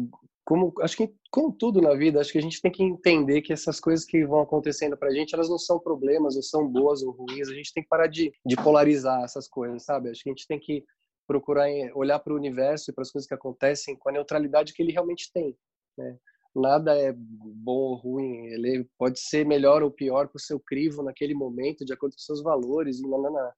como, 0.45 0.73
acho 0.81 0.95
que 0.95 1.13
com 1.31 1.51
tudo 1.51 1.81
na 1.81 1.93
vida, 1.95 2.21
acho 2.21 2.31
que 2.31 2.37
a 2.37 2.41
gente 2.41 2.61
tem 2.61 2.71
que 2.71 2.83
entender 2.83 3.41
que 3.41 3.51
essas 3.51 3.79
coisas 3.79 4.05
que 4.05 4.25
vão 4.25 4.41
acontecendo 4.41 4.95
pra 4.95 5.11
gente, 5.11 5.33
elas 5.33 5.49
não 5.49 5.57
são 5.57 5.79
problemas, 5.79 6.35
ou 6.35 6.43
são 6.43 6.67
boas 6.67 7.01
ou 7.01 7.11
ruins, 7.11 7.49
a 7.49 7.53
gente 7.53 7.73
tem 7.73 7.83
que 7.83 7.89
parar 7.89 8.07
de, 8.07 8.31
de 8.45 8.55
polarizar 8.55 9.23
essas 9.23 9.47
coisas, 9.47 9.83
sabe? 9.83 10.09
Acho 10.09 10.23
que 10.23 10.29
a 10.29 10.33
gente 10.33 10.47
tem 10.47 10.59
que 10.59 10.83
procurar 11.27 11.67
olhar 11.95 12.19
para 12.19 12.33
o 12.33 12.37
universo 12.37 12.91
e 12.91 12.93
para 12.93 13.01
as 13.01 13.11
coisas 13.11 13.27
que 13.27 13.33
acontecem 13.33 13.95
com 13.97 14.09
a 14.09 14.11
neutralidade 14.11 14.73
que 14.73 14.83
ele 14.83 14.91
realmente 14.91 15.31
tem. 15.33 15.57
Né? 15.97 16.17
Nada 16.55 16.97
é 16.97 17.13
bom 17.13 17.73
ou 17.73 17.95
ruim, 17.95 18.45
ele 18.47 18.89
pode 18.97 19.19
ser 19.19 19.45
melhor 19.45 19.83
ou 19.83 19.91
pior 19.91 20.27
para 20.27 20.37
o 20.37 20.41
seu 20.41 20.59
crivo 20.59 21.03
naquele 21.03 21.33
momento, 21.33 21.83
de 21.83 21.93
acordo 21.93 22.13
com 22.13 22.19
seus 22.19 22.41
valores, 22.41 23.01
não, 23.01 23.21
não. 23.21 23.51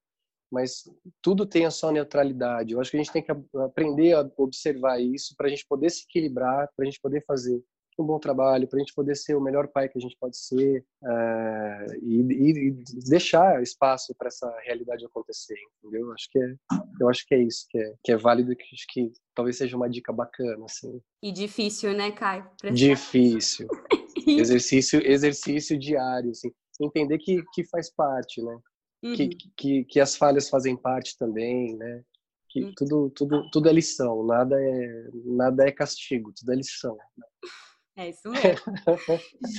mas 0.51 0.83
tudo 1.21 1.45
tem 1.45 1.65
a 1.65 1.71
sua 1.71 1.91
neutralidade. 1.91 2.73
Eu 2.73 2.81
acho 2.81 2.89
que 2.89 2.97
a 2.97 3.03
gente 3.03 3.13
tem 3.13 3.23
que 3.23 3.31
aprender 3.59 4.13
a 4.13 4.29
observar 4.37 4.99
isso 4.99 5.35
para 5.37 5.45
a 5.45 5.49
gente 5.49 5.65
poder 5.67 5.91
se 5.91 6.05
equilibrar, 6.05 6.67
para 6.75 6.83
a 6.83 6.89
gente 6.89 6.99
poder 6.99 7.23
fazer 7.25 7.63
um 8.01 8.05
bom 8.05 8.19
trabalho, 8.19 8.67
para 8.67 8.77
a 8.77 8.79
gente 8.79 8.93
poder 8.93 9.15
ser 9.15 9.35
o 9.35 9.41
melhor 9.41 9.67
pai 9.67 9.89
que 9.89 9.97
a 9.97 10.01
gente 10.01 10.17
pode 10.19 10.37
ser 10.37 10.85
uh, 11.03 11.95
e, 12.01 12.21
e, 12.21 12.71
deixar 13.09 13.61
espaço 13.61 14.13
para 14.17 14.27
essa 14.27 14.49
realidade 14.63 15.05
acontecer, 15.05 15.57
entendeu? 15.83 16.11
Acho 16.13 16.29
que 16.31 16.39
é, 16.39 16.55
eu 16.99 17.09
acho 17.09 17.25
que 17.27 17.35
é 17.35 17.41
isso 17.41 17.65
que 17.69 17.77
é, 17.77 17.93
que 18.03 18.11
é 18.11 18.17
válido, 18.17 18.55
que 18.55 18.63
acho 18.73 18.85
que 18.89 19.11
talvez 19.35 19.57
seja 19.57 19.75
uma 19.75 19.89
dica 19.89 20.11
bacana, 20.11 20.65
assim. 20.65 21.01
E 21.21 21.31
difícil, 21.31 21.93
né, 21.93 22.11
Caio? 22.11 22.49
Difícil. 22.73 23.67
exercício, 24.27 25.01
exercício 25.05 25.77
diário, 25.77 26.31
assim. 26.31 26.51
Entender 26.79 27.17
que, 27.17 27.43
que 27.53 27.63
faz 27.65 27.89
parte, 27.89 28.41
né? 28.41 28.59
Uhum. 29.03 29.15
Que, 29.15 29.29
que, 29.55 29.83
que 29.85 29.99
as 29.99 30.15
falhas 30.15 30.49
fazem 30.49 30.75
parte 30.75 31.17
também, 31.17 31.75
né? 31.75 32.03
que 32.49 32.63
uhum. 32.63 32.73
tudo, 32.75 33.09
tudo, 33.11 33.49
tudo 33.51 33.69
é 33.69 33.73
lição, 33.73 34.25
nada 34.25 34.55
é, 34.59 35.09
nada 35.25 35.67
é 35.67 35.71
castigo, 35.71 36.33
tudo 36.33 36.51
é 36.51 36.55
lição. 36.55 36.97
É 37.97 38.09
isso 38.09 38.29
mesmo. 38.29 38.73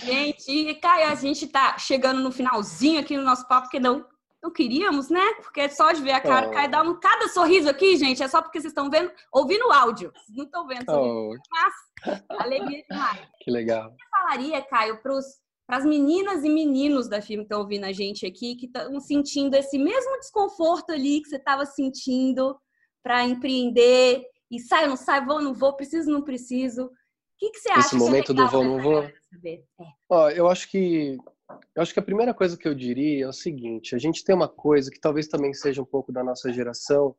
gente, 0.04 0.48
e 0.48 0.74
Caio, 0.76 1.08
a 1.08 1.14
gente 1.16 1.48
tá 1.48 1.76
chegando 1.76 2.20
no 2.20 2.30
finalzinho 2.30 3.00
aqui 3.00 3.16
no 3.16 3.24
nosso 3.24 3.48
papo, 3.48 3.62
porque 3.62 3.80
não, 3.80 4.06
não 4.40 4.52
queríamos, 4.52 5.10
né? 5.10 5.34
Porque 5.42 5.68
só 5.68 5.90
de 5.90 6.00
ver 6.00 6.12
a 6.12 6.20
cara, 6.20 6.46
oh. 6.46 6.52
Caio 6.52 6.70
dá 6.70 6.82
um 6.82 7.00
cada 7.00 7.26
sorriso 7.28 7.68
aqui, 7.68 7.96
gente, 7.96 8.22
é 8.22 8.28
só 8.28 8.40
porque 8.40 8.60
vocês 8.60 8.70
estão 8.70 8.88
vendo, 8.88 9.10
ouvindo 9.32 9.66
o 9.66 9.72
áudio, 9.72 10.12
não 10.28 10.44
estão 10.44 10.68
vendo, 10.68 10.84
oh. 10.88 11.34
mas 11.50 12.22
alegria 12.28 12.84
demais. 12.88 13.26
Que 13.42 13.50
legal. 13.50 13.88
O 13.88 13.96
que 13.96 14.04
você 14.04 14.10
falaria, 14.10 14.62
Caio, 14.62 15.02
para 15.02 15.76
as 15.76 15.84
meninas 15.84 16.44
e 16.44 16.48
meninos 16.48 17.08
da 17.08 17.20
firma 17.20 17.42
que 17.42 17.46
estão 17.46 17.60
ouvindo 17.60 17.86
a 17.86 17.92
gente 17.92 18.24
aqui, 18.24 18.54
que 18.54 18.66
estão 18.66 19.00
sentindo 19.00 19.56
esse 19.56 19.78
mesmo 19.78 20.16
desconforto 20.20 20.92
ali 20.92 21.22
que 21.22 21.28
você 21.28 21.36
estava 21.36 21.66
sentindo 21.66 22.56
para 23.02 23.24
empreender 23.24 24.22
e 24.48 24.60
sai 24.60 24.84
ou 24.84 24.90
não 24.90 24.96
sai, 24.96 25.24
vou 25.24 25.36
ou 25.36 25.42
não 25.42 25.54
vou, 25.54 25.74
preciso 25.74 26.08
ou 26.08 26.14
não 26.14 26.22
preciso. 26.22 26.88
O 27.38 27.40
que, 27.40 27.50
que 27.52 27.60
você 27.60 27.70
acha? 27.70 27.86
Esse 27.86 27.94
momento 27.94 28.34
do 28.34 28.48
vou 28.48 28.62
ou 28.62 28.66
não 28.66 28.82
vou? 28.82 29.02
É. 29.44 29.62
Ó, 30.10 30.28
eu 30.28 30.48
acho 30.48 30.68
que 30.68 31.16
eu 31.72 31.82
acho 31.82 31.94
que 31.94 32.00
a 32.00 32.02
primeira 32.02 32.34
coisa 32.34 32.58
que 32.58 32.66
eu 32.66 32.74
diria 32.74 33.26
é 33.26 33.28
o 33.28 33.32
seguinte: 33.32 33.94
a 33.94 33.98
gente 33.98 34.24
tem 34.24 34.34
uma 34.34 34.48
coisa 34.48 34.90
que 34.90 34.98
talvez 34.98 35.28
também 35.28 35.54
seja 35.54 35.80
um 35.80 35.84
pouco 35.84 36.10
da 36.10 36.24
nossa 36.24 36.52
geração, 36.52 37.14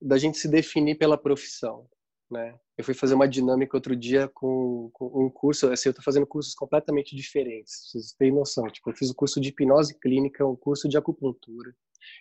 da 0.00 0.16
gente 0.16 0.38
se 0.38 0.48
definir 0.48 0.96
pela 0.96 1.18
profissão, 1.18 1.86
né? 2.30 2.58
Eu 2.76 2.84
fui 2.84 2.94
fazer 2.94 3.14
uma 3.14 3.28
dinâmica 3.28 3.76
outro 3.76 3.94
dia 3.96 4.28
com, 4.28 4.90
com 4.92 5.26
um 5.26 5.30
curso, 5.30 5.70
assim, 5.70 5.88
eu 5.88 5.90
estou 5.90 6.04
fazendo 6.04 6.26
cursos 6.26 6.54
completamente 6.54 7.14
diferentes, 7.16 7.90
vocês 7.90 8.12
têm 8.12 8.32
noção. 8.32 8.66
Tipo, 8.68 8.90
eu 8.90 8.96
fiz 8.96 9.08
o 9.08 9.12
um 9.12 9.16
curso 9.16 9.40
de 9.40 9.48
hipnose 9.48 9.98
clínica, 9.98 10.46
um 10.46 10.56
curso 10.56 10.88
de 10.88 10.96
acupuntura, 10.96 11.74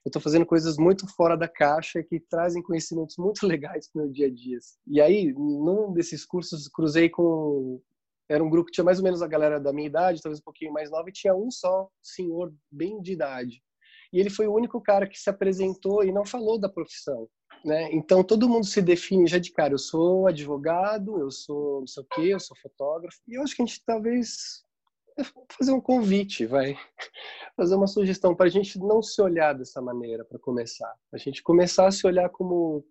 eu 0.05 0.10
estou 0.10 0.22
fazendo 0.22 0.45
coisas 0.45 0.78
muito 0.78 1.07
fora 1.16 1.38
da 1.38 1.47
caixa 1.47 2.03
que 2.03 2.20
trazem 2.20 2.62
conhecimentos 2.62 3.18
muito 3.18 3.41
legais 3.47 3.89
para 3.91 4.03
meu 4.03 4.12
dia 4.12 4.28
a 4.28 4.30
dia. 4.30 4.57
E 4.88 5.01
aí, 5.01 5.34
num 5.34 5.93
desses 5.93 6.26
cursos, 6.26 6.68
cruzei 6.68 7.10
com. 7.10 7.82
Era 8.28 8.43
um 8.43 8.49
grupo 8.49 8.68
que 8.68 8.74
tinha 8.74 8.84
mais 8.84 8.99
ou 8.99 9.03
menos 9.03 9.24
a 9.24 9.28
galera 9.28 9.60
da 9.60 9.74
minha 9.74 9.88
idade, 9.88 10.22
talvez 10.22 10.39
um 10.39 10.43
pouquinho 10.43 10.72
mais 10.72 10.91
nova, 10.91 11.10
e 11.10 11.14
tinha 11.14 11.36
um 11.36 11.49
só 11.49 11.89
senhor 12.01 12.53
bem 12.72 13.01
de 13.01 13.14
idade. 13.14 13.64
E 14.14 14.20
ele 14.20 14.30
foi 14.30 14.47
o 14.47 14.53
único 14.53 14.80
cara 14.82 15.07
que 15.07 15.20
se 15.20 15.30
apresentou 15.30 16.03
e 16.03 16.12
não 16.12 16.24
falou 16.26 16.60
da 16.60 16.70
profissão. 16.70 17.28
Né? 17.64 17.89
Então 17.91 18.24
todo 18.24 18.47
mundo 18.47 18.66
se 18.66 18.82
define 18.82 19.28
já 19.28 19.38
de 19.38 19.51
cara. 19.51 19.74
Eu 19.74 19.80
sou 19.80 20.28
advogado, 20.28 21.20
eu 21.20 21.32
sou 21.32 21.82
não 21.82 21.88
sei 21.88 22.03
o 22.03 22.07
quê, 22.07 22.22
eu 22.34 22.39
sou 22.39 22.55
fotógrafo. 22.57 23.20
E 23.28 23.36
eu 23.36 23.43
acho 23.43 23.55
que 23.55 23.62
a 23.62 23.66
gente 23.66 23.84
talvez 23.86 24.64
fazer 25.57 25.72
um 25.72 25.82
convite, 25.82 26.45
vai 26.45 26.78
fazer 27.55 27.76
uma 27.76 27.88
sugestão 27.88 28.36
para 28.36 28.45
a 28.45 28.49
gente 28.49 28.80
não 28.80 29.01
se 29.01 29.22
olhar 29.22 29.53
dessa 29.53 29.82
maneira 29.82 30.24
para 30.24 30.39
começar. 30.39 30.93
A 31.14 31.18
gente 31.18 31.43
começar 31.43 31.88
a 31.88 31.91
se 31.91 32.05
olhar 32.07 32.30
como 32.30 32.86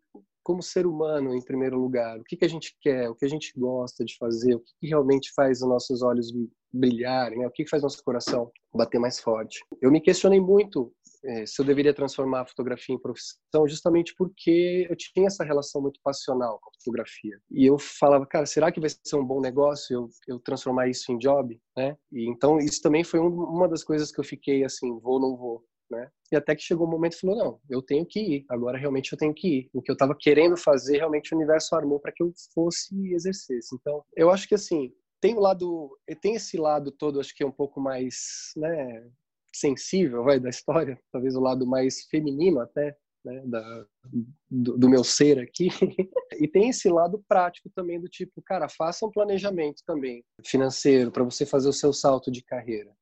como 0.48 0.62
ser 0.62 0.86
humano 0.86 1.34
em 1.34 1.44
primeiro 1.44 1.78
lugar. 1.78 2.18
O 2.18 2.24
que 2.24 2.34
que 2.34 2.44
a 2.46 2.48
gente 2.48 2.74
quer, 2.80 3.10
o 3.10 3.14
que 3.14 3.26
a 3.26 3.28
gente 3.28 3.52
gosta 3.54 4.02
de 4.02 4.16
fazer, 4.16 4.54
o 4.54 4.60
que, 4.60 4.72
que 4.80 4.86
realmente 4.86 5.30
faz 5.36 5.60
os 5.60 5.68
nossos 5.68 6.02
olhos 6.02 6.32
brilharem, 6.72 7.40
né? 7.40 7.46
o 7.46 7.50
que, 7.50 7.64
que 7.64 7.70
faz 7.70 7.82
nosso 7.82 8.02
coração 8.02 8.50
bater 8.74 8.98
mais 8.98 9.20
forte. 9.20 9.62
Eu 9.82 9.90
me 9.90 10.00
questionei 10.00 10.40
muito 10.40 10.90
é, 11.24 11.44
se 11.44 11.60
eu 11.60 11.66
deveria 11.66 11.92
transformar 11.92 12.42
a 12.42 12.46
fotografia 12.46 12.94
em 12.94 12.98
profissão, 12.98 13.68
justamente 13.68 14.14
porque 14.16 14.86
eu 14.88 14.96
tinha 14.96 15.26
essa 15.26 15.44
relação 15.44 15.82
muito 15.82 16.00
passional 16.02 16.58
com 16.62 16.70
a 16.70 16.72
fotografia. 16.78 17.38
E 17.50 17.66
eu 17.66 17.78
falava, 17.78 18.26
cara, 18.26 18.46
será 18.46 18.72
que 18.72 18.80
vai 18.80 18.88
ser 18.88 19.16
um 19.16 19.24
bom 19.24 19.40
negócio 19.40 19.94
eu, 19.94 20.08
eu 20.26 20.38
transformar 20.38 20.88
isso 20.88 21.12
em 21.12 21.18
job? 21.18 21.60
Né? 21.76 21.96
E 22.12 22.28
então 22.30 22.58
isso 22.58 22.80
também 22.80 23.04
foi 23.04 23.20
um, 23.20 23.28
uma 23.28 23.68
das 23.68 23.84
coisas 23.84 24.10
que 24.10 24.20
eu 24.20 24.24
fiquei 24.24 24.64
assim, 24.64 24.98
vou 25.00 25.14
ou 25.14 25.20
não 25.20 25.36
vou. 25.36 25.64
Né? 25.90 26.10
E 26.30 26.36
até 26.36 26.54
que 26.54 26.62
chegou 26.62 26.86
um 26.86 26.90
momento 26.90 27.14
e 27.14 27.20
falou, 27.20 27.36
não, 27.36 27.60
eu 27.70 27.80
tenho 27.80 28.04
que 28.04 28.20
ir, 28.20 28.46
agora 28.48 28.76
realmente 28.76 29.12
eu 29.12 29.18
tenho 29.18 29.32
que 29.32 29.48
ir. 29.48 29.70
O 29.72 29.80
que 29.80 29.90
eu 29.90 29.94
estava 29.94 30.14
querendo 30.14 30.56
fazer, 30.56 30.98
realmente 30.98 31.32
o 31.32 31.36
universo 31.36 31.74
armou 31.74 31.98
para 31.98 32.12
que 32.12 32.22
eu 32.22 32.30
fosse 32.54 32.94
e 32.94 33.14
exercesse. 33.14 33.74
Então, 33.74 34.04
eu 34.14 34.30
acho 34.30 34.46
que 34.46 34.54
assim, 34.54 34.92
tem 35.20 35.34
o 35.34 35.40
lado, 35.40 35.98
tem 36.20 36.34
esse 36.34 36.56
lado 36.56 36.92
todo, 36.92 37.20
acho 37.20 37.34
que 37.34 37.42
é 37.42 37.46
um 37.46 37.52
pouco 37.52 37.80
mais, 37.80 38.52
né, 38.56 39.08
sensível, 39.54 40.24
vai, 40.24 40.38
da 40.38 40.50
história, 40.50 40.98
talvez 41.12 41.34
o 41.34 41.40
lado 41.40 41.66
mais 41.66 42.04
feminino 42.04 42.60
até, 42.60 42.96
né, 43.24 43.42
da, 43.46 43.86
do, 44.50 44.78
do, 44.78 44.88
meu 44.88 45.02
ser 45.02 45.38
aqui. 45.38 45.68
e 46.38 46.46
tem 46.46 46.68
esse 46.68 46.88
lado 46.88 47.22
prático 47.26 47.70
também 47.74 48.00
do 48.00 48.08
tipo, 48.08 48.42
cara, 48.42 48.68
faça 48.68 49.04
um 49.06 49.10
planejamento 49.10 49.82
também 49.86 50.24
financeiro 50.44 51.10
para 51.10 51.24
você 51.24 51.44
fazer 51.44 51.68
o 51.68 51.72
seu 51.72 51.92
salto 51.92 52.30
de 52.30 52.42
carreira. 52.42 52.94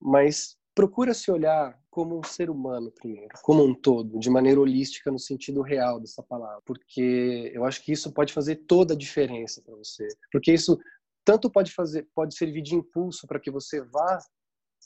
Mas 0.00 0.56
procura 0.74 1.14
se 1.14 1.30
olhar 1.30 1.78
como 1.94 2.18
um 2.18 2.24
ser 2.24 2.50
humano 2.50 2.90
primeiro, 2.90 3.28
como 3.40 3.64
um 3.64 3.72
todo, 3.72 4.18
de 4.18 4.28
maneira 4.28 4.60
holística 4.60 5.12
no 5.12 5.18
sentido 5.18 5.62
real 5.62 6.00
dessa 6.00 6.24
palavra, 6.24 6.60
porque 6.66 7.52
eu 7.54 7.64
acho 7.64 7.80
que 7.84 7.92
isso 7.92 8.12
pode 8.12 8.32
fazer 8.32 8.56
toda 8.66 8.94
a 8.94 8.96
diferença 8.96 9.62
para 9.62 9.76
você, 9.76 10.08
porque 10.32 10.52
isso 10.52 10.76
tanto 11.24 11.48
pode 11.48 11.70
fazer, 11.70 12.08
pode 12.12 12.36
servir 12.36 12.62
de 12.62 12.74
impulso 12.74 13.28
para 13.28 13.38
que 13.38 13.48
você 13.48 13.80
vá 13.80 14.18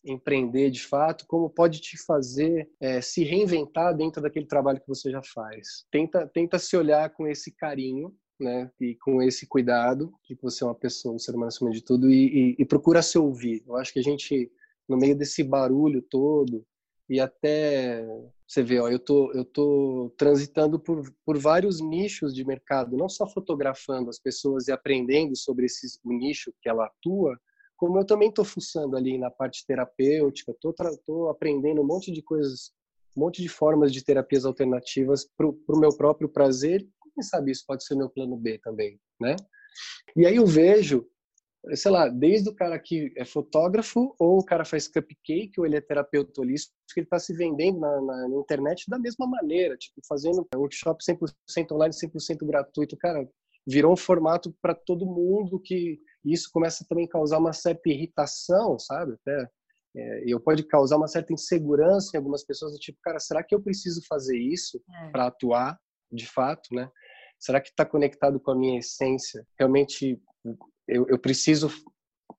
empreender 0.04 0.70
de 0.70 0.84
fato, 0.84 1.24
como 1.26 1.48
pode 1.48 1.80
te 1.80 1.96
fazer 1.96 2.70
é, 2.78 3.00
se 3.00 3.24
reinventar 3.24 3.96
dentro 3.96 4.20
daquele 4.20 4.44
trabalho 4.44 4.78
que 4.78 4.86
você 4.86 5.10
já 5.10 5.22
faz. 5.22 5.86
Tenta, 5.90 6.26
tenta 6.26 6.58
se 6.58 6.76
olhar 6.76 7.08
com 7.08 7.26
esse 7.26 7.50
carinho 7.52 8.14
né, 8.38 8.70
e 8.78 8.96
com 8.96 9.22
esse 9.22 9.46
cuidado 9.46 10.12
de 10.28 10.36
que 10.36 10.42
você 10.42 10.62
é 10.62 10.66
uma 10.66 10.74
pessoa, 10.74 11.14
um 11.14 11.18
ser 11.18 11.30
humano 11.30 11.48
acima 11.48 11.70
de 11.70 11.82
tudo, 11.82 12.10
e, 12.10 12.50
e, 12.50 12.56
e, 12.58 12.64
procura 12.66 13.00
se 13.00 13.18
ouvir. 13.18 13.64
Eu 13.66 13.76
acho 13.76 13.94
que 13.94 13.98
a 13.98 14.02
gente, 14.02 14.52
no 14.86 14.98
meio 14.98 15.16
desse 15.16 15.42
barulho 15.42 16.02
todo, 16.02 16.66
e 17.08 17.20
até 17.20 18.06
você 18.46 18.62
vê, 18.62 18.80
ó, 18.80 18.88
eu 18.88 18.98
tô, 18.98 19.32
eu 19.32 19.44
tô 19.44 20.12
transitando 20.16 20.78
por, 20.78 21.02
por 21.24 21.38
vários 21.38 21.80
nichos 21.80 22.34
de 22.34 22.44
mercado, 22.44 22.96
não 22.96 23.08
só 23.08 23.26
fotografando 23.26 24.08
as 24.08 24.18
pessoas 24.18 24.68
e 24.68 24.72
aprendendo 24.72 25.36
sobre 25.36 25.66
esse 25.66 25.86
nicho 26.04 26.52
que 26.60 26.68
ela 26.68 26.86
atua, 26.86 27.38
como 27.76 27.98
eu 27.98 28.04
também 28.04 28.28
estou 28.28 28.44
fuçando 28.44 28.96
ali 28.96 29.16
na 29.18 29.30
parte 29.30 29.64
terapêutica, 29.66 30.52
estou 30.52 31.28
aprendendo 31.30 31.80
um 31.80 31.86
monte 31.86 32.10
de 32.10 32.20
coisas, 32.22 32.72
um 33.16 33.20
monte 33.20 33.40
de 33.40 33.48
formas 33.48 33.92
de 33.92 34.02
terapias 34.02 34.44
alternativas 34.44 35.28
para 35.36 35.46
o 35.46 35.78
meu 35.78 35.96
próprio 35.96 36.28
prazer. 36.28 36.86
Quem 37.14 37.22
sabe 37.22 37.52
isso 37.52 37.64
pode 37.66 37.84
ser 37.84 37.94
meu 37.94 38.10
plano 38.10 38.36
B 38.36 38.58
também, 38.58 38.98
né? 39.20 39.36
E 40.16 40.26
aí 40.26 40.36
eu 40.36 40.46
vejo, 40.46 41.06
sei 41.74 41.90
lá, 41.90 42.08
desde 42.08 42.48
o 42.48 42.54
cara 42.54 42.78
que 42.78 43.12
é 43.16 43.24
fotógrafo 43.24 44.14
ou 44.18 44.38
o 44.38 44.44
cara 44.44 44.64
faz 44.64 44.88
cupcake 44.88 45.52
ou 45.58 45.66
ele 45.66 45.76
é 45.76 45.80
terapeuta 45.80 46.40
holístico, 46.40 46.74
ele 46.96 47.04
está 47.04 47.18
se 47.18 47.34
vendendo 47.34 47.80
na, 47.80 48.00
na, 48.00 48.28
na, 48.28 48.36
internet 48.36 48.84
da 48.88 48.98
mesma 48.98 49.26
maneira, 49.26 49.76
tipo 49.76 50.00
fazendo 50.08 50.46
workshop 50.54 51.02
100% 51.04 51.72
online, 51.72 51.94
100% 51.94 52.46
gratuito, 52.46 52.96
cara, 52.96 53.28
virou 53.66 53.92
um 53.92 53.96
formato 53.96 54.54
para 54.62 54.74
todo 54.74 55.04
mundo 55.04 55.60
que 55.60 56.00
isso 56.24 56.48
começa 56.52 56.86
também 56.88 57.04
a 57.04 57.10
causar 57.10 57.38
uma 57.38 57.52
certa 57.52 57.88
irritação, 57.88 58.78
sabe? 58.78 59.14
Até 59.14 59.48
é, 59.96 60.24
eu 60.26 60.40
pode 60.40 60.62
causar 60.64 60.96
uma 60.96 61.08
certa 61.08 61.32
insegurança 61.32 62.10
em 62.14 62.18
algumas 62.18 62.44
pessoas, 62.44 62.72
do 62.72 62.78
tipo, 62.78 62.98
cara, 63.02 63.18
será 63.18 63.42
que 63.42 63.54
eu 63.54 63.60
preciso 63.60 64.00
fazer 64.08 64.38
isso 64.38 64.80
é. 64.88 65.10
para 65.10 65.26
atuar 65.26 65.78
de 66.10 66.26
fato, 66.26 66.74
né? 66.74 66.90
Será 67.38 67.60
que 67.60 67.68
está 67.68 67.84
conectado 67.84 68.40
com 68.40 68.50
a 68.50 68.56
minha 68.56 68.78
essência? 68.78 69.46
Realmente 69.58 70.20
eu, 70.88 71.06
eu 71.08 71.18
preciso 71.18 71.70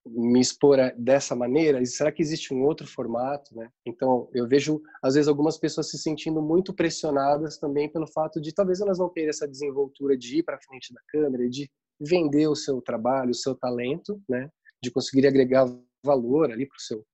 me 0.06 0.39
expor 0.39 0.78
dessa 0.97 1.36
maneira? 1.36 1.84
Será 1.86 2.12
que 2.12 2.22
existe 2.22 2.54
um 2.54 2.64
outro 2.64 2.88
formato, 2.88 3.56
né? 3.56 3.70
Então, 3.86 4.30
eu 4.34 4.47
vejo 4.47 4.82
às 5.04 5.14
vezes 5.14 5.28
algumas 5.28 5.58
pessoas 5.58 5.89
se 5.89 5.97
sentindo 5.97 6.41
muito 6.41 6.74
pressionadas 6.74 7.58
também 7.58 7.91
pelo 7.91 8.08
fato 8.08 8.41
de 8.41 8.54
talvez 8.54 8.82
elas 8.82 9.00
não 9.00 9.10
terem 9.10 9.30
essa 9.30 9.47
desenvoltura 9.47 10.18
de 10.18 10.39
ir 10.39 10.43
para 10.43 10.60
frente 10.60 10.93
da 10.93 11.02
câmera, 11.08 11.47
de 11.50 11.70
vender 12.00 12.47
o 12.47 12.56
seu 12.56 12.82
trabalho, 12.82 13.32
o 13.32 13.36
seu 13.36 13.56
talento, 13.56 14.22
né? 14.28 14.50
De 14.82 14.91
conseguir 14.91 15.28
agregar 15.28 15.68
valor 16.04 16.52
ali 16.52 16.66
para 16.66 16.78
o 16.78 16.82
seu 16.82 17.06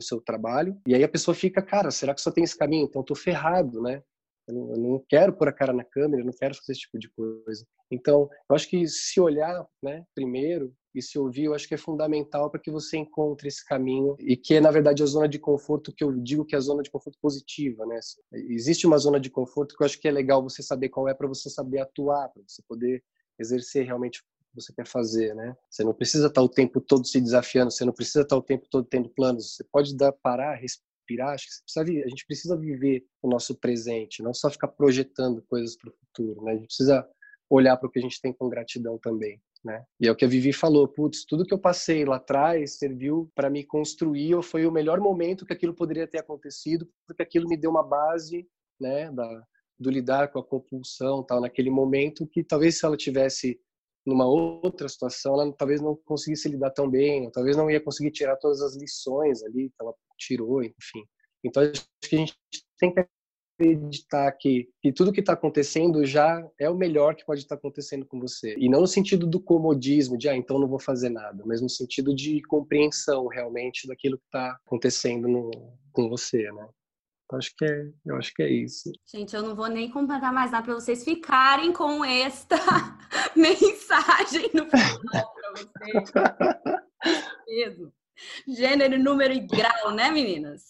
seu 0.00 0.20
trabalho. 0.20 0.80
E 0.86 0.94
aí 0.94 1.04
a 1.04 1.08
pessoa 1.08 1.34
fica, 1.34 1.60
cara, 1.60 1.90
será 1.90 2.14
que 2.14 2.20
só 2.20 2.30
tem 2.30 2.42
esse 2.42 2.56
caminho? 2.56 2.86
Então 2.86 3.02
tô 3.02 3.14
ferrado, 3.14 3.82
né? 3.82 4.02
Eu 4.46 4.54
não, 4.54 5.02
quero 5.08 5.32
pôr 5.32 5.48
a 5.48 5.52
cara 5.52 5.72
na 5.72 5.84
câmera, 5.84 6.22
eu 6.22 6.26
não 6.26 6.32
quero 6.32 6.54
fazer 6.54 6.72
esse 6.72 6.82
tipo 6.82 6.98
de 6.98 7.08
coisa. 7.10 7.66
Então, 7.90 8.28
eu 8.48 8.56
acho 8.56 8.68
que 8.68 8.86
se 8.86 9.20
olhar, 9.20 9.66
né, 9.82 10.04
primeiro 10.14 10.74
e 10.94 11.02
se 11.02 11.18
ouvir, 11.18 11.44
eu 11.44 11.54
acho 11.54 11.66
que 11.66 11.74
é 11.74 11.78
fundamental 11.78 12.50
para 12.50 12.60
que 12.60 12.70
você 12.70 12.96
encontre 12.96 13.48
esse 13.48 13.64
caminho 13.64 14.16
e 14.20 14.36
que 14.36 14.54
é, 14.54 14.60
na 14.60 14.70
verdade, 14.70 15.02
a 15.02 15.06
zona 15.06 15.28
de 15.28 15.38
conforto 15.38 15.92
que 15.92 16.04
eu 16.04 16.12
digo 16.12 16.44
que 16.44 16.54
é 16.54 16.58
a 16.58 16.60
zona 16.60 16.82
de 16.82 16.90
conforto 16.90 17.18
positiva, 17.20 17.84
né? 17.86 17.98
Existe 18.32 18.86
uma 18.86 18.98
zona 18.98 19.18
de 19.18 19.30
conforto 19.30 19.76
que 19.76 19.82
eu 19.82 19.86
acho 19.86 20.00
que 20.00 20.06
é 20.06 20.12
legal 20.12 20.42
você 20.42 20.62
saber 20.62 20.90
qual 20.90 21.08
é 21.08 21.14
para 21.14 21.26
você 21.26 21.50
saber 21.50 21.80
atuar, 21.80 22.28
para 22.28 22.42
você 22.46 22.62
poder 22.68 23.02
exercer 23.38 23.84
realmente 23.84 24.22
você 24.54 24.72
quer 24.72 24.86
fazer, 24.86 25.34
né? 25.34 25.56
Você 25.68 25.82
não 25.82 25.92
precisa 25.92 26.28
estar 26.28 26.42
o 26.42 26.48
tempo 26.48 26.80
todo 26.80 27.04
se 27.06 27.20
desafiando, 27.20 27.72
você 27.72 27.84
não 27.84 27.92
precisa 27.92 28.22
estar 28.22 28.36
o 28.36 28.42
tempo 28.42 28.66
todo 28.70 28.86
tendo 28.86 29.08
planos. 29.08 29.56
Você 29.56 29.64
pode 29.64 29.96
dar 29.96 30.12
parar, 30.12 30.54
respirar. 31.04 31.34
Acho 31.34 31.46
que 31.46 31.52
precisa, 31.64 32.04
a 32.04 32.08
gente 32.08 32.26
precisa 32.26 32.56
viver 32.56 33.04
o 33.22 33.28
nosso 33.28 33.54
presente, 33.54 34.22
não 34.22 34.32
só 34.32 34.50
ficar 34.50 34.68
projetando 34.68 35.42
coisas 35.42 35.76
para 35.76 35.90
o 35.90 35.92
futuro, 35.92 36.42
né? 36.44 36.52
A 36.52 36.54
gente 36.56 36.66
precisa 36.66 37.08
olhar 37.50 37.76
para 37.76 37.88
o 37.88 37.90
que 37.90 37.98
a 37.98 38.02
gente 38.02 38.20
tem 38.20 38.32
com 38.32 38.48
gratidão 38.48 38.98
também. 38.98 39.40
Né? 39.62 39.82
E 39.98 40.06
é 40.06 40.12
o 40.12 40.16
que 40.16 40.26
a 40.26 40.28
Vivi 40.28 40.52
falou, 40.52 40.86
putz, 40.86 41.24
tudo 41.24 41.44
que 41.44 41.54
eu 41.54 41.58
passei 41.58 42.04
lá 42.04 42.16
atrás 42.16 42.76
serviu 42.76 43.30
para 43.34 43.48
me 43.48 43.64
construir, 43.64 44.34
ou 44.34 44.42
foi 44.42 44.66
o 44.66 44.72
melhor 44.72 45.00
momento 45.00 45.46
que 45.46 45.54
aquilo 45.54 45.74
poderia 45.74 46.06
ter 46.06 46.18
acontecido, 46.18 46.86
porque 47.06 47.22
aquilo 47.22 47.48
me 47.48 47.56
deu 47.56 47.70
uma 47.70 47.82
base, 47.82 48.46
né, 48.78 49.10
da, 49.10 49.42
do 49.78 49.90
lidar 49.90 50.30
com 50.30 50.38
a 50.38 50.44
compulsão, 50.44 51.22
tal, 51.22 51.40
naquele 51.40 51.70
momento 51.70 52.26
que 52.26 52.44
talvez 52.44 52.78
se 52.78 52.84
ela 52.84 52.94
tivesse 52.94 53.58
numa 54.06 54.26
outra 54.26 54.88
situação, 54.88 55.34
ela 55.34 55.52
talvez 55.52 55.80
não 55.80 55.96
conseguisse 56.04 56.48
lidar 56.48 56.70
tão 56.70 56.88
bem, 56.88 57.30
talvez 57.30 57.56
não 57.56 57.70
ia 57.70 57.80
conseguir 57.80 58.10
tirar 58.10 58.36
todas 58.36 58.60
as 58.60 58.76
lições 58.76 59.42
ali 59.42 59.70
que 59.70 59.76
ela 59.80 59.94
tirou, 60.18 60.62
enfim. 60.62 61.04
Então 61.42 61.62
acho 61.62 61.86
que 62.02 62.16
a 62.16 62.18
gente 62.18 62.36
tem 62.78 62.92
que 62.92 63.06
acreditar 63.58 64.30
que, 64.32 64.68
que 64.80 64.92
tudo 64.92 65.12
que 65.12 65.20
está 65.20 65.32
acontecendo 65.32 66.04
já 66.04 66.46
é 66.58 66.68
o 66.68 66.76
melhor 66.76 67.14
que 67.14 67.24
pode 67.24 67.40
estar 67.40 67.56
tá 67.56 67.58
acontecendo 67.58 68.04
com 68.04 68.18
você. 68.18 68.54
E 68.58 68.68
não 68.68 68.80
no 68.80 68.86
sentido 68.86 69.26
do 69.26 69.40
comodismo, 69.40 70.18
de, 70.18 70.28
ah, 70.28 70.36
então 70.36 70.58
não 70.58 70.68
vou 70.68 70.78
fazer 70.78 71.08
nada, 71.08 71.42
mas 71.46 71.60
no 71.60 71.68
sentido 71.68 72.14
de 72.14 72.42
compreensão 72.42 73.26
realmente 73.26 73.86
daquilo 73.86 74.18
que 74.18 74.24
está 74.26 74.58
acontecendo 74.66 75.28
no, 75.28 75.50
com 75.92 76.08
você, 76.08 76.50
né? 76.52 76.68
Acho 77.36 77.54
que 77.56 77.64
é, 77.64 77.86
eu 78.06 78.16
acho 78.16 78.32
que 78.34 78.42
é 78.42 78.50
isso. 78.50 78.90
Gente, 79.06 79.34
eu 79.34 79.42
não 79.42 79.54
vou 79.54 79.68
nem 79.68 79.90
completar 79.90 80.32
mais 80.32 80.50
nada 80.50 80.64
para 80.64 80.74
vocês 80.74 81.04
ficarem 81.04 81.72
com 81.72 82.04
esta 82.04 82.56
mensagem 83.36 84.50
no 84.54 84.68
final 84.68 85.34
para 85.34 85.52
vocês. 87.12 87.78
Gênero, 88.46 89.02
número 89.02 89.32
e 89.32 89.40
grau, 89.40 89.90
né, 89.92 90.10
meninas? 90.10 90.62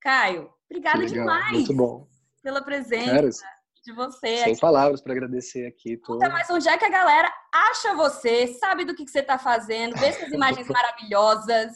Caio, 0.00 0.50
obrigada 0.68 1.06
demais. 1.06 1.52
Muito 1.52 1.74
bom 1.74 2.08
pela 2.42 2.62
presença 2.62 3.46
de 3.84 3.92
você. 3.92 4.38
Sem 4.38 4.52
aqui. 4.52 4.60
palavras 4.60 5.00
para 5.00 5.12
agradecer 5.12 5.66
aqui. 5.66 5.96
Tô... 5.98 6.14
Conta 6.14 6.28
mais 6.30 6.48
onde 6.50 6.68
é 6.68 6.76
que 6.78 6.84
a 6.84 6.90
galera 6.90 7.32
acha 7.52 7.94
você, 7.94 8.46
sabe 8.48 8.84
do 8.84 8.94
que, 8.94 9.04
que 9.04 9.10
você 9.10 9.20
está 9.20 9.38
fazendo, 9.38 9.96
vê 9.96 10.06
essas 10.06 10.32
imagens 10.32 10.66
maravilhosas. 10.68 11.72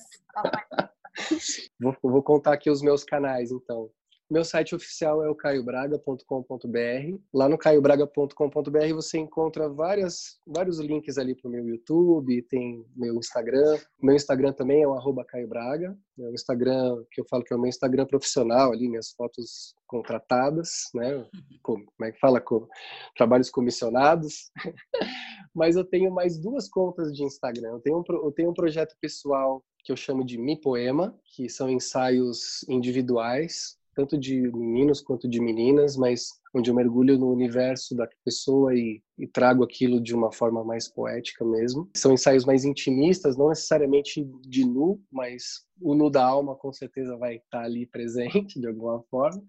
Vou, 1.81 1.95
vou 2.03 2.23
contar 2.23 2.55
aqui 2.55 2.71
os 2.71 2.83
meus 2.83 3.05
canais, 3.05 3.51
então. 3.51 3.91
Meu 4.31 4.45
site 4.45 4.75
oficial 4.75 5.23
é 5.23 5.29
o 5.29 5.35
caiobraga.com.br. 5.35 7.19
Lá 7.35 7.49
no 7.49 7.59
caiobraga.com.br 7.59 8.95
você 8.95 9.19
encontra 9.19 9.69
várias, 9.69 10.39
vários 10.47 10.79
links 10.79 11.19
ali 11.19 11.35
para 11.35 11.49
o 11.49 11.53
meu 11.53 11.67
YouTube, 11.67 12.41
tem 12.49 12.85
meu 12.97 13.17
Instagram. 13.17 13.79
Meu 14.03 14.17
Instagram 14.17 14.53
também 14.53 14.83
é 14.83 14.89
o 14.89 14.95
arroba 14.95 15.25
caiobraga. 15.25 15.95
É 16.19 16.23
o 16.23 16.35
Instagram 16.35 17.05
que 17.11 17.21
eu 17.21 17.27
falo 17.29 17.45
que 17.45 17.53
é 17.53 17.57
o 17.57 17.61
meu 17.61 17.69
Instagram 17.69 18.07
profissional 18.07 18.73
ali, 18.73 18.89
minhas 18.89 19.11
fotos 19.11 19.75
contratadas, 19.87 20.89
né? 20.95 21.27
Como, 21.63 21.85
como 21.85 22.09
é 22.09 22.13
que 22.13 22.19
fala? 22.19 22.41
Com 22.41 22.67
trabalhos 23.15 23.51
comissionados. 23.51 24.51
Mas 25.55 25.77
eu 25.77 25.85
tenho 25.85 26.11
mais 26.11 26.39
duas 26.39 26.71
contas 26.71 27.13
de 27.13 27.23
Instagram. 27.23 27.73
Eu 27.73 27.81
tenho 27.81 27.99
um, 27.99 28.05
eu 28.25 28.33
tenho 28.33 28.51
um 28.51 28.55
projeto 28.55 28.97
pessoal 28.99 29.63
que 29.85 29.93
eu 29.93 29.97
chamo 29.97 30.25
de 30.25 30.39
Mi 30.39 30.59
Poema, 30.59 31.15
que 31.35 31.51
são 31.51 31.69
ensaios 31.69 32.67
individuais 32.69 33.77
tanto 33.95 34.19
de 34.19 34.51
meninos 34.53 35.01
quanto 35.01 35.29
de 35.29 35.41
meninas, 35.41 35.97
mas 35.97 36.29
onde 36.55 36.71
eu 36.71 36.75
mergulho 36.75 37.19
no 37.19 37.31
universo 37.31 37.95
da 37.95 38.09
pessoa 38.25 38.75
e, 38.75 39.03
e, 39.19 39.27
trago 39.27 39.65
aquilo 39.65 40.01
de 40.01 40.15
uma 40.15 40.33
forma 40.33 40.65
mais 40.65 40.89
poética 40.89 41.45
mesmo. 41.45 41.91
São 41.97 42.13
ensaios 42.13 42.45
mais 42.45 42.65
intimistas, 42.65 43.37
não 43.37 43.49
necessariamente 43.49 44.25
de 44.43 44.65
nu, 44.65 45.01
mas 45.11 45.65
o 45.81 45.95
nu 45.95 46.11
da 46.11 46.25
alma 46.25 46.55
com 46.57 46.73
certeza 46.73 47.17
vai 47.17 47.37
estar 47.37 47.63
ali 47.63 47.87
presente 47.87 48.61
de 48.61 48.67
alguma 48.67 49.03
forma. 49.11 49.43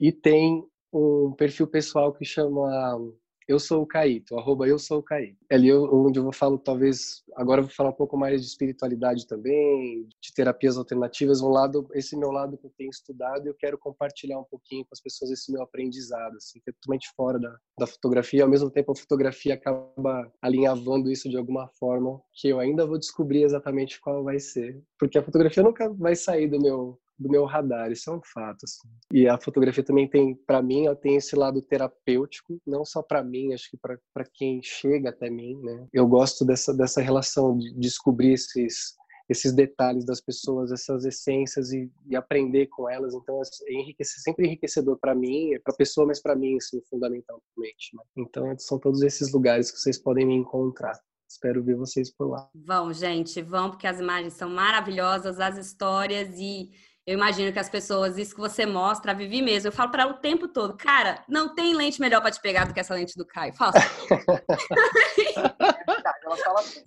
E 0.00 0.12
tem 0.12 0.64
um 0.92 1.32
perfil 1.32 1.66
pessoal 1.66 2.12
que 2.12 2.24
chama 2.24 2.96
eu 3.46 3.58
sou 3.58 3.82
o 3.82 3.86
Caíto, 3.86 4.36
arroba 4.38 4.66
eu 4.66 4.78
sou 4.78 4.98
o 4.98 5.02
Caíto. 5.02 5.38
É 5.50 5.54
ali 5.54 5.72
onde 5.72 6.18
eu 6.18 6.22
vou 6.22 6.32
falar, 6.32 6.58
talvez, 6.58 7.22
agora 7.34 7.60
eu 7.60 7.66
vou 7.66 7.74
falar 7.74 7.90
um 7.90 7.94
pouco 7.94 8.16
mais 8.16 8.40
de 8.40 8.46
espiritualidade 8.46 9.26
também, 9.26 10.08
de 10.20 10.32
terapias 10.34 10.76
alternativas, 10.76 11.40
um 11.40 11.48
lado, 11.48 11.86
esse 11.92 12.16
meu 12.16 12.30
lado 12.30 12.56
que 12.56 12.66
eu 12.66 12.72
tenho 12.76 12.90
estudado, 12.90 13.46
eu 13.46 13.54
quero 13.54 13.78
compartilhar 13.78 14.38
um 14.38 14.44
pouquinho 14.44 14.84
com 14.84 14.90
as 14.92 15.00
pessoas 15.00 15.30
esse 15.30 15.52
meu 15.52 15.62
aprendizado, 15.62 16.36
assim, 16.36 16.60
que 16.60 16.70
é 16.70 16.72
totalmente 16.72 17.08
fora 17.16 17.38
da, 17.38 17.56
da 17.78 17.86
fotografia, 17.86 18.42
ao 18.42 18.48
mesmo 18.48 18.70
tempo 18.70 18.92
a 18.92 18.96
fotografia 18.96 19.54
acaba 19.54 20.32
alinhavando 20.40 21.10
isso 21.10 21.28
de 21.28 21.36
alguma 21.36 21.68
forma, 21.68 22.20
que 22.32 22.48
eu 22.48 22.58
ainda 22.58 22.86
vou 22.86 22.98
descobrir 22.98 23.42
exatamente 23.42 24.00
qual 24.00 24.24
vai 24.24 24.38
ser, 24.38 24.82
porque 24.98 25.18
a 25.18 25.22
fotografia 25.22 25.62
nunca 25.62 25.88
vai 25.90 26.16
sair 26.16 26.48
do 26.48 26.60
meu 26.60 26.98
do 27.18 27.28
meu 27.28 27.44
radar, 27.44 27.90
isso 27.92 28.10
é 28.10 28.14
um 28.14 28.20
fato. 28.22 28.64
Assim. 28.64 28.88
E 29.12 29.28
a 29.28 29.38
fotografia 29.38 29.84
também 29.84 30.08
tem, 30.08 30.34
para 30.34 30.62
mim, 30.62 30.86
ela 30.86 30.96
tem 30.96 31.16
esse 31.16 31.36
lado 31.36 31.62
terapêutico, 31.62 32.60
não 32.66 32.84
só 32.84 33.02
para 33.02 33.22
mim, 33.22 33.52
acho 33.52 33.70
que 33.70 33.78
para 33.78 34.24
quem 34.32 34.60
chega 34.62 35.10
até 35.10 35.30
mim, 35.30 35.60
né? 35.62 35.86
Eu 35.92 36.06
gosto 36.06 36.44
dessa, 36.44 36.74
dessa 36.74 37.00
relação 37.00 37.56
de 37.56 37.72
descobrir 37.74 38.32
esses 38.32 38.94
esses 39.28 39.54
detalhes 39.54 40.04
das 40.04 40.20
pessoas, 40.20 40.70
essas 40.70 41.04
essências 41.04 41.72
e, 41.72 41.90
e 42.06 42.14
aprender 42.14 42.66
com 42.66 42.88
elas. 42.88 43.14
Então, 43.14 43.40
é 43.40 43.72
enriquecer, 43.72 44.20
sempre 44.20 44.46
enriquecedor 44.46 44.98
para 44.98 45.14
mim, 45.14 45.58
para 45.64 45.72
a 45.72 45.76
pessoa, 45.76 46.06
mas 46.06 46.20
para 46.20 46.36
mim, 46.36 46.56
assim, 46.56 46.82
fundamentalmente. 46.90 47.94
Né? 47.94 48.02
Então, 48.16 48.54
são 48.58 48.78
todos 48.78 49.02
esses 49.02 49.32
lugares 49.32 49.70
que 49.70 49.78
vocês 49.78 49.98
podem 49.98 50.26
me 50.26 50.34
encontrar. 50.34 51.00
Espero 51.28 51.64
ver 51.64 51.74
vocês 51.74 52.14
por 52.14 52.28
lá. 52.28 52.48
Vão, 52.54 52.92
gente, 52.92 53.40
vão, 53.42 53.70
porque 53.70 53.86
as 53.86 53.98
imagens 53.98 54.34
são 54.34 54.48
maravilhosas, 54.48 55.40
as 55.40 55.56
histórias 55.56 56.38
e 56.38 56.70
eu 57.06 57.14
imagino 57.14 57.52
que 57.52 57.58
as 57.58 57.68
pessoas, 57.68 58.16
isso 58.16 58.34
que 58.34 58.40
você 58.40 58.64
mostra, 58.64 59.12
a 59.12 59.14
Vivi 59.14 59.42
mesmo, 59.42 59.68
eu 59.68 59.72
falo 59.72 59.90
para 59.90 60.04
ela 60.04 60.12
o 60.12 60.18
tempo 60.18 60.48
todo, 60.48 60.76
cara, 60.76 61.22
não 61.28 61.54
tem 61.54 61.74
lente 61.74 62.00
melhor 62.00 62.20
para 62.22 62.30
te 62.30 62.40
pegar 62.40 62.64
do 62.64 62.72
que 62.72 62.80
essa 62.80 62.94
lente 62.94 63.16
do 63.16 63.26
Caio. 63.26 63.52
Fala. 63.52 63.72
é 65.36 65.84
verdade, 65.86 66.18
ela 66.24 66.36
fala 66.36 66.60
assim. 66.60 66.84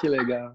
Que 0.00 0.08
legal. 0.08 0.54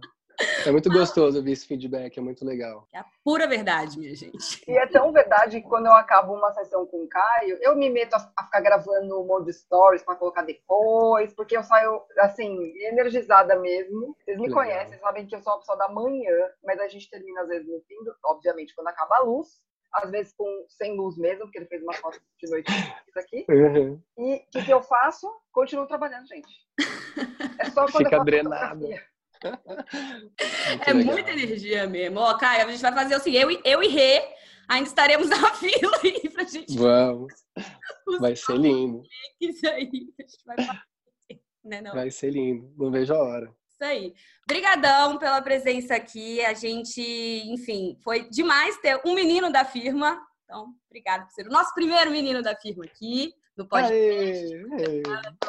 É 0.65 0.71
muito 0.71 0.89
gostoso 0.89 1.37
ouvir 1.37 1.53
esse 1.53 1.67
feedback, 1.67 2.17
é 2.17 2.21
muito 2.21 2.45
legal. 2.45 2.87
É 2.93 2.99
a 2.99 3.05
pura 3.23 3.47
verdade, 3.47 3.97
minha 3.97 4.15
gente. 4.15 4.63
E 4.67 4.77
é 4.77 4.87
tão 4.87 5.11
verdade 5.11 5.61
que 5.61 5.67
quando 5.67 5.87
eu 5.87 5.93
acabo 5.93 6.33
uma 6.33 6.51
sessão 6.53 6.85
com 6.85 7.03
o 7.03 7.07
Caio, 7.07 7.57
eu 7.61 7.75
me 7.75 7.89
meto 7.89 8.13
a, 8.15 8.19
ficar 8.19 8.61
gravando 8.61 9.19
um 9.19 9.25
monte 9.25 9.45
de 9.45 9.53
stories 9.53 10.03
para 10.03 10.15
colocar 10.15 10.43
depois, 10.43 11.33
porque 11.33 11.57
eu 11.57 11.63
saio, 11.63 12.01
assim, 12.19 12.73
energizada 12.79 13.55
mesmo. 13.59 14.15
Vocês 14.23 14.37
me 14.37 14.47
legal. 14.47 14.63
conhecem, 14.63 14.99
sabem 14.99 15.25
que 15.25 15.35
eu 15.35 15.41
sou 15.41 15.53
uma 15.53 15.59
pessoa 15.59 15.77
da 15.77 15.89
manhã, 15.89 16.49
mas 16.63 16.79
a 16.79 16.87
gente 16.87 17.09
termina 17.09 17.41
às 17.41 17.47
vezes 17.47 17.67
no 17.67 17.81
fim, 17.81 18.03
do, 18.03 18.15
obviamente, 18.25 18.75
quando 18.75 18.87
acaba 18.87 19.17
a 19.17 19.23
luz, 19.23 19.61
às 19.93 20.09
vezes 20.09 20.33
com 20.37 20.65
sem 20.69 20.95
luz 20.95 21.17
mesmo, 21.17 21.45
porque 21.45 21.57
ele 21.57 21.65
fez 21.65 21.81
uma 21.81 21.93
foto 21.93 22.19
de 22.39 22.49
noite 22.49 22.71
aqui. 23.17 23.45
Uhum. 23.49 24.01
E 24.17 24.35
o 24.35 24.49
que, 24.51 24.65
que, 24.65 24.73
eu 24.73 24.81
faço? 24.81 25.27
Continuo 25.51 25.87
trabalhando, 25.87 26.27
gente. 26.27 26.49
É 27.59 27.65
só 27.65 27.85
quando 27.85 28.05
Fica 28.05 28.15
eu 28.15 28.19
faço 28.19 28.25
drenado. 28.25 28.81
Fotografia 28.81 29.10
é 30.85 30.93
legal. 30.93 31.13
muita 31.13 31.31
energia 31.31 31.87
mesmo. 31.87 32.19
Ó, 32.19 32.33
Caio, 32.37 32.67
a 32.67 32.71
gente 32.71 32.81
vai 32.81 32.93
fazer 32.93 33.15
assim, 33.15 33.31
eu, 33.31 33.49
eu 33.63 33.83
e 33.83 33.87
Rê 33.87 34.21
ainda 34.67 34.87
estaremos 34.87 35.29
na 35.29 35.51
fila 35.55 35.99
aí 36.03 36.29
pra 36.29 36.43
gente. 36.43 36.77
Vamos. 36.77 37.33
Vai 38.19 38.35
ser 38.35 38.57
lindo. 38.57 39.03
Isso 39.39 39.67
aí. 39.67 39.89
Vai, 40.45 40.55
né, 41.63 41.81
não? 41.81 41.93
vai 41.93 42.09
ser 42.09 42.31
lindo. 42.31 42.73
Não 42.77 42.91
vejo 42.91 43.13
a 43.13 43.21
hora. 43.21 43.53
Isso 43.69 43.83
aí. 43.83 44.13
Obrigadão 44.43 45.17
pela 45.17 45.41
presença 45.41 45.95
aqui. 45.95 46.43
A 46.45 46.53
gente, 46.53 47.01
enfim, 47.01 47.97
foi 48.03 48.29
demais 48.29 48.77
ter 48.77 49.01
um 49.05 49.13
menino 49.13 49.51
da 49.51 49.65
firma. 49.65 50.21
Então, 50.45 50.73
obrigado 50.87 51.25
por 51.25 51.31
ser 51.31 51.47
o 51.47 51.51
nosso 51.51 51.73
primeiro 51.73 52.11
menino 52.11 52.41
da 52.41 52.55
firma 52.55 52.85
aqui 52.85 53.33
no 53.57 53.67
podcast. 53.67 54.53
Aê, 54.53 55.03
aê. 55.05 55.41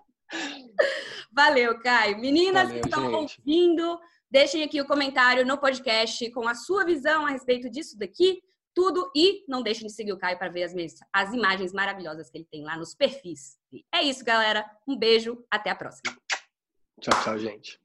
Valeu, 1.32 1.78
Caio. 1.80 2.18
Meninas 2.18 2.68
Valeu, 2.68 2.80
que 2.80 2.88
estão 2.88 3.12
ouvindo, 3.12 4.00
deixem 4.30 4.62
aqui 4.62 4.80
o 4.80 4.86
comentário 4.86 5.46
no 5.46 5.58
podcast 5.58 6.30
com 6.32 6.48
a 6.48 6.54
sua 6.54 6.84
visão 6.84 7.26
a 7.26 7.30
respeito 7.30 7.70
disso 7.70 7.98
daqui, 7.98 8.40
tudo. 8.74 9.10
E 9.14 9.44
não 9.48 9.62
deixem 9.62 9.86
de 9.86 9.92
seguir 9.92 10.12
o 10.12 10.18
Caio 10.18 10.38
para 10.38 10.50
ver 10.50 10.64
as, 10.64 10.74
as 11.12 11.32
imagens 11.32 11.72
maravilhosas 11.72 12.30
que 12.30 12.38
ele 12.38 12.48
tem 12.50 12.62
lá 12.62 12.76
nos 12.76 12.94
perfis. 12.94 13.56
É 13.94 14.02
isso, 14.02 14.24
galera. 14.24 14.64
Um 14.86 14.96
beijo, 14.96 15.44
até 15.50 15.70
a 15.70 15.74
próxima. 15.74 16.16
Tchau, 17.00 17.22
tchau, 17.22 17.38
gente. 17.38 17.78